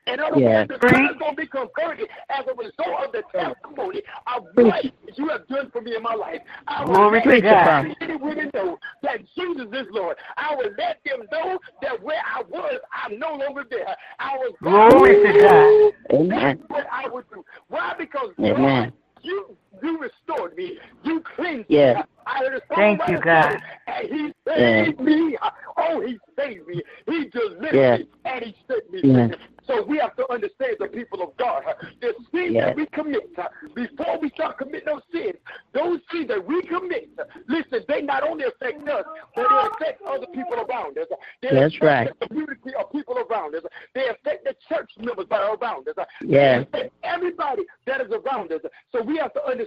In 0.09 0.21
other 0.21 0.39
yeah. 0.39 0.61
words, 0.61 0.69
the 0.69 0.89
church 0.89 1.11
is 1.11 1.19
going 1.19 1.37
to 1.37 1.43
be 1.43 1.47
converted 1.47 2.09
as 2.31 2.45
a 2.47 2.55
result 2.55 3.07
of 3.07 3.13
the 3.13 3.23
testimony 3.33 4.03
of 4.35 4.45
what 4.55 4.85
you 5.17 5.29
have 5.29 5.47
done 5.49 5.71
for 5.71 5.83
me 5.83 5.97
in 5.97 6.03
my 6.03 6.15
life. 6.15 6.41
I 6.67 6.85
will 6.85 6.95
Glory 6.95 7.23
let 7.25 7.43
God. 7.43 7.95
many 8.01 8.17
women 8.17 8.51
know 8.55 8.79
that 9.03 9.19
Jesus 9.37 9.67
is 9.73 9.87
Lord. 9.91 10.17
I 10.37 10.55
will 10.55 10.71
let 10.79 10.99
them 11.05 11.27
know 11.31 11.59
that 11.83 12.03
where 12.03 12.21
I 12.25 12.43
was, 12.49 12.79
I'm 12.93 13.19
no 13.19 13.37
longer 13.37 13.65
there. 13.71 13.97
I 14.19 14.37
was 14.37 14.55
Glory 14.63 15.23
to 15.23 15.41
God. 15.41 16.19
Amen. 16.19 16.59
That's 16.59 16.71
what 16.71 16.87
I 16.91 17.09
would 17.09 17.29
do. 17.31 17.45
Why? 17.69 17.95
Because 17.99 18.31
Amen. 18.39 18.91
God 18.91 18.93
you 19.23 19.57
you 19.83 19.99
restored 19.99 20.57
me. 20.57 20.79
You 21.05 21.23
cleansed 21.37 21.67
yes. 21.69 21.97
me. 21.97 22.03
I 22.27 22.39
heard 22.39 22.63
Thank 22.75 23.09
you, 23.09 23.21
God. 23.21 23.59
And 23.87 24.09
he 24.09 24.33
saved 24.47 25.01
me. 25.01 25.37
Oh, 25.77 26.01
he 26.01 26.19
saved 26.37 26.67
me. 26.67 26.83
He 27.07 27.27
delivered 27.27 27.75
yes. 27.75 27.99
me. 28.01 28.07
And 28.25 28.45
he 28.45 28.55
set 28.67 28.91
me 28.91 29.01
yes. 29.03 29.35
So 29.69 29.83
we 29.83 29.99
have 29.99 30.17
to 30.17 30.31
understand 30.33 30.77
the 30.81 30.87
people 30.87 31.23
of 31.23 31.37
God. 31.37 31.63
The 32.01 32.15
sins 32.33 32.55
yes. 32.55 32.65
that 32.65 32.77
we 32.77 32.87
commit, 32.87 33.37
before 33.75 34.19
we 34.19 34.31
start 34.31 34.57
committing 34.57 34.87
those 34.87 35.03
sins, 35.13 35.37
those 35.75 36.01
sins 36.11 36.29
that 36.29 36.45
we 36.45 36.63
commit, 36.63 37.11
listen, 37.49 37.85
they 37.87 38.01
not 38.01 38.27
only 38.27 38.45
affect 38.45 38.89
us, 38.89 39.05
but 39.37 39.47
they 39.49 39.85
affect 39.85 40.03
other 40.03 40.27
people 40.35 40.55
around 40.55 40.97
us. 40.97 41.07
They 41.43 41.51
That's 41.53 41.79
right. 41.83 42.11
the 42.19 42.29
community 42.29 42.71
of 42.81 42.91
people 42.91 43.19
around 43.19 43.55
us. 43.57 43.63
They 43.95 44.09
affect 44.09 44.45
the 44.45 44.55
church 44.69 44.91
members 44.99 45.27
that 45.29 45.41
are 45.41 45.57
around 45.57 45.87
us. 45.87 46.07
Yeah. 46.25 46.65
everybody 47.05 47.63
that 47.87 48.01
is 48.01 48.09
around 48.11 48.51
us. 48.53 48.61
So 48.91 49.03
we 49.03 49.19
have 49.19 49.35
to 49.35 49.45
understand, 49.45 49.58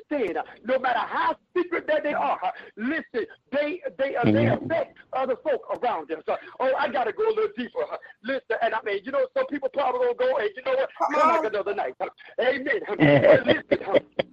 no 0.65 0.79
matter 0.79 0.99
how 0.99 1.35
secret 1.55 1.87
that 1.87 2.03
they 2.03 2.13
are, 2.13 2.39
listen, 2.77 3.25
they 3.51 3.81
they 3.97 4.15
uh, 4.15 4.31
they 4.31 4.47
affect 4.47 4.97
other 5.13 5.35
folk 5.43 5.61
around 5.81 6.11
us. 6.11 6.23
oh, 6.59 6.73
I 6.77 6.89
gotta 6.89 7.11
go 7.11 7.27
a 7.27 7.29
little 7.29 7.49
deeper. 7.57 7.79
Listen, 8.23 8.57
and 8.61 8.73
I 8.73 8.79
mean, 8.85 8.99
you 9.03 9.11
know, 9.11 9.25
some 9.35 9.47
people 9.47 9.69
probably 9.73 10.01
gonna 10.01 10.31
go, 10.31 10.37
hey, 10.39 10.49
you 10.55 10.63
know 10.63 10.77
what? 10.77 10.89
Come 10.97 11.29
like 11.29 11.53
another 11.53 11.75
night. 11.75 11.93
Amen. 12.39 12.81
listen, 13.69 14.27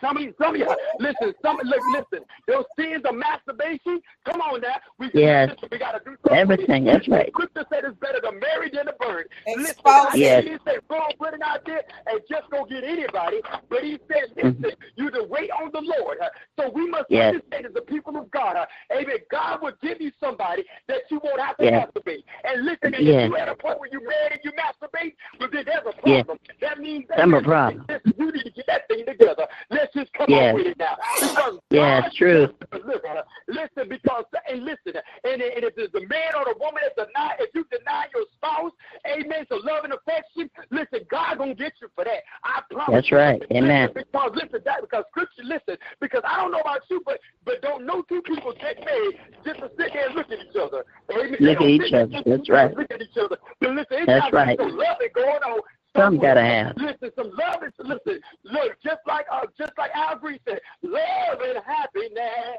some 0.00 0.16
of 0.16 0.22
you, 0.22 0.34
some 0.40 0.54
of 0.54 0.60
you, 0.60 0.68
listen, 0.98 1.34
some 1.42 1.58
look, 1.64 1.80
listen. 1.92 2.24
Those 2.46 2.64
sins 2.78 3.02
of 3.08 3.14
masturbation. 3.14 4.00
Come 4.24 4.40
on 4.40 4.60
now. 4.60 4.76
We, 4.98 5.10
yes. 5.14 5.50
Listen, 5.50 5.68
we 5.72 5.78
gotta 5.78 6.00
do 6.04 6.16
something. 6.22 6.38
Everything. 6.38 6.84
That's 6.84 7.08
right. 7.08 7.28
Scripture 7.28 7.64
said 7.72 7.84
it's 7.84 7.98
better 7.98 8.20
to 8.20 8.32
marry 8.32 8.70
than 8.70 8.86
to 8.86 8.94
burn. 9.00 9.24
Listen, 9.56 9.76
yes. 10.14 10.44
He 10.44 10.56
said, 10.64 10.80
go 10.88 11.00
put 11.18 11.34
it 11.34 11.42
out 11.42 11.64
there 11.66 11.82
and 12.06 12.20
just 12.30 12.50
go 12.50 12.64
get 12.64 12.84
anybody. 12.84 13.40
But 13.68 13.82
he 13.82 13.98
said, 14.08 14.30
listen, 14.36 14.54
mm-hmm. 14.54 14.68
you 14.96 15.10
to 15.10 15.24
wait 15.24 15.50
on 15.50 15.70
the 15.72 15.80
Lord. 15.80 16.18
So 16.58 16.70
we 16.70 16.88
must 16.88 17.06
yes. 17.08 17.34
understand 17.34 17.66
as 17.66 17.74
the 17.74 17.82
people 17.82 18.16
of 18.16 18.30
God. 18.30 18.56
Amen. 18.92 19.16
God 19.30 19.62
will 19.62 19.72
give 19.82 20.00
you 20.00 20.12
somebody 20.20 20.64
that 20.88 21.02
you 21.10 21.20
won't 21.22 21.40
have 21.40 21.56
to 21.58 21.64
yes. 21.64 21.88
masturbate. 21.88 22.24
And 22.44 22.64
listen, 22.64 22.94
and 22.94 23.04
yes. 23.04 23.24
if 23.24 23.30
you're 23.30 23.38
at 23.38 23.48
a 23.48 23.54
point 23.54 23.80
where 23.80 23.88
you 23.92 24.00
married 24.00 24.32
and 24.32 24.40
you 24.44 24.52
masturbate, 24.52 25.14
well, 25.38 25.48
then 25.52 25.64
there's 25.66 25.86
a 25.86 25.92
problem. 26.00 26.38
Yes. 26.48 26.56
That 26.60 26.78
means 26.78 27.06
that 27.08 27.20
I'm 27.20 27.34
a 27.34 27.42
problem. 27.42 27.84
Listen, 27.88 28.14
you 28.18 28.32
need 28.32 28.44
to 28.44 28.50
get 28.50 28.66
that 28.66 28.88
thing 28.88 29.04
together. 29.06 29.46
Let's 29.94 30.10
just 30.10 30.12
come 30.16 30.26
yes. 30.28 30.54
with 30.54 30.66
it 30.66 30.78
now. 30.78 30.96
Because 31.20 31.60
yeah, 31.70 32.04
it's 32.04 32.16
true. 32.16 32.48
Listen, 32.72 33.00
listen, 33.48 33.88
because 33.88 34.24
and 34.48 34.64
listen, 34.64 35.00
and, 35.24 35.40
and 35.40 35.64
if 35.64 35.74
it's 35.76 35.92
the 35.92 36.00
man 36.00 36.36
or 36.36 36.44
the 36.44 36.56
woman 36.60 36.82
that 36.84 37.06
deny, 37.06 37.36
if 37.38 37.50
you 37.54 37.64
deny 37.70 38.06
your 38.14 38.24
spouse, 38.36 38.72
amen, 39.06 39.46
so 39.48 39.56
love 39.64 39.84
and 39.84 39.94
affection, 39.94 40.50
listen, 40.70 41.06
God 41.10 41.38
gonna 41.38 41.54
get 41.54 41.72
you 41.80 41.88
for 41.94 42.04
that. 42.04 42.20
I 42.44 42.60
promise. 42.70 42.92
That's 42.92 43.12
right. 43.12 43.40
Amen. 43.52 43.88
Listen, 43.94 44.04
because 44.12 44.30
listen, 44.34 44.60
that 44.64 44.80
because 44.82 45.04
scripture, 45.08 45.44
listen, 45.44 45.76
because 46.00 46.22
I 46.24 46.36
don't 46.36 46.52
know 46.52 46.60
about 46.60 46.82
you, 46.90 47.00
but 47.06 47.20
but 47.44 47.62
don't 47.62 47.86
know 47.86 48.02
two 48.08 48.20
people 48.22 48.52
get 48.60 48.76
married 48.84 49.16
just 49.44 49.60
to 49.60 49.70
sit 49.78 49.92
there 49.92 50.08
and 50.08 50.16
look 50.16 50.30
at 50.30 50.38
each 50.38 50.56
other. 50.60 50.84
Amen. 51.12 51.36
Look 51.40 51.60
at 51.60 51.68
each 51.68 51.92
other. 51.92 52.22
That's 52.26 52.48
right. 52.50 52.76
Look 52.76 52.90
at 52.90 53.00
each 53.00 53.16
other. 53.16 53.38
But 53.60 53.70
listen, 53.70 54.04
That's 54.06 54.32
right. 54.32 54.58
Love 54.58 55.00
going 55.14 55.42
on 55.48 55.60
some 55.96 56.18
gotta 56.18 56.42
have. 56.42 56.76
Listen, 56.76 57.10
some 57.16 57.30
love 57.30 57.62
is 57.64 57.72
listen. 57.78 58.20
Look, 58.44 58.76
just 58.84 59.00
like 59.06 59.26
uh, 59.32 59.46
just 59.56 59.72
like 59.78 59.90
Albert 59.94 60.40
said, 60.46 60.60
love 60.82 61.40
and 61.40 61.58
happiness. 61.66 62.58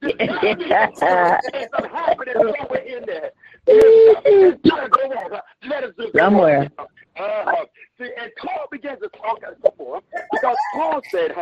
There's 0.00 0.98
some 0.98 1.90
happiness 1.90 2.36
somewhere 2.36 2.82
in 2.82 3.04
there. 3.06 3.30
Let 5.68 5.84
us 5.84 5.92
somewhere. 6.16 6.70
Uh, 7.18 7.52
see, 7.98 8.10
and 8.20 8.30
Paul 8.38 8.66
begins 8.70 9.00
to 9.00 9.08
talk 9.08 9.40
some 9.42 9.72
more 9.78 10.00
because 10.32 10.56
Paul 10.74 11.00
said, 11.10 11.32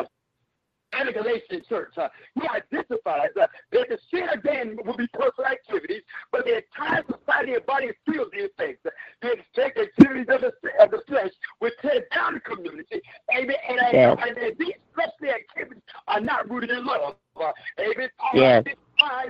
and 0.92 1.08
the 1.08 1.12
Galatian 1.12 1.62
church. 1.68 1.92
Uh, 1.96 2.08
he 2.34 2.48
identifies 2.48 3.30
uh, 3.40 3.46
that 3.72 3.88
the 3.88 3.98
sin 4.10 4.28
again 4.32 4.76
will 4.84 4.96
be 4.96 5.06
personal 5.08 5.50
activities, 5.50 6.02
but 6.32 6.44
the 6.44 6.56
entire 6.56 7.02
society 7.04 7.54
and 7.54 7.66
body 7.66 7.90
feels 8.06 8.28
these 8.32 8.50
things. 8.56 8.76
The 9.22 9.32
expect 9.32 9.78
activities 9.78 10.26
of 10.28 10.40
the, 10.40 10.52
of 10.82 10.90
the 10.90 11.02
flesh 11.08 11.30
will 11.60 11.72
tear 11.82 12.04
down 12.14 12.34
the 12.34 12.40
community. 12.40 13.00
Amen. 13.36 13.56
And, 13.68 13.80
and, 13.80 14.38
and 14.38 14.58
these 14.58 14.74
fleshly 14.94 15.30
activities 15.30 15.82
are 16.08 16.20
not 16.20 16.48
rooted 16.50 16.70
in 16.70 16.84
love. 16.84 17.16
Uh, 17.40 17.52
amen. 17.80 18.08
Paul 18.18 18.40
yes. 18.40 18.64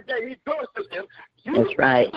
that 0.07 0.23
he 0.23 0.37
does 0.47 0.67
to 0.77 0.85
them. 0.95 1.07
That's 1.47 1.79
right. 1.79 2.13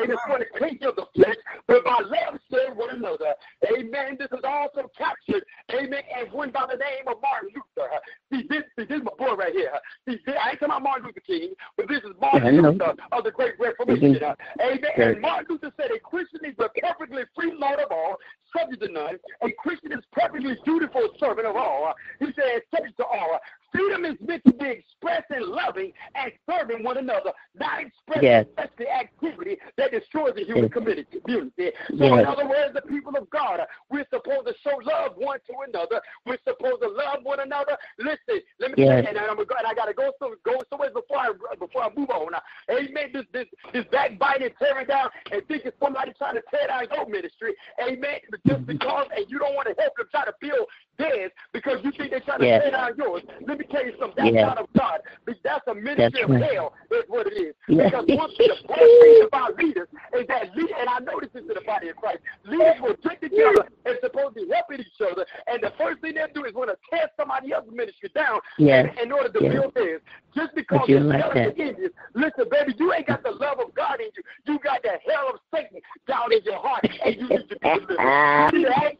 Amen. 0.00 0.16
For 0.26 0.38
the 0.38 0.58
case 0.58 0.80
of 0.82 0.96
the 0.96 1.06
flesh, 1.14 1.36
but 1.66 1.84
by 1.84 1.98
love 2.04 2.40
serve 2.50 2.76
one 2.76 2.90
another. 2.90 3.34
Amen. 3.66 4.16
This 4.18 4.28
is 4.32 4.44
also 4.44 4.90
captured. 4.96 5.44
Amen. 5.72 6.02
And 6.16 6.32
one 6.32 6.50
by 6.50 6.66
the 6.70 6.76
name 6.76 7.06
of 7.06 7.16
Martin 7.22 7.50
Luther. 7.54 7.88
Uh, 7.90 7.98
see, 8.32 8.46
this, 8.48 8.62
see, 8.78 8.84
this 8.84 8.98
is 8.98 9.04
my 9.04 9.12
boy 9.18 9.34
right 9.34 9.52
here. 9.52 9.72
Uh, 9.74 9.78
see, 10.08 10.18
I 10.32 10.50
ain't 10.50 10.60
talking 10.60 10.66
about 10.66 10.82
Martin 10.82 11.06
Luther 11.06 11.20
King, 11.20 11.54
but 11.76 11.88
this 11.88 11.98
is 11.98 12.14
Martin 12.20 12.62
Luther 12.62 12.94
of 13.12 13.24
the 13.24 13.30
Great 13.30 13.58
Reformation. 13.58 14.14
Mm-hmm. 14.14 14.24
Uh, 14.24 14.64
amen. 14.64 15.14
And 15.14 15.20
Martin 15.20 15.46
Luther 15.50 15.72
said 15.80 15.90
a 15.90 16.00
Christian 16.00 16.40
is 16.44 16.54
a 16.58 16.68
perfectly 16.80 17.22
free 17.34 17.52
lord 17.58 17.80
of 17.80 17.90
all, 17.90 18.16
subject 18.56 18.82
to 18.82 18.92
none. 18.92 19.18
A 19.42 19.50
Christian 19.58 19.92
is 19.92 20.04
perfectly 20.12 20.56
dutiful 20.64 21.08
servant 21.18 21.46
of 21.46 21.56
all. 21.56 21.94
He 22.18 22.26
said 22.26 22.62
subject 22.74 22.96
to 22.98 23.04
all. 23.04 23.38
Freedom 23.72 24.04
is 24.04 24.16
meant 24.20 24.42
to 24.46 24.52
be 24.52 24.66
expressed 24.66 25.30
in 25.30 25.48
loving 25.48 25.92
and 26.14 26.32
serving 26.48 26.82
one 26.82 26.96
another, 26.96 27.32
not 27.58 27.80
expressing 27.80 28.22
yes. 28.22 28.46
the 28.78 28.90
activity 28.90 29.58
that 29.76 29.90
destroys 29.90 30.34
the 30.34 30.44
human 30.44 30.64
yes. 30.64 30.72
community. 30.72 31.06
So, 31.20 32.04
yes. 32.04 32.20
in 32.20 32.26
other 32.26 32.48
words, 32.48 32.74
the 32.74 32.82
people 32.82 33.14
of 33.16 33.28
God, 33.30 33.60
we're 33.90 34.06
supposed 34.10 34.46
to 34.46 34.54
show 34.62 34.78
love 34.82 35.12
one 35.16 35.38
to 35.46 35.54
another. 35.68 36.00
We're 36.24 36.38
supposed 36.46 36.82
to 36.82 36.88
love 36.88 37.20
one 37.22 37.40
another. 37.40 37.76
Listen, 37.98 38.40
let 38.58 38.76
me 38.76 38.84
yes. 38.84 39.04
say, 39.04 39.10
and, 39.10 39.18
I'm 39.18 39.36
go, 39.36 39.54
and 39.58 39.66
I 39.66 39.74
got 39.74 39.86
to 39.86 39.94
go 39.94 40.12
some 40.18 40.34
go 40.44 40.62
somewhere 40.70 40.90
before 40.90 41.18
I 41.18 41.32
before 41.58 41.84
I 41.84 41.90
move 41.94 42.10
on. 42.10 42.32
Now, 42.32 42.42
amen. 42.70 43.10
This 43.12 43.24
this 43.32 43.46
this 43.72 43.84
backbiting, 43.92 44.50
tearing 44.58 44.86
down, 44.86 45.10
and 45.30 45.46
thinking 45.46 45.72
somebody 45.82 46.12
trying 46.16 46.34
to 46.34 46.42
tear 46.50 46.68
down 46.68 46.86
your 46.92 47.06
ministry. 47.08 47.54
Amen. 47.82 48.20
Just 48.46 48.60
mm-hmm. 48.60 48.64
because, 48.64 49.06
and 49.16 49.26
you 49.28 49.38
don't 49.38 49.54
want 49.54 49.68
to 49.68 49.74
help 49.80 49.96
them 49.96 50.06
try 50.10 50.24
to 50.24 50.34
build 50.40 50.66
theirs 50.98 51.30
because 51.52 51.78
you 51.84 51.92
think 51.92 52.10
they're 52.10 52.20
trying 52.20 52.40
to 52.40 52.46
tear 52.46 52.70
down 52.70 52.92
yours. 52.96 53.22
Let 53.46 53.57
me 53.58 53.66
tell 53.70 53.84
you 53.84 53.92
something. 53.98 54.32
That's 54.32 54.46
not 54.46 54.58
of 54.58 54.68
God. 54.76 55.00
That's 55.44 55.66
a 55.66 55.74
ministry 55.74 56.10
That's 56.12 56.30
of 56.30 56.40
hell. 56.40 56.74
Is 56.90 57.04
what 57.08 57.26
it 57.26 57.36
is. 57.36 57.54
Because 57.66 58.04
one 58.08 58.30
the 58.38 58.54
best 58.66 58.92
thing 59.02 59.22
about 59.26 59.56
leaders 59.56 59.88
is 60.14 60.26
that 60.28 60.54
leaders, 60.56 60.76
and 60.78 60.88
I 60.88 60.98
know 61.00 61.20
this 61.20 61.30
is 61.34 61.48
in 61.48 61.54
the 61.54 61.64
body 61.66 61.88
of 61.88 61.96
Christ. 61.96 62.18
Leaders 62.46 62.80
will 62.80 62.96
get 63.02 63.20
together 63.20 63.68
and 63.84 63.96
supposed 64.00 64.36
to 64.36 64.46
be 64.46 64.52
helping 64.52 64.80
each 64.80 65.00
other, 65.00 65.26
and 65.46 65.62
the 65.62 65.72
first 65.78 66.00
thing 66.00 66.14
they'll 66.14 66.32
do 66.34 66.44
is 66.44 66.54
want 66.54 66.70
to 66.70 66.78
tear 66.90 67.10
somebody 67.16 67.52
else's 67.52 67.72
ministry 67.72 68.10
down 68.14 68.40
yes. 68.58 68.86
in, 68.96 69.08
in 69.08 69.12
order 69.12 69.28
to 69.28 69.38
yes. 69.42 69.52
build 69.52 69.74
theirs. 69.74 70.00
Just 70.34 70.54
because 70.54 70.80
you're 70.86 71.00
like 71.00 71.34
that. 71.34 71.58
you. 71.58 71.90
Listen, 72.14 72.44
baby, 72.50 72.74
you 72.78 72.92
ain't 72.92 73.06
got 73.06 73.22
the 73.22 73.30
love 73.30 73.58
of 73.58 73.74
God 73.74 74.00
in 74.00 74.08
you. 74.14 74.22
You 74.46 74.58
got 74.60 74.82
the 74.82 74.98
hell 75.08 75.34
of 75.34 75.40
Satan 75.52 75.80
down 76.08 76.32
in 76.32 76.40
your 76.42 76.58
heart, 76.58 76.82
and 77.04 77.14
you 77.14 77.28
need 77.28 77.48
to 77.48 77.56
be 77.60 77.68
delivered. 77.86 78.52
You 78.52 78.64
need 78.64 78.98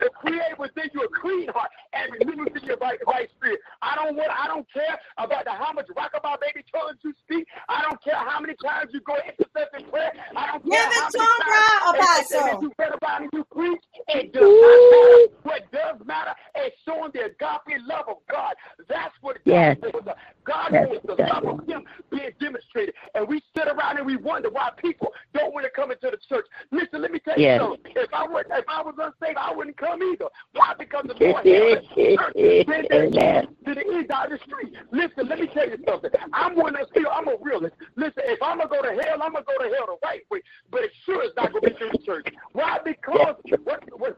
to 0.00 0.10
create 0.16 0.58
within 0.58 0.90
you 0.92 1.02
a 1.04 1.08
clean 1.20 1.48
heart 1.52 1.70
and 1.92 2.10
renew 2.18 2.44
within 2.44 2.64
your 2.64 2.78
right, 2.78 2.98
right 3.06 3.28
spirit. 3.36 3.60
I 3.82 3.94
don't 3.94 4.16
want. 4.16 4.30
I 4.32 4.46
don't 4.48 4.66
care 4.72 4.98
about 5.18 5.44
the, 5.44 5.52
how 5.52 5.72
much 5.72 5.86
rockabye 5.88 6.40
baby 6.40 6.64
tongues 6.72 6.98
you 7.04 7.12
speak. 7.24 7.46
I 7.68 7.82
don't 7.82 8.02
care 8.02 8.16
how 8.16 8.40
many 8.40 8.54
times 8.64 8.90
you 8.92 9.00
go 9.00 9.16
intercession 9.16 9.90
prayer. 9.90 10.12
I 10.34 10.46
don't 10.52 10.64
care 10.68 10.82
how 10.82 11.08
many 11.12 11.28
times 11.28 12.24
and, 12.30 12.40
and, 12.40 12.54
and 12.54 12.62
you 12.62 12.72
read 12.78 12.92
about 12.94 13.22
and 13.22 13.30
you 13.32 13.44
preach. 13.52 13.82
It 14.08 14.32
does 14.32 14.42
not 14.42 14.90
matter. 14.90 15.26
What 15.42 15.72
does 15.72 16.06
matter 16.06 16.34
is 16.64 16.72
showing 16.86 17.10
the 17.12 17.26
agape 17.26 17.80
love 17.86 18.06
of 18.08 18.16
God. 18.30 18.54
That's 18.88 19.14
what 19.20 19.36
God 19.44 19.52
yes. 19.52 19.76
wants. 19.82 20.10
God 20.44 20.72
wants 20.72 21.06
the 21.06 21.14
love 21.14 21.44
of 21.44 21.66
Him 21.66 21.84
being 22.10 22.30
demonstrated. 22.40 22.94
And 23.14 23.28
we 23.28 23.42
sit 23.56 23.68
around 23.68 23.98
and 23.98 24.06
we 24.06 24.16
wonder 24.16 24.50
why 24.50 24.70
people 24.76 25.12
don't 25.34 25.52
want 25.52 25.64
to 25.64 25.70
come 25.70 25.90
into 25.90 26.10
the 26.10 26.18
church. 26.30 26.46
Listen, 26.70 27.02
let 27.02 27.10
me 27.10 27.18
tell 27.18 27.36
you 27.36 27.44
yes. 27.44 27.60
something. 27.60 27.92
If 27.96 28.14
I 28.14 28.26
was 28.26 28.44
if 28.50 28.64
I 28.68 28.82
was 28.82 28.94
unsaved, 28.96 29.36
I 29.36 29.52
wouldn't 29.52 29.76
come 29.76 30.02
either. 30.02 30.26
Why? 30.52 30.74
Because 30.78 31.04
the 31.06 31.14
Lord 31.18 31.44
to 33.66 33.74
the 33.74 33.84
end 33.84 34.10
of 34.10 34.30
the 34.30 34.38
street. 34.46 34.72
Listen, 34.92 35.28
let 35.28 35.40
me 35.40 35.48
tell 35.52 35.68
you 35.68 35.78
something. 35.86 36.10
I'm 36.32 36.56
one 36.56 36.76
of 36.76 36.86
those 36.94 37.04
I'm 37.10 37.28
a 37.28 37.36
realist. 37.40 37.74
Listen, 37.96 38.22
if 38.24 38.40
I'm 38.42 38.58
gonna 38.58 38.70
go 38.70 38.82
to 38.82 39.02
hell, 39.02 39.22
I'm 39.22 39.32
gonna 39.32 39.44
go 39.44 39.64
to 39.64 39.74
hell 39.74 39.86
the 39.86 39.96
right 40.06 40.22
way. 40.30 40.40
But 40.70 40.84
it 40.84 40.92
sure 41.04 41.24
is 41.24 41.32
not 41.36 41.52
gonna 41.52 41.68
be 41.68 41.76
through 41.76 41.90
the 41.92 41.98
church. 41.98 42.28
Why? 42.52 42.78
Because 42.84 43.36
what 43.64 43.82
what 43.98 44.16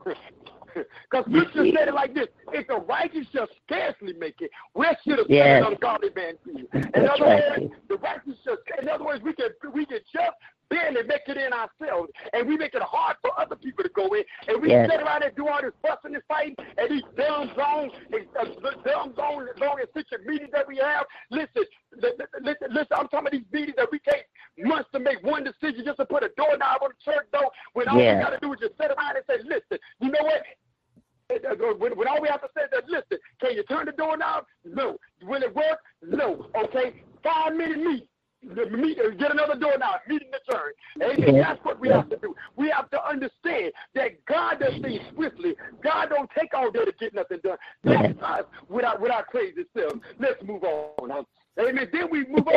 because 0.74 1.24
Scripture 1.28 1.66
said 1.76 1.88
it 1.88 1.94
like 1.94 2.14
this: 2.14 2.28
If 2.52 2.66
the 2.66 2.76
righteous 2.76 3.26
shall 3.32 3.48
scarcely 3.64 4.12
make 4.14 4.40
it, 4.40 4.50
where 4.72 4.96
should 5.06 5.18
a 5.18 5.24
yes. 5.28 5.64
ungodly 5.66 6.10
man 6.14 6.34
be? 6.44 6.66
In 6.72 6.90
That's 6.94 7.20
other 7.20 7.24
right. 7.24 7.60
words, 7.60 7.74
the 7.88 7.96
righteous 7.96 8.34
shall. 8.44 8.56
In 8.80 8.88
other 8.88 9.04
words, 9.04 9.22
we 9.22 9.32
can 9.32 9.48
we 9.72 9.86
can 9.86 9.98
just 10.12 10.36
barely 10.72 11.06
make 11.06 11.28
it 11.28 11.36
in 11.36 11.52
ourselves, 11.52 12.10
and 12.32 12.48
we 12.48 12.56
make 12.56 12.74
it 12.74 12.82
hard 12.82 13.16
for 13.20 13.38
other 13.38 13.56
people 13.56 13.84
to 13.84 13.90
go 13.90 14.08
in, 14.14 14.24
and 14.48 14.62
we 14.62 14.70
yes. 14.70 14.88
sit 14.90 15.00
around 15.02 15.22
and 15.22 15.36
do 15.36 15.46
all 15.46 15.60
this 15.60 15.72
fussing 15.82 16.14
and 16.14 16.24
fighting, 16.26 16.56
and 16.78 16.90
these 16.90 17.04
dumb 17.16 17.52
zones, 17.54 17.92
and 18.12 18.24
uh, 18.40 18.44
dumb 18.84 19.14
zone, 19.14 19.46
long 19.60 19.76
and 19.78 19.88
such 19.92 20.08
meetings 20.24 20.50
that 20.52 20.66
we 20.66 20.76
have. 20.78 21.04
Listen, 21.30 21.64
listen, 21.92 22.68
listen. 22.70 22.96
I'm 22.96 23.08
talking 23.08 23.28
about 23.28 23.32
these 23.32 23.52
meetings 23.52 23.76
that 23.76 23.88
we 23.92 24.00
take 24.00 24.24
months 24.58 24.88
to 24.92 24.98
make 24.98 25.22
one 25.22 25.44
decision 25.44 25.84
just 25.84 25.98
to 25.98 26.06
put 26.06 26.24
a 26.24 26.30
doorknob 26.36 26.82
on 26.82 26.90
the 26.96 27.12
church 27.12 27.26
door, 27.32 27.50
when 27.74 27.88
all 27.88 27.98
yes. 27.98 28.16
we 28.16 28.24
got 28.24 28.30
to 28.30 28.40
do 28.40 28.52
is 28.54 28.60
just 28.60 28.76
sit 28.80 28.90
around 28.90 29.16
and 29.16 29.24
say, 29.28 29.36
listen, 29.44 29.78
you 30.00 30.10
know 30.10 30.24
what? 30.24 30.42
when, 31.78 31.96
when 31.96 32.08
all 32.08 32.20
we 32.20 32.28
have 32.28 32.42
to 32.42 32.48
say 32.56 32.64
is 32.64 32.70
that, 32.72 32.88
listen, 32.88 33.18
can 33.40 33.54
you 33.54 33.62
turn 33.64 33.86
the 33.86 33.92
door 33.92 34.16
knob? 34.16 34.44
No. 34.64 34.96
Will 35.22 35.42
it 35.42 35.54
work? 35.54 35.78
No. 36.02 36.46
Okay. 36.56 37.02
Five 37.22 37.54
minute 37.54 37.78
meet. 37.78 38.08
Meet, 38.44 38.98
uh, 38.98 39.10
get 39.10 39.30
another 39.30 39.54
door 39.54 39.74
now, 39.78 39.94
meeting 40.08 40.28
the 40.32 40.52
church. 40.52 40.74
Amen. 41.00 41.40
That's 41.40 41.64
what 41.64 41.78
we 41.78 41.88
have 41.90 42.10
to 42.10 42.16
do. 42.16 42.34
We 42.56 42.70
have 42.70 42.90
to 42.90 43.04
understand 43.04 43.72
that 43.94 44.24
God 44.26 44.58
does 44.58 44.80
things 44.82 45.00
swiftly. 45.14 45.54
God 45.82 46.08
don't 46.10 46.28
take 46.36 46.52
all 46.52 46.70
day 46.70 46.84
to 46.84 46.92
get 46.98 47.14
nothing 47.14 47.38
done. 47.44 47.56
That's 47.84 48.20
us 48.20 48.44
with 48.68 48.84
our, 48.84 48.98
with 48.98 49.12
our 49.12 49.24
crazy 49.24 49.64
self. 49.76 49.94
Let's 50.18 50.42
move 50.42 50.64
on. 50.64 51.24
Amen. 51.60 51.88
Then 51.92 52.08
we 52.10 52.24
move 52.26 52.48
on. 52.48 52.54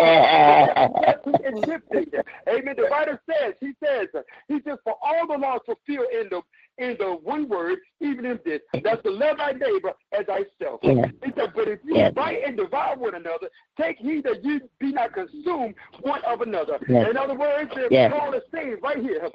Amen. 2.47 2.75
The 2.75 2.87
writer 2.89 3.21
says, 3.29 3.53
he 3.59 3.73
says, 3.83 4.07
he 4.47 4.61
says, 4.65 4.77
for 4.83 4.95
all 5.01 5.27
the 5.27 5.37
laws 5.37 5.61
fulfilled 5.65 6.07
in 6.19 6.29
the 6.29 6.41
in 6.77 6.95
the 6.99 7.17
one 7.23 7.47
word, 7.47 7.79
even 8.01 8.25
in 8.25 8.39
this. 8.45 8.59
That's 8.83 9.01
to 9.03 9.11
love 9.11 9.37
thy 9.37 9.53
neighbor 9.53 9.93
as 10.17 10.25
thyself. 10.25 10.79
Yeah. 10.83 11.05
He 11.23 11.31
said, 11.35 11.53
but 11.55 11.67
if 11.67 11.79
you 11.85 11.97
yeah. 11.97 12.11
fight 12.11 12.39
and 12.45 12.57
devour 12.57 12.97
one 12.97 13.15
another, 13.15 13.49
take 13.79 13.97
heed 13.97 14.23
that 14.25 14.43
you 14.43 14.61
be 14.79 14.91
not 14.91 15.13
consumed 15.13 15.75
one 16.01 16.23
of 16.25 16.41
another. 16.41 16.79
Yeah. 16.87 17.09
In 17.09 17.17
other 17.17 17.35
words. 17.35 17.71
Paul 17.71 18.33
is 18.33 18.43
saying 18.53 18.77
right 18.81 19.01
here, 19.01 19.29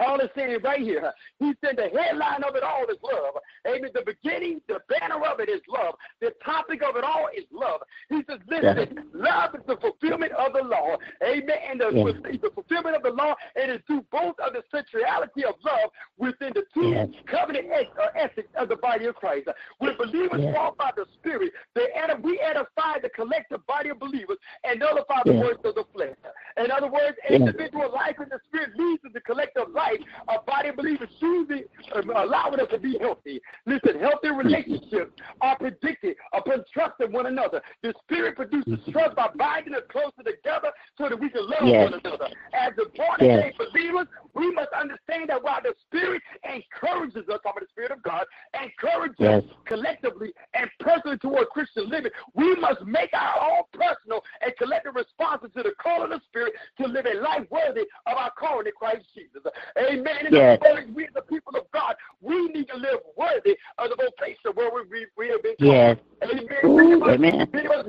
all 0.00 0.20
is 0.20 0.28
saying 0.34 0.58
right 0.62 0.80
here. 0.80 1.12
He 1.38 1.54
said 1.64 1.76
the 1.76 1.88
headline 1.96 2.42
of 2.42 2.56
it 2.56 2.62
all 2.62 2.84
is 2.84 2.96
love. 3.02 3.34
Amen. 3.68 3.90
The 3.94 4.02
beginning, 4.04 4.60
the 4.68 4.80
banner 4.88 5.24
of 5.24 5.40
it 5.40 5.48
is 5.48 5.60
love. 5.68 5.94
The 6.20 6.32
topic 6.44 6.82
of 6.82 6.96
it 6.96 7.04
all 7.04 7.28
is 7.36 7.44
love. 7.52 7.80
He 8.08 8.22
says, 8.28 8.40
listen, 8.48 8.96
yeah. 8.96 9.02
love 9.14 9.54
is 9.54 9.62
the 9.66 9.76
fulfillment 9.76 10.32
of 10.32 10.52
the 10.52 10.62
law. 10.62 10.96
Amen. 11.24 11.58
And 11.70 11.80
the, 11.80 11.90
yeah. 11.92 12.36
the 12.40 12.50
fulfillment 12.54 12.96
of 12.96 13.02
the 13.02 13.10
law, 13.10 13.34
and 13.56 13.70
it's 13.70 13.86
through 13.86 14.04
both 14.10 14.36
of 14.40 14.52
the 14.52 14.62
centrality 14.70 15.44
of 15.44 15.54
love 15.64 15.90
within 16.18 16.52
the 16.54 16.64
two 16.72 16.90
yeah. 16.90 17.06
covenant 17.26 17.66
uh, 17.70 18.06
ethics 18.16 18.48
of 18.56 18.68
the 18.68 18.76
body 18.76 19.06
of 19.06 19.14
Christ. 19.14 19.48
When 19.78 19.96
believers 19.96 20.40
walk 20.54 20.78
by 20.78 20.90
the 20.96 21.06
Spirit, 21.18 21.52
they 21.74 21.88
edify, 21.94 22.20
we 22.20 22.40
edify 22.40 22.98
the 23.02 23.10
collective 23.10 23.66
body 23.66 23.90
of 23.90 23.98
believers 23.98 24.38
and 24.64 24.80
nullify 24.80 25.22
the 25.24 25.34
works 25.34 25.60
of 25.64 25.74
the 25.74 25.84
flesh. 25.92 26.16
In 26.56 26.70
other 26.70 26.90
words, 26.90 27.16
individual 27.28 27.90
life 27.92 28.16
in 28.22 28.28
the 28.28 28.40
Spirit 28.48 28.70
leads 28.76 29.02
to 29.02 29.08
the 29.12 29.20
collective 29.20 29.70
life 29.74 29.89
life, 29.90 30.06
a 30.28 30.42
body 30.44 30.68
of 30.68 30.76
believers 30.76 31.08
choosing, 31.18 31.64
um, 31.94 32.10
allowing 32.10 32.60
us 32.60 32.68
to 32.70 32.78
be 32.78 32.98
healthy. 32.98 33.40
Listen, 33.66 34.00
healthy 34.00 34.30
relationships 34.30 35.12
are 35.40 35.56
predicted 35.58 36.16
upon 36.32 36.64
trusting 36.72 37.12
one 37.12 37.26
another. 37.26 37.60
The 37.82 37.94
Spirit 38.04 38.36
produces 38.36 38.78
trust 38.90 39.16
by 39.16 39.28
binding 39.36 39.74
us 39.74 39.82
closer 39.90 40.22
together 40.24 40.70
so 40.98 41.08
that 41.08 41.18
we 41.18 41.30
can 41.30 41.48
love 41.48 41.66
yes. 41.66 41.90
one 41.90 42.00
another. 42.04 42.26
As 42.52 42.72
the 42.76 42.86
born 42.96 43.20
again 43.20 43.52
yes. 43.58 43.68
believers, 43.72 44.06
we 44.34 44.50
must 44.52 44.70
understand 44.72 45.30
that 45.30 45.42
while 45.42 45.60
the 45.62 45.74
Spirit 45.86 46.22
encourages 46.44 47.28
us, 47.28 47.40
talking 47.42 47.62
the 47.62 47.70
Spirit 47.70 47.92
of 47.92 48.02
God, 48.02 48.24
encourages 48.60 49.16
yes. 49.18 49.42
us 49.42 49.50
collectively 49.66 50.32
and 50.54 50.70
personally 50.80 51.18
toward 51.18 51.48
Christian 51.48 51.88
living, 51.88 52.12
we 52.34 52.54
must 52.56 52.82
make 52.84 53.10
our 53.14 53.40
own 53.40 53.62
personal 53.72 54.22
and 54.40 54.52
collective 54.58 54.94
responses 54.94 55.50
to 55.56 55.62
the 55.62 55.72
call 55.82 56.04
of 56.04 56.10
the 56.10 56.20
Spirit 56.28 56.52
to 56.80 56.86
live 56.86 57.06
a 57.06 57.20
life 57.20 57.46
worthy 57.50 57.82
of 58.06 58.16
our 58.16 58.30
calling 58.38 58.66
in 58.66 58.72
Christ 58.76 59.06
Jesus. 59.14 59.42
Amen. 59.80 60.26
In 60.26 60.34
yes. 60.34 60.58
the 60.62 60.92
we 60.94 61.08
the 61.14 61.22
people 61.22 61.56
of 61.56 61.70
God, 61.72 61.94
we 62.20 62.48
need 62.48 62.68
to 62.68 62.76
live 62.76 63.00
worthy 63.16 63.56
of 63.78 63.90
the 63.90 63.96
vocation 63.96 64.52
where 64.54 64.70
we, 64.72 64.82
we, 64.90 65.06
we 65.16 65.28
have 65.28 65.42
been 65.42 65.56
called. 65.56 65.72
Yes. 65.72 65.96
Amen. 66.22 66.46
Ooh, 66.64 67.08
amen. 67.08 67.48
Because, 67.50 67.86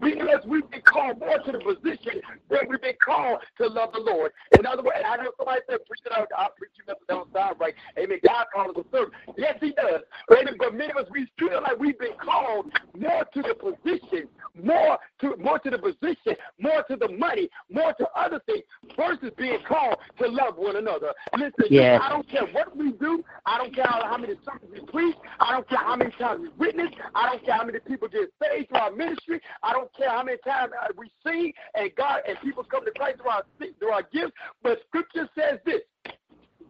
because 0.00 0.44
we've 0.46 0.70
been 0.70 0.82
called 0.82 1.18
more 1.20 1.38
to 1.38 1.52
the 1.52 1.58
position 1.58 2.20
that 2.50 2.68
we've 2.68 2.82
been 2.82 2.96
called 3.02 3.38
to 3.58 3.66
love 3.66 3.92
the 3.92 4.00
Lord. 4.00 4.32
In 4.58 4.66
other 4.66 4.82
words, 4.82 4.98
I 5.04 5.16
know 5.16 5.30
somebody 5.38 5.60
said, 5.68 5.78
preach 5.86 6.02
it 6.04 6.12
out, 6.12 6.28
I'll 6.36 6.50
preach 6.56 6.72
you 6.76 6.84
nothing 6.86 7.06
don't 7.08 7.32
sound 7.32 7.56
right. 7.58 7.74
Amen. 7.98 8.18
God 8.26 8.46
calls 8.54 8.76
us 8.76 8.84
a 8.92 8.96
servant. 8.96 9.14
Yes, 9.36 9.56
he 9.60 9.72
does. 9.72 10.02
Amen. 10.30 10.54
But 10.58 10.74
many 10.74 10.90
of 10.90 10.96
us, 10.96 11.06
we 11.10 11.26
feel 11.38 11.62
like 11.62 11.78
we've 11.78 11.98
been 11.98 12.16
called 12.22 12.70
more 12.98 13.24
to 13.24 13.42
the 13.42 13.54
position, 13.54 14.28
more 14.62 14.98
to 15.20 15.36
more 15.36 15.58
to 15.60 15.70
the 15.70 15.78
position, 15.78 16.36
more 16.58 16.82
to 16.90 16.96
the 16.96 17.08
money, 17.08 17.48
more 17.70 17.92
to 17.94 18.06
other 18.14 18.40
things, 18.46 18.64
versus 18.96 19.30
being 19.36 19.58
called 19.66 19.96
to 20.18 20.28
love 20.28 20.56
one 20.56 20.76
another. 20.76 21.05
Listen, 21.36 21.64
yes. 21.70 22.00
I 22.02 22.08
don't 22.08 22.28
care 22.28 22.46
what 22.52 22.76
we 22.76 22.92
do. 22.92 23.24
I 23.44 23.58
don't 23.58 23.74
care 23.74 23.86
how 23.86 24.16
many 24.16 24.34
sermons 24.44 24.72
we 24.72 24.80
preach. 24.92 25.16
I 25.40 25.52
don't 25.52 25.68
care 25.68 25.78
how 25.78 25.96
many 25.96 26.10
times 26.12 26.40
we 26.42 26.48
witness. 26.66 26.90
I 27.14 27.30
don't 27.30 27.44
care 27.44 27.54
how 27.54 27.64
many 27.64 27.78
people 27.80 28.08
get 28.08 28.28
saved 28.42 28.68
through 28.68 28.78
our 28.78 28.90
ministry. 28.90 29.40
I 29.62 29.72
don't 29.72 29.92
care 29.94 30.10
how 30.10 30.22
many 30.22 30.38
times 30.46 30.72
uh, 30.80 30.88
we 30.96 31.10
sing 31.24 31.52
and 31.74 31.90
God 31.96 32.20
and 32.28 32.36
people 32.42 32.64
come 32.64 32.84
to 32.84 32.90
Christ 32.92 33.18
through 33.20 33.30
our 33.30 33.44
through 33.78 33.90
our 33.90 34.02
gifts. 34.12 34.32
But 34.62 34.80
Scripture 34.88 35.28
says 35.38 35.58
this: 35.64 35.82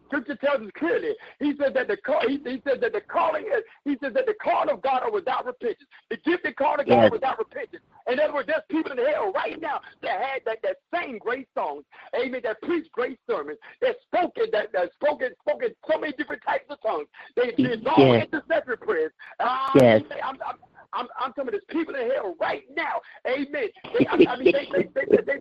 Scripture 0.07 0.35
tells 0.35 0.61
us 0.61 0.71
clearly. 0.77 1.13
He 1.39 1.53
said 1.59 1.73
that 1.75 1.87
the 1.87 1.97
call. 1.97 2.21
He, 2.27 2.37
he 2.43 2.61
said 2.67 2.81
that 2.81 2.93
the 2.93 3.01
calling. 3.01 3.45
Is, 3.45 3.63
he 3.85 3.97
said 4.01 4.13
that 4.15 4.25
the 4.25 4.35
call 4.41 4.69
of 4.69 4.81
God 4.81 5.03
are 5.03 5.11
without 5.11 5.45
repentance. 5.45 5.87
The 6.09 6.17
gift 6.17 6.43
gifted 6.43 6.55
call 6.55 6.79
of 6.79 6.87
God 6.87 7.03
yes. 7.03 7.11
without 7.11 7.37
repentance. 7.37 7.83
In 8.11 8.19
other 8.19 8.33
words, 8.33 8.47
there's 8.47 8.63
people 8.69 8.91
in 8.91 8.97
hell 8.97 9.31
right 9.33 9.59
now 9.59 9.81
that 10.01 10.21
had 10.21 10.41
that, 10.45 10.57
that 10.63 10.77
same 10.93 11.17
great 11.17 11.47
songs. 11.53 11.83
Amen. 12.15 12.41
That 12.43 12.61
preached 12.61 12.91
great 12.91 13.19
sermons. 13.29 13.57
That 13.81 13.95
spoken 14.01 14.45
that, 14.51 14.71
that 14.73 14.91
spoken 14.93 15.29
spoken 15.41 15.69
so 15.89 15.99
many 15.99 16.13
different 16.13 16.41
types 16.47 16.65
of 16.69 16.81
tongues. 16.81 17.07
They 17.35 17.51
did 17.51 17.85
all 17.87 17.95
yes. 17.97 18.27
intercessory 18.31 18.77
prayers. 18.77 19.11
Uh, 19.39 19.69
yes. 19.75 20.01
I'm, 20.23 20.37
I'm, 20.45 20.57
I'm, 20.97 21.07
I'm 21.19 21.33
telling 21.33 21.53
you, 21.53 21.59
there's 21.59 21.83
people 21.83 21.95
in 21.95 22.09
hell 22.09 22.35
right 22.39 22.63
now. 22.75 23.01
Amen. 23.27 23.69
They, 23.97 24.07
I, 24.07 24.17
mean, 24.17 24.51
they, 24.51 24.51
they, 24.51 24.89
they, 24.95 25.05
they, 25.05 25.21
they, 25.21 25.37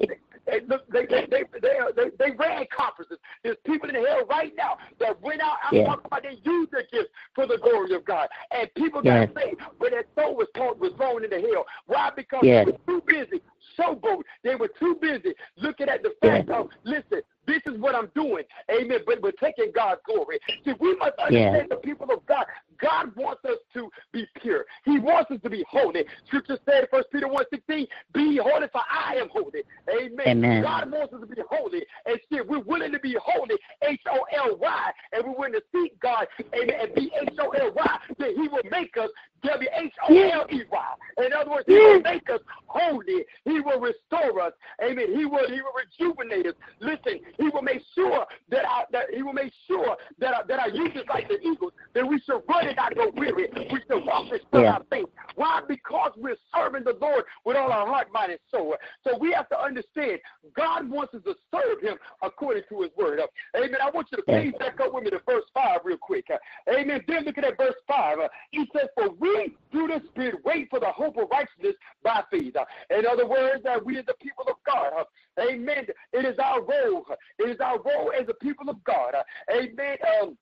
they, 0.47 0.61
they, 0.93 1.07
they, 1.07 1.27
they, 1.31 1.71
they, 1.97 2.11
they 2.19 2.31
ran 2.37 2.67
conferences. 2.77 3.19
There's 3.43 3.57
people 3.65 3.89
in 3.89 3.95
hell 3.95 4.27
right 4.29 4.53
now 4.57 4.77
that 5.01 5.21
went 5.23 5.41
out. 5.41 5.57
I'm 5.65 5.77
yeah. 5.77 5.87
talking 5.87 6.05
about 6.05 6.23
they 6.23 6.39
used 6.45 6.73
their 6.73 6.85
gifts 6.93 7.11
for 7.35 7.47
the 7.47 7.59
glory 7.63 7.95
of 7.95 8.05
God. 8.05 8.29
And 8.51 8.73
people 8.75 9.03
got 9.03 9.31
saved, 9.35 9.61
but 9.81 9.91
their 9.91 10.05
soul 10.15 10.37
was, 10.37 10.49
told, 10.55 10.79
was 10.79 10.93
thrown 10.97 11.25
into 11.25 11.37
hell. 11.37 11.65
Why? 11.87 12.11
Because 12.15 12.43
they 12.43 12.65
were 12.65 12.79
too 12.87 13.03
busy 13.07 13.43
showboat. 13.79 14.23
They 14.43 14.55
were 14.55 14.71
too 14.79 14.97
busy 15.01 15.35
looking 15.57 15.89
at 15.89 16.03
the 16.03 16.15
fact 16.23 16.51
of, 16.51 16.69
listen, 16.85 17.23
this 17.47 17.63
is 17.67 17.79
what 17.79 17.95
I'm 17.95 18.11
doing. 18.15 18.45
Amen. 18.71 18.99
But 19.07 19.23
we're 19.23 19.33
taking 19.33 19.71
God's 19.75 20.01
glory. 20.05 20.39
See, 20.65 20.73
we 20.81 20.97
must 20.97 21.19
understand 21.19 21.69
the 21.71 21.77
people 21.77 22.11
of 22.13 22.25
God. 22.27 22.45
God 22.81 23.15
wants 23.17 23.45
us 23.45 23.59
to 23.75 23.89
be 24.13 24.27
pure. 24.41 24.65
He 24.85 24.99
wants 24.99 25.31
us 25.31 25.39
to 25.51 25.57
be 25.57 25.65
holy. 25.69 26.05
Scripture 26.27 26.59
said, 26.69 26.89
First 26.91 27.11
Peter 27.13 27.29
1 27.29 27.45
16, 27.51 27.87
be 28.13 28.41
holy, 28.43 28.67
for 28.73 28.83
I 28.91 29.17
am 29.17 29.29
holy. 29.31 29.63
Amen. 29.91 30.45
Amen. 30.45 30.63
God 30.63 30.91
wants 30.91 31.15
us 31.15 31.21
to 31.21 31.27
be 31.27 31.43
holy. 31.49 31.85
And 32.07 32.19
see, 32.31 32.41
we're 32.41 32.61
willing 32.61 32.93
to 32.93 32.99
be 32.99 33.17
holy, 33.23 33.57
H 33.83 34.01
O 34.11 34.19
L 34.47 34.57
Y, 34.57 34.91
and 35.13 35.25
we're 35.25 35.37
willing 35.37 35.53
to 35.53 35.63
seek 35.73 35.99
God, 36.01 36.27
amen, 36.55 36.77
and 36.81 36.95
be 36.95 37.11
H 37.21 37.35
O 37.41 37.51
L 37.51 37.73
Y, 37.75 37.99
that 38.19 38.31
He 38.31 38.49
will 38.49 38.63
make 38.71 38.97
us 38.97 39.11
W 39.43 39.69
H 39.77 39.93
O 40.09 40.15
L 40.15 40.47
E 40.51 40.63
Y. 40.71 41.25
In 41.25 41.33
other 41.33 41.51
words, 41.51 41.65
He 41.67 41.75
will 41.75 42.01
make 42.01 42.29
us 42.31 42.41
holy. 42.67 43.25
He 43.45 43.61
will 43.61 43.81
restore 43.81 44.41
us. 44.41 44.53
Amen. 44.83 45.17
He 45.17 45.25
will 45.25 45.49
He 45.49 45.61
will 45.61 45.75
rejuvenate 45.77 46.47
us. 46.47 46.55
Listen, 46.81 47.21
He 47.39 47.49
will 47.49 47.63
make 47.63 47.83
sure 47.95 48.27
that 48.51 48.65
our, 48.65 48.87
that 48.93 49.07
He 49.15 49.23
will 49.23 49.33
make 49.33 49.53
sure 49.67 49.97
that 50.19 50.35
our, 50.35 50.47
that 50.47 50.59
our 50.59 50.71
youth 50.71 50.97
is 50.97 51.05
like 51.09 51.29
the 51.29 51.39
eagles. 51.41 51.73
That 51.95 52.07
we 52.07 52.21
should 52.21 52.43
run 52.49 52.67
and 52.67 52.77
not 52.77 52.95
go 52.95 53.11
weary. 53.15 53.49
We 53.55 53.81
should 53.89 54.05
walk 54.05 54.27
and 54.31 54.41
still 54.49 54.63
yeah. 54.63 54.73
our 54.73 54.83
faith. 54.91 55.07
Why? 55.47 55.61
Because 55.69 56.11
we're 56.17 56.37
serving 56.55 56.85
the 56.85 56.97
Lord 57.01 57.25
with 57.45 57.57
all 57.57 57.71
our 57.71 57.87
heart, 57.87 58.09
mind, 58.13 58.33
and 58.33 58.41
soul. 58.51 58.75
So 59.07 59.17
we 59.17 59.33
have 59.33 59.49
to 59.51 59.61
understand 59.61 60.19
God 60.57 60.91
wants 60.91 61.15
us 61.15 61.23
to 61.25 61.35
serve 61.55 61.81
Him 61.81 61.97
according 62.21 62.65
to 62.69 62.83
His 62.83 62.91
word. 62.97 63.21
Amen. 63.57 63.77
I 63.81 63.91
want 63.91 64.09
you 64.11 64.17
to 64.17 64.25
please 64.25 64.53
back 64.59 64.81
up 64.81 64.93
with 64.93 65.05
me 65.05 65.11
to 65.11 65.21
verse 65.25 65.45
five 65.55 65.81
real 65.85 65.99
quick. 65.99 66.27
Amen. 66.69 67.01
Then 67.07 67.25
look 67.25 67.39
at 67.39 67.45
that 67.45 67.59
verse 67.59 67.77
five. 67.87 68.19
He 68.51 68.69
says, 68.75 68.89
"For 68.97 69.11
we 69.11 69.57
through 69.71 69.89
the 69.89 70.03
Spirit 70.11 70.45
wait 70.45 70.69
for 70.69 70.81
the 70.81 70.91
hope 70.91 71.17
of 71.17 71.29
righteousness 71.31 71.77
by 72.03 72.25
faith." 72.31 72.57
In 72.91 73.07
other 73.07 73.27
words, 73.27 73.63
that 73.63 73.85
we 73.85 73.99
as 73.99 74.07
the 74.07 74.15
people 74.15 74.47
of 74.49 74.57
God, 74.67 75.05
Amen. 75.39 75.87
It 76.13 76.25
is 76.25 76.39
our 76.39 76.61
role. 76.63 77.05
It 77.39 77.51
is 77.51 77.61
our 77.61 77.79
role 77.79 78.11
as 78.19 78.27
the 78.27 78.35
people 78.35 78.71
of 78.71 78.83
God. 78.85 79.15
Amen. 79.53 79.97
Um, 80.23 80.39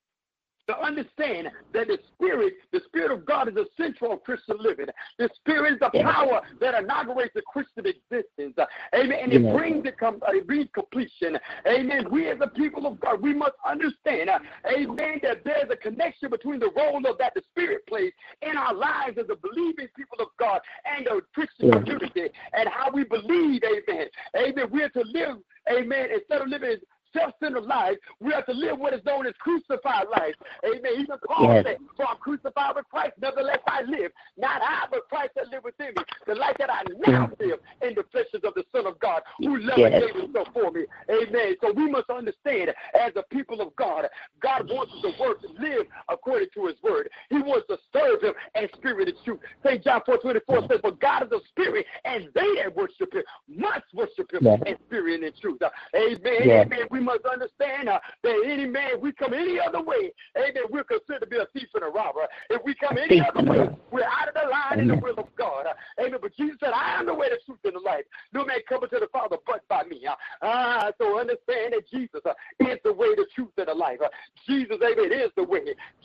to 0.67 0.79
understand 0.79 1.49
that 1.73 1.89
the 1.89 1.99
Spirit, 2.15 2.55
the 2.73 2.81
Spirit 2.87 3.11
of 3.11 3.27
God 3.27 3.49
is 3.49 3.55
essential 3.55 4.13
of 4.13 4.23
Christian 4.25 4.57
living. 4.59 4.87
The 5.19 5.29
Spirit 5.37 5.75
is 5.75 5.79
the 5.81 5.91
power 6.03 6.41
that 6.61 6.75
inaugurates 6.75 7.35
the 7.35 7.43
Christian 7.43 7.85
existence. 7.87 8.57
Amen. 8.95 9.19
And 9.23 9.33
it 9.33 9.43
brings 9.43 9.87
it, 9.87 9.99
com- 9.99 10.21
it 10.29 10.47
brings 10.47 10.69
completion. 10.75 11.39
Amen. 11.67 12.07
We 12.11 12.31
as 12.31 12.39
the 12.39 12.49
people 12.49 12.87
of 12.87 13.01
God, 13.01 13.21
we 13.21 13.35
must 13.35 13.55
understand, 13.69 14.31
amen, 14.67 15.21
that 15.23 15.45
there's 15.45 15.71
a 15.71 15.77
connection 15.77 16.31
between 16.31 16.61
the 16.61 16.71
role 16.77 16.97
of 17.07 17.19
that 17.19 17.35
the 17.35 17.43
Spirit 17.53 17.87
plays 17.87 18.13
in 18.43 18.57
our 18.57 18.75
lives 18.75 19.19
as 19.19 19.27
a 19.31 19.37
believing 19.37 19.89
people 19.97 20.19
of 20.21 20.29
God 20.39 20.61
and 20.97 21.07
the 21.07 21.21
Christian 21.35 21.73
community 21.73 22.29
and 22.53 22.69
how 22.69 22.91
we 22.91 23.05
believe, 23.05 23.63
amen. 23.65 24.07
Amen. 24.37 24.67
We 24.71 24.83
are 24.83 24.89
to 24.91 25.03
live, 25.03 25.37
amen, 25.71 26.09
instead 26.15 26.41
of 26.41 26.49
living 26.49 26.77
self-centered 27.17 27.65
life. 27.65 27.97
We 28.21 28.33
have 28.33 28.47
to 28.47 28.53
live 28.53 28.79
what 28.79 28.95
is 28.95 29.05
known 29.05 29.27
as 29.27 29.35
crucified 29.39 30.07
life. 30.11 30.35
Amen. 30.65 30.93
Even 30.99 31.17
Paul 31.27 31.55
yes. 31.55 31.65
said, 31.65 31.77
For 31.97 32.07
I'm 32.07 32.17
crucified 32.19 32.75
with 32.77 32.87
Christ, 32.91 33.13
nevertheless 33.21 33.61
I 33.67 33.83
live. 33.83 34.11
Not 34.37 34.61
I, 34.63 34.87
but 34.91 35.09
Christ 35.09 35.33
that 35.37 35.49
live 35.49 35.65
within 35.65 35.89
me. 35.97 36.03
The 36.27 36.35
life 36.35 36.57
that 36.59 36.71
I 36.71 36.83
now 37.07 37.31
live 37.41 37.61
in 37.83 37.95
the 37.95 38.05
flesh 38.11 38.27
is 38.35 38.43
of 38.45 38.55
the 38.55 38.65
Son 38.75 38.87
of 38.87 38.99
God 38.99 39.23
who 39.39 39.59
loved 39.59 39.79
yes. 39.79 39.93
and 39.95 40.03
gave 40.07 40.23
himself 40.23 40.49
for 40.53 40.71
me. 40.71 40.85
Amen. 41.11 41.55
So 41.63 41.73
we 41.73 41.91
must 41.91 42.11
understand 42.11 42.71
as 42.95 43.13
a 43.17 43.23
people 43.35 43.61
of 43.61 43.75
God, 43.77 44.07
God 44.41 44.69
wants 44.69 44.93
us 44.95 45.03
to 45.03 45.23
work, 45.23 45.39
live 45.59 45.87
according 46.09 46.49
to 46.55 46.67
his 46.67 46.77
word. 46.83 47.09
He 47.31 47.39
wants 47.39 47.67
to 47.69 47.79
serve 47.93 48.23
him 48.23 48.35
and 48.55 48.69
spirit 48.77 49.09
and 49.09 49.17
truth. 49.25 49.41
St. 49.65 49.83
John 49.83 50.01
4 50.05 50.19
24 50.19 50.61
says, 50.69 50.79
For 50.81 50.93
God 50.93 51.25
is 51.25 51.33
a 51.33 51.41
spirit, 51.49 51.87
and 52.05 52.29
they 52.35 52.63
that 52.63 52.75
worship 52.75 53.13
him 53.13 53.23
must 53.49 53.87
worship 53.93 54.33
him 54.33 54.43
yes. 54.43 54.61
in 54.67 54.77
spirit 54.87 55.15
and 55.15 55.25
in 55.25 55.33
truth. 55.41 55.63
Uh, 55.63 55.71
amen. 55.95 56.51
Amen. 56.51 56.87
We 56.91 57.01
must 57.05 57.25
understand 57.25 57.89
uh, 57.89 58.01
that 58.23 58.43
any 58.47 58.67
man, 58.67 59.01
we 59.01 59.13
come 59.13 59.35
any 59.35 59.59
other 59.61 59.83
way, 59.83 60.13
amen, 60.37 60.65
we're 60.71 60.85
considered 60.85 61.21
to 61.21 61.27
be 61.27 61.37
a 61.37 61.47
thief 61.53 61.69
and 61.75 61.85
a 61.85 61.89
robber. 61.89 62.27
If 62.51 62.63
we 62.65 62.75
come 62.75 62.99
any 62.99 63.21
other 63.21 63.43
way, 63.45 63.69
we're 63.91 64.05
out 64.05 64.29
of 64.29 64.35
the 64.35 64.49
line 64.49 64.81
in 64.81 64.89
the 64.89 64.97
will 64.97 65.19
of 65.19 65.29
God. 65.37 65.67
Uh, 65.67 66.03
amen. 66.03 66.19
But 66.21 66.35
Jesus 66.37 66.57
said, 66.61 66.73
I 66.75 66.99
am 66.99 67.07
the 67.07 67.15
way, 67.15 67.29
the 67.29 67.39
truth, 67.45 67.59
and 67.65 67.75
the 67.77 67.81
life. 67.81 68.05
No 68.33 68.45
man 68.45 68.59
cometh 68.69 68.91
to 68.91 68.99
the 69.01 69.09
Father 69.13 69.37
but 69.47 69.67
by 69.69 69.85
me. 69.85 70.07
Uh, 70.07 70.45
uh 70.45 70.91
so 70.99 71.19
understand 71.21 71.75
that 71.75 71.89
Jesus 71.91 72.21
uh, 72.25 72.33
is 72.61 72.79
the 72.85 72.93
way, 72.93 73.15
the 73.15 73.27
truth, 73.35 73.53
and 73.59 73.69
the 73.69 73.75
life. 73.75 73.99
Uh, 74.03 74.09
Jesus, 74.47 74.77
amen, 74.83 75.13
is 75.13 75.31
the 75.37 75.45
way. 75.45 75.61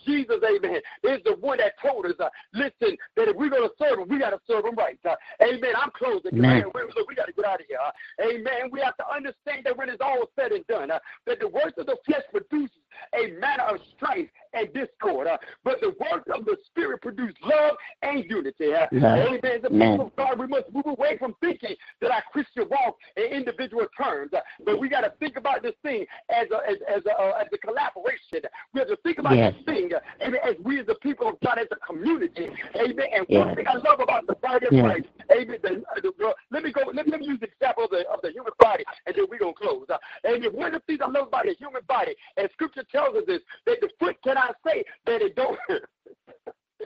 Jesus, 0.05 0.37
amen, 0.43 0.81
is 1.03 1.19
the 1.25 1.35
one 1.39 1.57
that 1.57 1.73
told 1.81 2.05
us, 2.05 2.13
uh, 2.19 2.29
listen, 2.53 2.97
that 3.15 3.27
if 3.27 3.35
we're 3.35 3.49
going 3.49 3.67
to 3.67 3.73
serve 3.77 3.99
him, 3.99 4.07
we 4.09 4.19
got 4.19 4.31
to 4.31 4.39
serve 4.47 4.65
him 4.65 4.75
right. 4.75 4.99
Uh, 5.05 5.15
amen. 5.41 5.73
I'm 5.75 5.91
closing. 5.91 6.39
Man. 6.39 6.63
We, 6.73 6.81
we 7.07 7.15
got 7.15 7.25
to 7.25 7.33
get 7.33 7.45
out 7.45 7.61
of 7.61 7.67
here. 7.67 7.79
Uh, 7.79 7.91
amen. 8.23 8.69
We 8.71 8.79
have 8.81 8.97
to 8.97 9.05
understand 9.09 9.65
that 9.65 9.77
when 9.77 9.89
it's 9.89 10.01
all 10.01 10.29
said 10.35 10.51
and 10.51 10.65
done, 10.67 10.88
that 11.25 11.39
the 11.39 11.47
works 11.47 11.73
of 11.77 11.85
the 11.85 11.97
flesh 12.05 12.23
produces 12.31 12.75
a 13.13 13.39
manner 13.39 13.63
of 13.63 13.79
strife 13.95 14.27
and 14.53 14.73
discord. 14.73 15.27
Uh, 15.27 15.37
but 15.63 15.79
the 15.81 15.93
work 15.99 16.27
of 16.33 16.45
the 16.45 16.57
Spirit 16.65 17.01
produce 17.01 17.33
love 17.43 17.75
and 18.01 18.25
unity. 18.29 18.73
Uh, 18.73 18.87
amen. 18.93 19.39
The 19.61 19.69
people 19.69 20.07
of 20.07 20.15
God, 20.15 20.39
we 20.39 20.47
must 20.47 20.65
move 20.73 20.85
away 20.85 21.17
from 21.17 21.35
thinking 21.41 21.75
that 22.01 22.11
our 22.11 22.23
Christian 22.31 22.65
walk 22.69 22.97
in 23.17 23.25
individual 23.25 23.85
terms. 23.97 24.31
Uh, 24.33 24.39
but 24.65 24.79
we 24.79 24.89
got 24.89 25.01
to 25.01 25.13
think 25.19 25.37
about 25.37 25.61
this 25.61 25.75
thing 25.83 26.05
as 26.29 26.47
a, 26.51 26.69
as, 26.69 26.77
as 26.97 27.03
a, 27.05 27.21
uh, 27.21 27.41
as 27.41 27.47
a 27.53 27.57
collaboration. 27.57 28.49
We 28.73 28.79
have 28.79 28.89
to 28.89 28.97
think 28.97 29.19
about 29.19 29.35
yes. 29.35 29.53
this 29.53 29.75
thing 29.75 29.91
uh, 29.93 30.25
amen, 30.25 30.39
as 30.43 30.55
we 30.63 30.79
as 30.79 30.85
the 30.87 30.95
people 30.95 31.27
of 31.29 31.39
God, 31.45 31.59
as 31.59 31.67
a 31.71 31.85
community. 31.85 32.49
Amen. 32.75 33.07
And 33.13 33.25
yes. 33.29 33.45
one 33.45 33.55
thing 33.55 33.67
I 33.67 33.75
love 33.75 33.99
about 33.99 34.27
the 34.27 34.35
body 34.35 34.65
of. 34.65 34.71
Christ, 34.71 35.07
amen. 35.31 35.57
The, 35.61 35.83
the, 36.01 36.33
let 36.51 36.63
me 36.63 36.71
go, 36.71 36.81
let, 36.93 37.07
let 37.07 37.19
me 37.19 37.27
use 37.27 37.39
the 37.39 37.47
example 37.47 37.85
of 37.85 37.91
the, 37.91 38.03
of 38.11 38.21
the 38.21 38.31
human 38.31 38.53
body, 38.59 38.83
and 39.05 39.15
then 39.15 39.25
we're 39.29 39.39
going 39.39 39.53
to 39.53 39.59
close. 39.59 39.85
Uh, 39.89 39.97
amen. 40.27 40.49
One 40.53 40.73
of 40.73 40.81
the 40.81 40.85
things 40.87 40.99
I 41.03 41.09
love 41.09 41.27
about 41.27 41.45
the 41.45 41.55
human 41.57 41.81
body, 41.87 42.15
and 42.37 42.49
Scripture 42.53 42.78
tells 42.89 43.15
us 43.15 43.23
this, 43.27 43.41
that 43.65 43.81
the 43.81 43.89
foot 43.99 44.15
cannot 44.23 44.55
say 44.65 44.83
that 45.05 45.21
it 45.21 45.35
don't. 45.35 45.57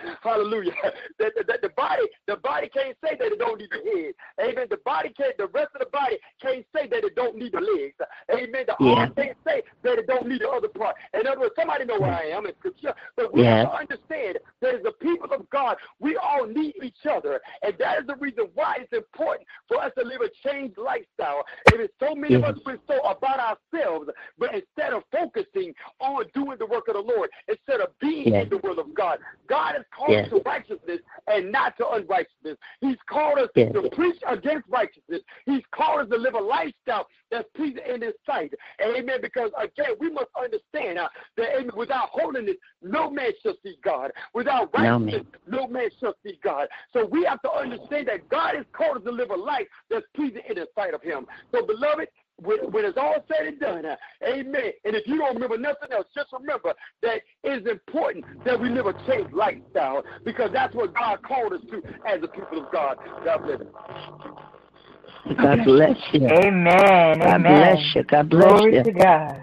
Hallelujah. 0.21 0.73
That, 1.19 1.33
that, 1.47 1.61
the 1.61 1.69
body, 1.69 2.03
the 2.27 2.37
body 2.37 2.69
can't 2.69 2.97
say 3.03 3.15
that 3.17 3.31
it 3.31 3.39
don't 3.39 3.59
need 3.59 3.69
the 3.71 3.77
head. 3.77 4.49
Amen. 4.49 4.67
The 4.69 4.77
body 4.85 5.09
can't, 5.15 5.37
the 5.37 5.47
rest 5.47 5.69
of 5.75 5.79
the 5.79 5.91
body 5.91 6.17
can't 6.41 6.65
say 6.75 6.87
that 6.87 7.03
it 7.03 7.15
don't 7.15 7.37
need 7.37 7.53
the 7.53 7.61
legs. 7.61 7.95
Amen. 8.31 8.65
The 8.67 8.75
yeah. 8.79 8.93
arm 8.93 9.13
can't 9.15 9.37
say 9.45 9.61
that 9.83 9.99
it 9.99 10.07
don't 10.07 10.27
need 10.27 10.41
the 10.41 10.49
other 10.49 10.67
part. 10.67 10.95
In 11.13 11.27
other 11.27 11.41
words, 11.41 11.53
somebody 11.57 11.85
know 11.85 11.99
where 11.99 12.13
I 12.13 12.25
am 12.25 12.45
in 12.45 12.53
scripture, 12.59 12.93
but 13.15 13.33
we 13.33 13.43
yeah. 13.43 13.57
have 13.57 13.71
to 13.71 13.77
understand 13.77 14.39
that 14.61 14.75
as 14.75 14.83
the 14.83 14.93
people 14.93 15.31
of 15.31 15.49
God, 15.49 15.77
we 15.99 16.17
all 16.17 16.45
need 16.47 16.75
each 16.83 17.05
other, 17.09 17.39
and 17.61 17.73
that 17.79 17.99
is 17.99 18.07
the 18.07 18.15
reason 18.15 18.47
why 18.53 18.77
it's 18.79 18.93
important 18.93 19.47
for 19.67 19.81
us 19.81 19.91
to 19.97 20.03
live 20.03 20.21
a 20.21 20.29
changed 20.47 20.77
lifestyle. 20.77 21.43
It 21.67 21.79
is 21.79 21.89
so 21.99 22.15
many 22.15 22.33
yeah. 22.33 22.49
of 22.49 22.55
us 22.55 22.61
we're 22.65 22.79
so 22.87 22.99
about 23.01 23.39
ourselves, 23.39 24.09
but 24.37 24.49
instead 24.53 24.93
of 24.93 25.03
focusing 25.11 25.73
on 25.99 26.25
doing 26.33 26.57
the 26.57 26.65
work 26.65 26.87
of 26.87 26.95
the 26.95 27.01
Lord, 27.01 27.29
instead 27.47 27.81
of 27.81 27.87
being 27.99 28.33
in 28.33 28.49
the 28.49 28.57
will 28.57 28.79
of 28.79 28.93
God, 28.93 29.19
God 29.47 29.75
is 29.77 29.82
called 29.95 30.11
yes. 30.11 30.29
to 30.29 30.41
righteousness 30.45 30.99
and 31.27 31.51
not 31.51 31.77
to 31.77 31.89
unrighteousness. 31.89 32.57
He's 32.81 32.97
called 33.09 33.39
us 33.39 33.49
yes. 33.55 33.71
to 33.73 33.89
preach 33.91 34.17
against 34.27 34.67
righteousness. 34.69 35.21
He's 35.45 35.63
called 35.71 36.01
us 36.01 36.09
to 36.09 36.17
live 36.17 36.35
a 36.35 36.39
lifestyle 36.39 37.07
that's 37.31 37.47
pleasing 37.55 37.81
in 37.87 38.01
His 38.01 38.13
sight. 38.25 38.53
Amen. 38.81 39.19
Because 39.21 39.51
again, 39.57 39.95
we 39.99 40.09
must 40.09 40.29
understand 40.37 40.99
uh, 40.99 41.09
that 41.37 41.55
amen, 41.55 41.71
without 41.75 42.09
holiness, 42.11 42.55
no 42.81 43.09
man 43.09 43.31
shall 43.41 43.55
see 43.63 43.75
God. 43.83 44.11
Without 44.33 44.69
righteousness, 44.73 45.23
no 45.47 45.57
man. 45.57 45.67
no 45.67 45.67
man 45.67 45.89
shall 45.99 46.13
see 46.25 46.39
God. 46.43 46.67
So 46.93 47.05
we 47.05 47.23
have 47.25 47.41
to 47.41 47.51
understand 47.51 48.07
that 48.07 48.29
God 48.29 48.55
is 48.55 48.65
called 48.73 48.97
us 48.97 49.03
to 49.03 49.11
live 49.11 49.31
a 49.31 49.35
life 49.35 49.67
that's 49.89 50.05
pleasing 50.15 50.41
in 50.49 50.55
the 50.55 50.67
sight 50.75 50.93
of 50.93 51.01
Him. 51.01 51.25
So, 51.51 51.65
beloved, 51.65 52.07
when, 52.41 52.71
when 52.71 52.85
it's 52.85 52.97
all 52.97 53.23
said 53.27 53.47
and 53.47 53.59
done, 53.59 53.85
uh, 53.85 53.95
amen. 54.25 54.71
And 54.85 54.95
if 54.95 55.07
you 55.07 55.17
don't 55.17 55.33
remember 55.35 55.57
nothing 55.57 55.91
else, 55.91 56.07
just 56.15 56.33
remember 56.33 56.73
that 57.01 57.21
it 57.43 57.61
is 57.61 57.67
important 57.67 58.25
that 58.45 58.59
we 58.59 58.69
live 58.69 58.87
a 58.87 58.93
changed 59.07 59.33
lifestyle 59.33 60.03
because 60.25 60.51
that's 60.53 60.73
what 60.75 60.93
God 60.93 61.21
called 61.23 61.53
us 61.53 61.61
to 61.69 61.81
as 62.07 62.21
the 62.21 62.27
people 62.27 62.65
of 62.65 62.71
God. 62.71 62.97
God 63.23 63.43
bless 63.43 63.59
you. 63.59 65.35
God 65.37 65.63
bless 65.65 65.97
you. 66.11 66.27
Amen. 66.27 67.19
God 67.19 67.35
Amen. 67.35 67.41
bless 67.41 67.95
you. 67.95 68.03
God 68.03 68.29
bless 68.29 68.49
Glory 68.49 68.73
you. 68.73 68.83
To 68.83 68.91
God. 68.91 69.41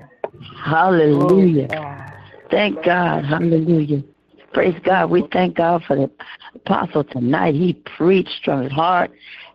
Hallelujah. 0.63 1.69
God. 1.69 2.13
Thank 2.51 2.85
God. 2.85 3.25
Hallelujah. 3.25 4.03
Praise 4.53 4.75
God. 4.85 5.11
We 5.11 5.25
thank 5.33 5.57
God 5.57 5.83
for 5.87 5.97
the 5.97 6.11
apostle 6.57 7.05
tonight. 7.05 7.55
He 7.55 7.75
preached 7.97 8.45
from 8.45 8.65
his 8.65 8.73
heart. 8.73 9.13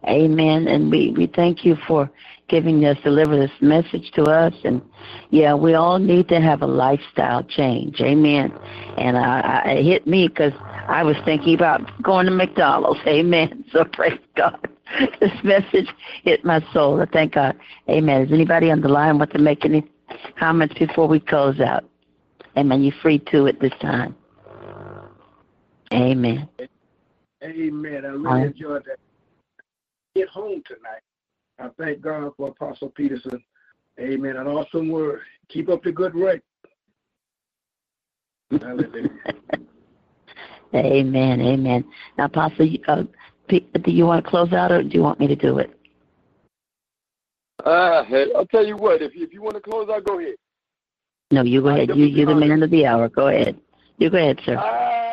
Amen. 0.08 0.68
And 0.68 0.90
we, 0.90 1.12
we 1.12 1.28
thank 1.28 1.66
you 1.66 1.76
for 1.88 2.10
giving 2.48 2.86
us, 2.86 2.98
deliver 3.04 3.38
this 3.38 3.52
message 3.62 4.12
to 4.16 4.24
us. 4.24 4.54
And 4.64 4.82
yeah, 5.30 5.54
we 5.54 5.74
all 5.74 6.00
need 6.00 6.28
to 6.30 6.40
have 6.40 6.62
a 6.62 6.68
lifestyle 6.68 7.44
change. 7.44 8.00
Amen. 8.02 8.54
And 8.98 9.18
I, 9.18 9.62
I, 9.66 9.70
it 9.72 9.84
hit 9.84 10.08
me 10.08 10.28
because 10.28 10.54
I 10.88 11.04
was 11.04 11.16
thinking 11.26 11.56
about 11.56 11.82
going 12.02 12.26
to 12.28 12.32
McDonald's. 12.32 13.00
Amen. 13.08 13.66
So 13.72 13.84
praise 13.86 14.20
God. 14.36 14.70
This 15.20 15.32
message 15.44 15.90
hit 16.24 16.46
my 16.46 16.64
soul. 16.72 17.02
I 17.02 17.06
thank 17.06 17.34
God. 17.34 17.58
Amen. 17.90 18.22
Is 18.22 18.32
anybody 18.32 18.70
on 18.70 18.82
the 18.82 18.88
line 18.88 19.18
want 19.18 19.32
to 19.32 19.40
make 19.40 19.66
any 19.66 19.84
comments 20.38 20.76
before 20.78 21.08
we 21.08 21.20
close 21.20 21.60
out? 21.60 21.84
Amen. 22.56 22.84
You're 22.84 22.94
free 23.02 23.18
to 23.32 23.48
at 23.48 23.60
this 23.60 23.74
time. 23.82 24.16
Amen. 25.92 26.48
Amen. 27.44 28.06
I 28.06 28.10
really 28.10 28.42
enjoyed 28.44 28.84
that. 28.86 29.00
Get 30.16 30.30
home 30.30 30.62
tonight. 30.68 31.02
I 31.60 31.70
thank 31.78 32.02
God 32.02 32.32
for 32.38 32.50
Apostle 32.50 32.90
Peterson. 32.90 33.44
Amen. 34.00 34.36
An 34.36 34.48
awesome 34.48 34.90
word. 34.90 35.22
Keep 35.50 35.70
up 35.70 35.84
the 35.84 35.92
good 35.92 36.14
work. 36.16 36.42
Hallelujah. 38.52 39.10
amen. 40.74 41.42
Amen. 41.42 41.86
Now, 42.18 42.26
Apostle, 42.26 42.70
uh, 42.88 43.04
do 43.48 43.92
you 43.92 44.06
want 44.06 44.24
to 44.24 44.30
close 44.30 44.52
out 44.54 44.72
or 44.72 44.84
do 44.84 44.90
you 44.90 45.02
want 45.02 45.20
me 45.20 45.28
to 45.28 45.36
do 45.36 45.60
it? 45.60 45.72
Uh, 47.66 48.04
I'll 48.36 48.46
tell 48.48 48.66
you 48.66 48.76
what. 48.76 49.02
If 49.02 49.16
you, 49.16 49.24
if 49.24 49.34
you 49.34 49.42
want 49.42 49.56
to 49.56 49.62
close 49.62 49.90
out, 49.90 50.04
go 50.04 50.20
ahead. 50.20 50.36
No, 51.32 51.42
you 51.42 51.62
go 51.62 51.70
ahead. 51.70 51.90
You, 51.96 52.06
you're 52.06 52.28
the 52.28 52.36
man 52.36 52.62
of 52.62 52.70
the 52.70 52.86
hour. 52.86 53.10
Go 53.10 53.30
ahead. 53.30 53.60
You 53.98 54.10
go 54.10 54.18
ahead, 54.18 54.40
sir. 54.46 54.58
Uh, 54.58 55.05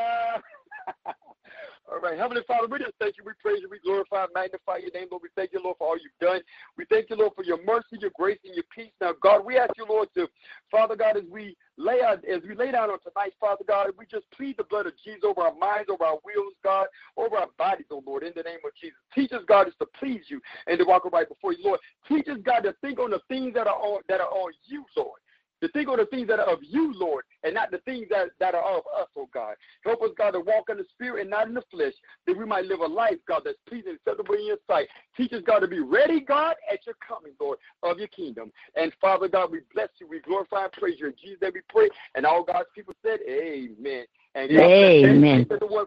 right. 2.03 2.19
Heavenly 2.19 2.43
Father, 2.47 2.67
we 2.67 2.79
just 2.79 2.99
thank 2.99 3.17
you. 3.17 3.25
We 3.25 3.33
praise 3.41 3.61
you. 3.63 3.69
We 3.71 3.79
glorify 3.79 4.25
and 4.25 4.35
magnify 4.35 4.79
your 4.79 4.91
name, 4.91 5.07
Lord. 5.11 5.23
We 5.23 5.31
thank 5.37 5.53
you, 5.53 5.61
Lord, 5.63 5.77
for 5.79 5.87
all 5.87 5.97
you've 5.97 6.19
done. 6.21 6.41
We 6.77 6.85
thank 6.91 7.09
you, 7.09 7.17
Lord, 7.17 7.33
for 7.35 7.45
your 7.45 7.63
mercy, 7.65 7.97
your 8.01 8.11
grace, 8.19 8.39
and 8.45 8.55
your 8.55 8.65
peace. 8.75 8.93
Now, 9.01 9.13
God, 9.23 9.47
we 9.47 9.57
ask 9.57 9.71
you, 9.79 9.87
Lord, 9.89 10.09
to, 10.17 10.27
Father 10.71 10.97
God, 10.97 11.17
as 11.17 11.23
we 11.31 11.57
lay 11.79 12.03
out, 12.03 12.25
as 12.25 12.43
we 12.43 12.55
lay 12.55 12.73
down 12.73 12.91
on 12.91 12.99
tonight, 13.01 13.33
Father 13.41 13.65
God, 13.67 13.91
we 13.97 14.05
just 14.07 14.27
plead 14.37 14.57
the 14.59 14.65
blood 14.65 14.87
of 14.87 14.93
Jesus 15.05 15.23
over 15.25 15.43
our 15.43 15.55
minds, 15.55 15.89
over 15.89 16.05
our 16.05 16.19
wills, 16.25 16.55
God, 16.65 16.87
over 17.17 17.37
our 17.37 17.49
bodies, 17.57 17.87
oh 17.91 18.03
Lord, 18.05 18.25
in 18.25 18.33
the 18.35 18.43
name 18.43 18.59
of 18.67 18.73
Jesus. 18.81 18.99
Teach 19.15 19.33
us, 19.33 19.43
God, 19.47 19.69
is 19.69 19.75
to 19.79 19.87
please 19.99 20.23
you 20.29 20.41
and 20.67 20.79
to 20.79 20.85
walk 20.85 21.05
right 21.13 21.29
before 21.29 21.53
you, 21.53 21.65
Lord. 21.65 21.81
Teach 22.09 22.29
us, 22.29 22.39
God, 22.45 22.61
to 22.61 22.75
think 22.81 22.99
on 22.99 23.11
the 23.11 23.21
things 23.29 23.55
that 23.55 23.67
are 23.67 23.79
on 23.79 24.03
that 24.09 24.21
are 24.21 24.31
on 24.31 24.53
you, 24.67 24.85
Lord 24.97 25.19
to 25.63 25.69
think 25.69 25.89
on 25.89 25.97
the 25.97 26.07
things 26.07 26.29
that 26.29 26.41
are 26.41 26.53
of 26.53 26.59
you, 26.63 26.93
Lord, 26.95 27.25
and 27.45 27.55
not 27.55 27.71
the 27.71 27.79
things 27.79 28.09
that, 28.11 28.31
that 28.41 28.55
are 28.55 28.65
of 28.65 28.83
us, 29.01 29.09
oh 29.17 29.29
God. 29.33 29.55
Help 29.85 30.03
us, 30.03 30.11
God, 30.19 30.33
to 30.33 30.41
walk 30.41 30.69
in 30.69 30.77
the 30.77 30.85
spirit 30.93 31.23
and 31.23 31.31
not 31.31 31.47
in 31.47 31.55
the 31.55 31.63
flesh, 31.71 31.95
that 32.27 32.37
we 32.37 32.45
might 32.45 32.65
live 32.65 32.81
a 32.81 32.87
life, 32.87 33.19
God, 33.27 33.43
that's 33.45 33.59
pleasing 33.69 33.91
and 33.91 33.99
acceptable 33.99 34.35
in 34.35 34.47
your 34.47 34.59
sight. 34.67 34.89
Teach 35.17 35.33
us, 35.33 35.43
God, 35.47 35.61
to 35.61 35.69
be 35.69 35.81
ready, 35.81 36.21
God, 36.21 36.57
at 36.71 36.85
your 36.85 36.97
coming, 37.07 37.33
Lord, 37.41 37.59
of 37.83 37.99
your 37.99 38.09
kingdom. 38.09 38.53
And 38.77 38.93
Father 39.01 39.29
God, 39.29 39.53
we 39.53 39.61
bless 39.73 39.89
you, 40.01 40.09
we 40.09 40.21
glorify 40.21 40.65
and 40.65 40.73
praise 40.73 40.97
you. 40.99 41.07
In 41.07 41.15
Jesus' 41.23 41.39
name 41.41 41.53
we 41.55 41.61
pray. 41.69 41.89
And 42.17 42.27
all 42.27 42.43
God's 42.43 42.69
people 42.75 42.95
said, 43.05 43.21
Amen. 43.29 44.05
And 44.35 44.51
God 44.51 44.71
Amen. 45.05 45.47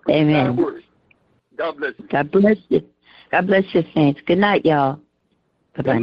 Amen. 0.09 0.55
God 1.57 1.77
bless 1.77 1.93
you. 1.99 2.07
God 2.07 2.31
bless 2.31 2.57
you. 2.69 2.81
God 3.31 3.47
bless 3.47 3.63
you, 3.73 3.83
saints. 3.93 4.21
Good 4.25 4.37
night, 4.37 4.65
y'all. 4.65 4.99
Bye 5.75 5.83
bye 5.83 5.99